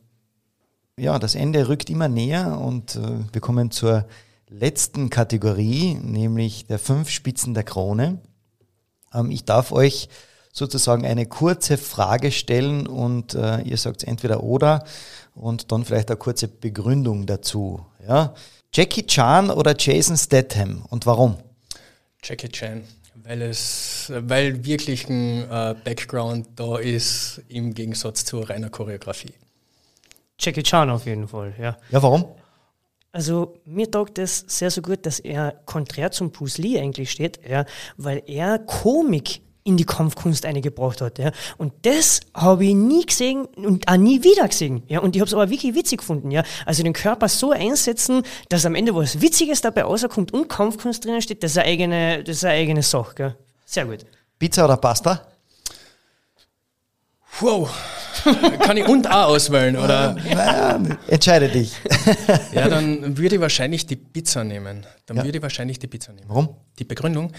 Ja, 0.97 1.19
das 1.19 1.35
Ende 1.35 1.67
rückt 1.67 1.89
immer 1.89 2.07
näher 2.07 2.59
und 2.59 2.95
äh, 2.95 3.19
wir 3.31 3.41
kommen 3.41 3.71
zur 3.71 4.05
letzten 4.47 5.09
Kategorie, 5.09 5.95
nämlich 5.95 6.65
der 6.67 6.79
fünf 6.79 7.09
Spitzen 7.09 7.53
der 7.53 7.63
Krone. 7.63 8.19
Ähm, 9.13 9.31
ich 9.31 9.43
darf 9.43 9.73
euch 9.73 10.07
sozusagen 10.53 11.05
eine 11.05 11.25
kurze 11.25 11.77
Frage 11.77 12.31
stellen 12.31 12.87
und 12.87 13.33
äh, 13.33 13.61
ihr 13.61 13.77
sagt 13.77 14.05
entweder 14.05 14.43
oder 14.43 14.85
und 15.35 15.73
dann 15.73 15.83
vielleicht 15.83 16.09
eine 16.09 16.17
kurze 16.17 16.47
Begründung 16.47 17.25
dazu. 17.25 17.85
Ja? 18.07 18.33
Jackie 18.73 19.05
Chan 19.05 19.49
oder 19.51 19.75
Jason 19.77 20.15
Statham 20.15 20.85
und 20.89 21.05
warum? 21.05 21.35
Jackie 22.23 22.49
Chan 22.49 22.83
weil 23.29 23.43
es, 23.43 24.11
weil 24.15 24.65
wirklich 24.65 25.07
ein 25.07 25.43
äh, 25.43 25.75
Background 25.83 26.47
da 26.55 26.79
ist 26.79 27.43
im 27.47 27.75
Gegensatz 27.75 28.25
zu 28.25 28.39
reiner 28.39 28.71
Choreografie. 28.71 29.33
Jackie 30.39 30.63
Chan 30.63 30.89
auf 30.89 31.05
jeden 31.05 31.27
Fall, 31.27 31.53
ja. 31.59 31.77
Ja, 31.91 32.01
warum? 32.01 32.25
Also 33.11 33.59
mir 33.65 33.89
taugt 33.91 34.17
es 34.17 34.45
sehr 34.47 34.71
so 34.71 34.81
gut, 34.81 35.05
dass 35.05 35.19
er 35.19 35.51
konträr 35.65 36.09
zum 36.09 36.31
Bruce 36.31 36.57
Lee 36.57 36.79
eigentlich 36.79 37.11
steht, 37.11 37.39
ja, 37.47 37.65
weil 37.97 38.23
er 38.25 38.57
Komik 38.57 39.41
in 39.63 39.77
die 39.77 39.85
Kampfkunst 39.85 40.45
eingebracht 40.45 41.01
hat. 41.01 41.19
Ja. 41.19 41.31
Und 41.57 41.73
das 41.83 42.21
habe 42.33 42.65
ich 42.65 42.73
nie 42.73 43.05
gesehen 43.05 43.45
und 43.45 43.87
auch 43.87 43.97
nie 43.97 44.23
wieder 44.23 44.47
gesehen. 44.47 44.83
Ja. 44.87 44.99
Und 44.99 45.15
ich 45.15 45.21
habe 45.21 45.27
es 45.27 45.33
aber 45.33 45.49
wirklich 45.49 45.75
witzig 45.75 45.99
gefunden. 45.99 46.31
Ja. 46.31 46.43
Also 46.65 46.83
den 46.83 46.93
Körper 46.93 47.27
so 47.27 47.51
einsetzen, 47.51 48.23
dass 48.49 48.65
am 48.65 48.75
Ende 48.75 48.95
was 48.95 49.21
Witziges 49.21 49.61
dabei 49.61 49.83
rauskommt 49.83 50.33
und 50.33 50.47
Kampfkunst 50.47 51.05
drinnen 51.05 51.21
steht, 51.21 51.43
das 51.43 51.51
ist 51.51 51.57
eine 51.57 51.67
eigene, 51.67 52.23
das 52.23 52.37
ist 52.37 52.45
eine 52.45 52.53
eigene 52.53 52.83
Sache. 52.83 53.15
Gell. 53.15 53.35
Sehr 53.65 53.85
gut. 53.85 54.05
Pizza 54.37 54.65
oder 54.65 54.77
Pasta? 54.77 55.27
Wow. 57.39 57.69
Kann 58.59 58.75
ich 58.77 58.87
und 58.87 59.07
auch 59.07 59.29
auswählen, 59.29 59.77
oder? 59.77 60.17
Entscheide 61.07 61.47
dich. 61.47 61.73
ja, 62.53 62.67
dann 62.67 63.17
würde 63.17 63.35
ich 63.35 63.41
wahrscheinlich 63.41 63.85
die 63.85 63.95
Pizza 63.95 64.43
nehmen. 64.43 64.85
Dann 65.05 65.17
ja. 65.17 65.23
würde 65.23 65.37
ich 65.37 65.41
wahrscheinlich 65.41 65.79
die 65.79 65.87
Pizza 65.87 66.11
nehmen. 66.11 66.27
Warum? 66.27 66.55
Die 66.79 66.83
Begründung, 66.83 67.31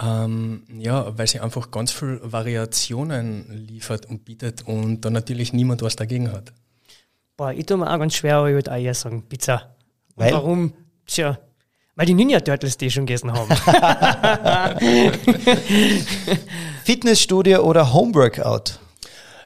ähm, 0.00 0.62
ja, 0.78 1.16
weil 1.18 1.26
sie 1.26 1.40
einfach 1.40 1.70
ganz 1.70 1.92
viel 1.92 2.20
Variationen 2.22 3.50
liefert 3.50 4.06
und 4.06 4.24
bietet 4.24 4.62
und 4.66 5.00
da 5.00 5.10
natürlich 5.10 5.52
niemand 5.52 5.82
was 5.82 5.96
dagegen 5.96 6.32
hat. 6.32 6.52
Boah, 7.36 7.52
ich 7.52 7.66
tue 7.66 7.76
mir 7.76 7.92
auch 7.92 7.98
ganz 7.98 8.14
schwer, 8.14 8.36
aber 8.36 8.48
ich 8.48 8.54
würde 8.54 8.72
auch 8.72 8.76
eher 8.76 8.94
sagen 8.94 9.22
Pizza. 9.28 9.76
Weil? 10.16 10.32
warum? 10.32 10.72
Tja, 11.06 11.38
weil 11.98 12.06
die 12.06 12.14
Ninja 12.14 12.38
Turtles 12.38 12.76
die 12.76 12.90
schon 12.92 13.06
gegessen 13.06 13.32
haben. 13.32 13.50
Fitnessstudio 16.84 17.60
oder 17.62 17.92
Homeworkout? 17.92 18.78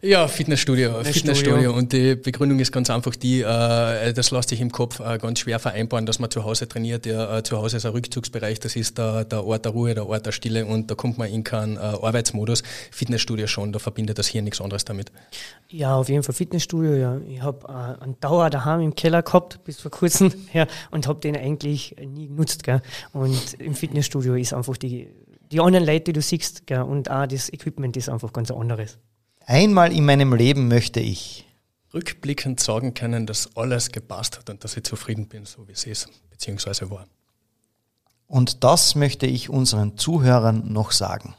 Ja, 0.05 0.26
Fitnessstudio, 0.26 1.05
Fitnessstudio. 1.05 1.72
Und 1.72 1.92
die 1.92 2.16
Begründung 2.16 2.59
ist 2.59 2.72
ganz 2.72 2.90
einfach 2.90 3.14
die, 3.14 3.42
äh, 3.42 4.12
das 4.12 4.32
lässt 4.32 4.48
sich 4.48 4.61
im 4.61 4.72
Kopf 4.72 4.98
äh, 4.98 5.16
ganz 5.18 5.38
schwer 5.38 5.61
vereinbaren, 5.61 6.07
dass 6.07 6.18
man 6.18 6.28
zu 6.28 6.42
Hause 6.42 6.66
trainiert. 6.66 7.07
Ja, 7.07 7.38
äh, 7.38 7.44
zu 7.44 7.57
Hause 7.57 7.76
ist 7.76 7.86
ein 7.86 7.92
Rückzugsbereich, 7.92 8.59
das 8.59 8.74
ist 8.74 8.98
der, 8.98 9.24
der 9.24 9.44
Ort 9.44 9.64
der 9.64 9.70
Ruhe, 9.70 9.94
der 9.94 10.09
Ort 10.09 10.26
der 10.26 10.32
Stille 10.32 10.66
und 10.66 10.90
da 10.90 10.96
kommt 10.96 11.18
man 11.18 11.28
in 11.28 11.44
keinen 11.44 11.76
äh, 11.76 11.80
Arbeitsmodus. 11.80 12.64
Fitnessstudio 12.90 13.46
schon, 13.46 13.70
da 13.70 13.78
verbindet 13.78 14.18
das 14.18 14.26
hier 14.26 14.42
nichts 14.42 14.61
anderes 14.61 14.84
damit. 14.84 15.12
Ja, 15.68 15.94
auf 15.94 16.09
jeden 16.09 16.24
Fall 16.24 16.34
Fitnessstudio, 16.34 16.94
ja. 16.96 17.20
Ich 17.28 17.40
habe 17.40 17.68
äh, 17.68 18.03
einen 18.03 18.18
Dauer 18.18 18.50
daheim 18.50 18.80
im 18.80 18.96
Keller 18.96 19.22
gehabt, 19.22 19.62
bis 19.62 19.80
vor 19.80 19.92
kurzem, 19.92 20.32
ja, 20.53 20.66
und 20.90 21.07
habe 21.07 21.20
den 21.20 21.36
eigentlich 21.36 21.94
nie 22.05 22.26
genutzt. 22.26 22.64
Gell. 22.64 22.82
Und 23.12 23.55
im 23.61 23.76
Fitnessstudio 23.76 24.34
ist 24.34 24.53
einfach 24.53 24.76
die, 24.76 25.11
die 25.53 25.61
anderen 25.61 25.86
Leute, 25.86 26.07
die 26.07 26.14
du 26.14 26.22
siehst, 26.22 26.66
gell, 26.66 26.82
und 26.82 27.09
auch 27.09 27.28
das 27.28 27.53
Equipment 27.53 27.96
ist 27.96 28.09
einfach 28.09 28.32
ganz 28.32 28.50
anderes. 28.50 28.98
Einmal 29.47 29.93
in 29.93 30.05
meinem 30.05 30.32
Leben 30.34 30.68
möchte 30.68 31.01
ich 31.01 31.47
rückblickend 31.95 32.61
sagen 32.61 32.95
können, 32.95 33.26
dass 33.26 33.57
alles 33.57 33.90
gepasst 33.90 34.38
hat 34.38 34.51
und 34.51 34.64
dass 34.64 34.76
ich 34.76 34.84
zufrieden 34.84 35.28
bin, 35.28 35.45
so 35.45 35.68
wie 35.68 35.72
es 35.72 35.84
ist, 35.84 36.09
beziehungsweise 36.30 36.90
war. 36.90 37.07
Und 38.26 38.64
das 38.64 38.95
möchte 38.95 39.26
ich 39.26 39.51
unseren 39.51 39.99
Zuhörern 39.99 40.72
noch 40.72 40.93
sagen. 40.93 41.34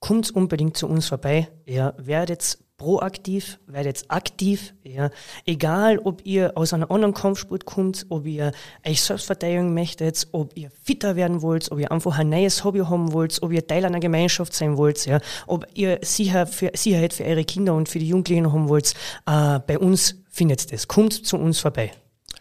Kommt 0.00 0.30
unbedingt 0.30 0.76
zu 0.76 0.88
uns 0.88 1.06
vorbei. 1.06 1.48
Ihr 1.66 1.94
werdet 1.98 2.58
proaktiv, 2.80 3.58
werdet 3.66 4.06
aktiv, 4.08 4.72
ja. 4.84 5.10
Egal, 5.44 5.98
ob 5.98 6.24
ihr 6.24 6.56
aus 6.56 6.72
einer 6.72 6.90
anderen 6.90 7.12
Kampfsport 7.12 7.66
kommt, 7.66 8.06
ob 8.08 8.24
ihr 8.24 8.52
euch 8.88 9.02
selbst 9.02 9.26
verteidigen 9.26 9.74
möchtet, 9.74 10.26
ob 10.32 10.56
ihr 10.56 10.70
fitter 10.82 11.14
werden 11.14 11.42
wollt, 11.42 11.70
ob 11.70 11.78
ihr 11.78 11.92
einfach 11.92 12.18
ein 12.18 12.30
neues 12.30 12.64
Hobby 12.64 12.78
haben 12.78 13.12
wollt, 13.12 13.42
ob 13.42 13.52
ihr 13.52 13.66
Teil 13.66 13.84
einer 13.84 14.00
Gemeinschaft 14.00 14.54
sein 14.54 14.78
wollt, 14.78 15.04
ja. 15.04 15.20
Ob 15.46 15.66
ihr 15.74 15.98
Sicher 16.00 16.46
für, 16.46 16.70
Sicherheit 16.74 17.12
für 17.12 17.24
eure 17.24 17.44
Kinder 17.44 17.74
und 17.74 17.90
für 17.90 17.98
die 17.98 18.08
Jugendlichen 18.08 18.50
haben 18.50 18.70
wollt, 18.70 18.94
äh, 19.26 19.58
bei 19.58 19.78
uns 19.78 20.14
findet 20.30 20.72
das. 20.72 20.88
Kommt 20.88 21.12
zu 21.12 21.36
uns 21.36 21.60
vorbei. 21.60 21.92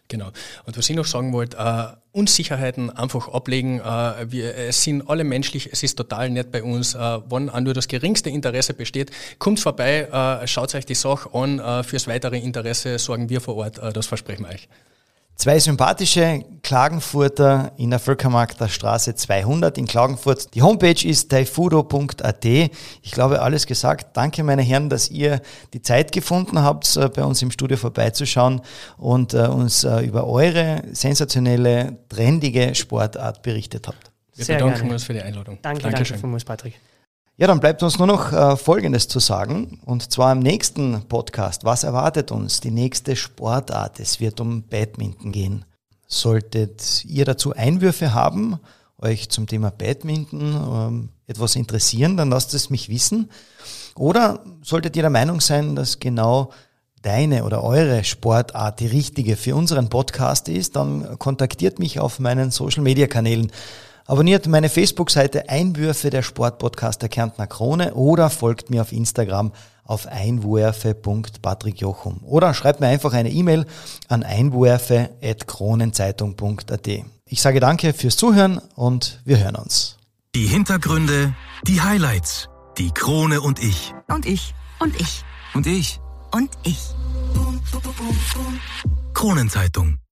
Genau. 0.10 0.32
Und 0.66 0.76
was 0.76 0.89
ich 0.89 0.95
noch 0.95 1.05
sagen 1.05 1.32
wollte, 1.34 1.57
äh, 1.57 2.18
Unsicherheiten 2.18 2.89
einfach 2.89 3.30
ablegen. 3.30 3.80
Äh, 3.80 4.32
wir, 4.32 4.55
es 4.55 4.84
sind 4.84 5.07
alle 5.07 5.24
menschlich, 5.24 5.70
es 5.72 5.84
ist 5.84 5.95
total 5.95 6.32
nett 6.32 6.51
bei 6.51 6.64
uns. 6.64 6.95
Äh, 6.95 6.99
wenn 7.30 7.49
auch 7.49 7.60
nur 7.60 7.76
das 7.76 7.88
geringste 7.88 8.32
Interesse 8.32 8.74
besteht, 8.74 9.12
kommt 9.38 9.60
vorbei, 9.60 10.07
äh, 10.12 10.47
schaut 10.47 10.74
euch 10.74 10.88
die 10.88 10.95
Sache 10.95 11.30
an. 11.34 11.60
Äh, 11.60 11.84
fürs 11.84 12.07
weitere 12.07 12.39
Interesse 12.39 12.97
sorgen 12.97 13.30
wir 13.30 13.39
vor 13.39 13.55
Ort, 13.55 13.78
äh, 13.78 13.93
das 13.93 14.07
versprechen 14.07 14.45
wir 14.45 14.55
euch. 14.55 14.68
Zwei 15.40 15.58
sympathische 15.58 16.44
Klagenfurter 16.64 17.72
in 17.78 17.92
der 17.92 18.00
Völkermarkter 18.00 18.68
Straße 18.68 19.16
200 19.16 19.78
in 19.78 19.86
Klagenfurt. 19.86 20.54
Die 20.54 20.62
Homepage 20.62 21.08
ist 21.08 21.32
taifudo.at. 21.32 22.44
Ich 22.44 23.12
glaube, 23.14 23.42
alles 23.42 23.66
gesagt. 23.66 24.18
Danke, 24.18 24.44
meine 24.44 24.64
Herren, 24.64 24.90
dass 24.90 25.10
ihr 25.10 25.42
die 25.74 25.82
Zeit 25.82 26.12
gefunden 26.12 26.62
habt, 26.62 26.94
äh, 26.98 27.08
bei 27.08 27.24
uns 27.24 27.42
im 27.42 27.52
Studio 27.52 27.78
vorbeizuschauen 27.78 28.60
und 28.98 29.34
äh, 29.34 29.48
uns 29.48 29.86
äh, 29.86 30.02
über 30.02 30.28
eure 30.28 30.84
sensationelle, 30.92 31.98
trendige 32.10 32.76
Sportart 32.76 33.42
berichtet 33.42 33.88
habt. 33.88 34.12
Wir 34.36 34.44
Sehr 34.44 34.58
bedanken 34.58 34.80
gerne. 34.80 34.94
uns 34.96 35.06
für 35.06 35.14
die 35.14 35.22
Einladung. 35.22 35.58
Danke, 35.62 35.84
Dankeschön. 35.84 36.16
danke 36.16 36.20
vielmals, 36.20 36.44
Patrick. 36.44 36.74
Ja, 37.40 37.48
dann 37.48 37.62
bleibt 37.62 37.82
uns 37.84 37.98
nur 37.98 38.06
noch 38.06 38.34
äh, 38.34 38.58
Folgendes 38.58 39.08
zu 39.08 39.20
sagen. 39.20 39.80
Und 39.86 40.12
zwar 40.12 40.34
im 40.34 40.40
nächsten 40.40 41.04
Podcast. 41.08 41.64
Was 41.64 41.86
erwartet 41.86 42.34
uns? 42.34 42.60
Die 42.60 42.70
nächste 42.70 43.16
Sportart. 43.16 44.02
Es 44.02 44.20
wird 44.20 44.42
um 44.42 44.64
Badminton 44.64 45.32
gehen. 45.32 45.64
Solltet 46.06 47.06
ihr 47.06 47.24
dazu 47.24 47.56
Einwürfe 47.56 48.14
haben, 48.14 48.60
euch 48.98 49.30
zum 49.30 49.48
Thema 49.48 49.72
Badminton 49.72 50.42
ähm, 50.42 51.10
etwas 51.28 51.56
interessieren, 51.56 52.18
dann 52.18 52.30
lasst 52.30 52.54
es 52.54 52.70
mich 52.70 52.90
wissen. 52.90 53.30
Oder 53.96 54.44
solltet 54.62 54.98
ihr 54.98 55.04
der 55.04 55.10
Meinung 55.10 55.40
sein, 55.40 55.78
dass 55.78 56.02
genau 56.02 56.52
deine 57.04 57.46
oder 57.46 57.64
eure 57.64 58.04
Sportart 58.04 58.82
die 58.82 58.88
richtige 58.88 59.38
für 59.38 59.56
unseren 59.56 59.88
Podcast 59.88 60.50
ist, 60.50 60.76
dann 60.76 61.18
kontaktiert 61.20 61.80
mich 61.80 62.02
auf 62.02 62.20
meinen 62.20 62.52
Social 62.52 62.84
Media 62.84 63.08
Kanälen. 63.08 63.50
Abonniert 64.10 64.45
meine 64.47 64.70
Facebook-Seite 64.70 65.49
Einwürfe 65.49 66.10
der 66.10 66.24
Sportpodcast 66.24 67.03
der 67.03 67.10
Kärntner 67.10 67.45
Krone 67.45 67.93
oder 67.93 68.32
folgt 68.32 68.72
mir 68.72 68.82
auf 68.82 68.91
Instagram 68.91 69.51
auf 69.84 70.07
einwürfe.patrickjochum 70.07 72.24
oder 72.24 72.55
schreibt 72.55 72.80
mir 72.80 72.88
einfach 72.88 73.14
eine 73.14 73.30
E-Mail 73.30 73.68
an 74.07 74.24
einwürfe.kronenzeitung.at. 74.24 76.88
Ich 77.26 77.39
sage 77.39 77.60
danke 77.60 77.93
fürs 77.93 78.18
Zuhören 78.18 78.60
und 78.74 79.22
wir 79.26 79.38
hören 79.38 79.57
uns. 79.57 79.97
Die 80.34 80.47
Hintergründe, 80.47 81.36
die 81.68 81.80
Highlights, 81.80 82.49
die 82.80 82.89
Krone 82.89 83.41
und 83.41 83.62
ich. 83.62 83.93
Und 84.07 84.26
ich. 84.26 84.55
Und 84.80 84.99
ich. 84.99 85.24
Und 85.53 85.68
ich. 85.68 85.99
Und 86.32 86.49
ich. 86.64 86.80
Kronenzeitung. 89.14 89.99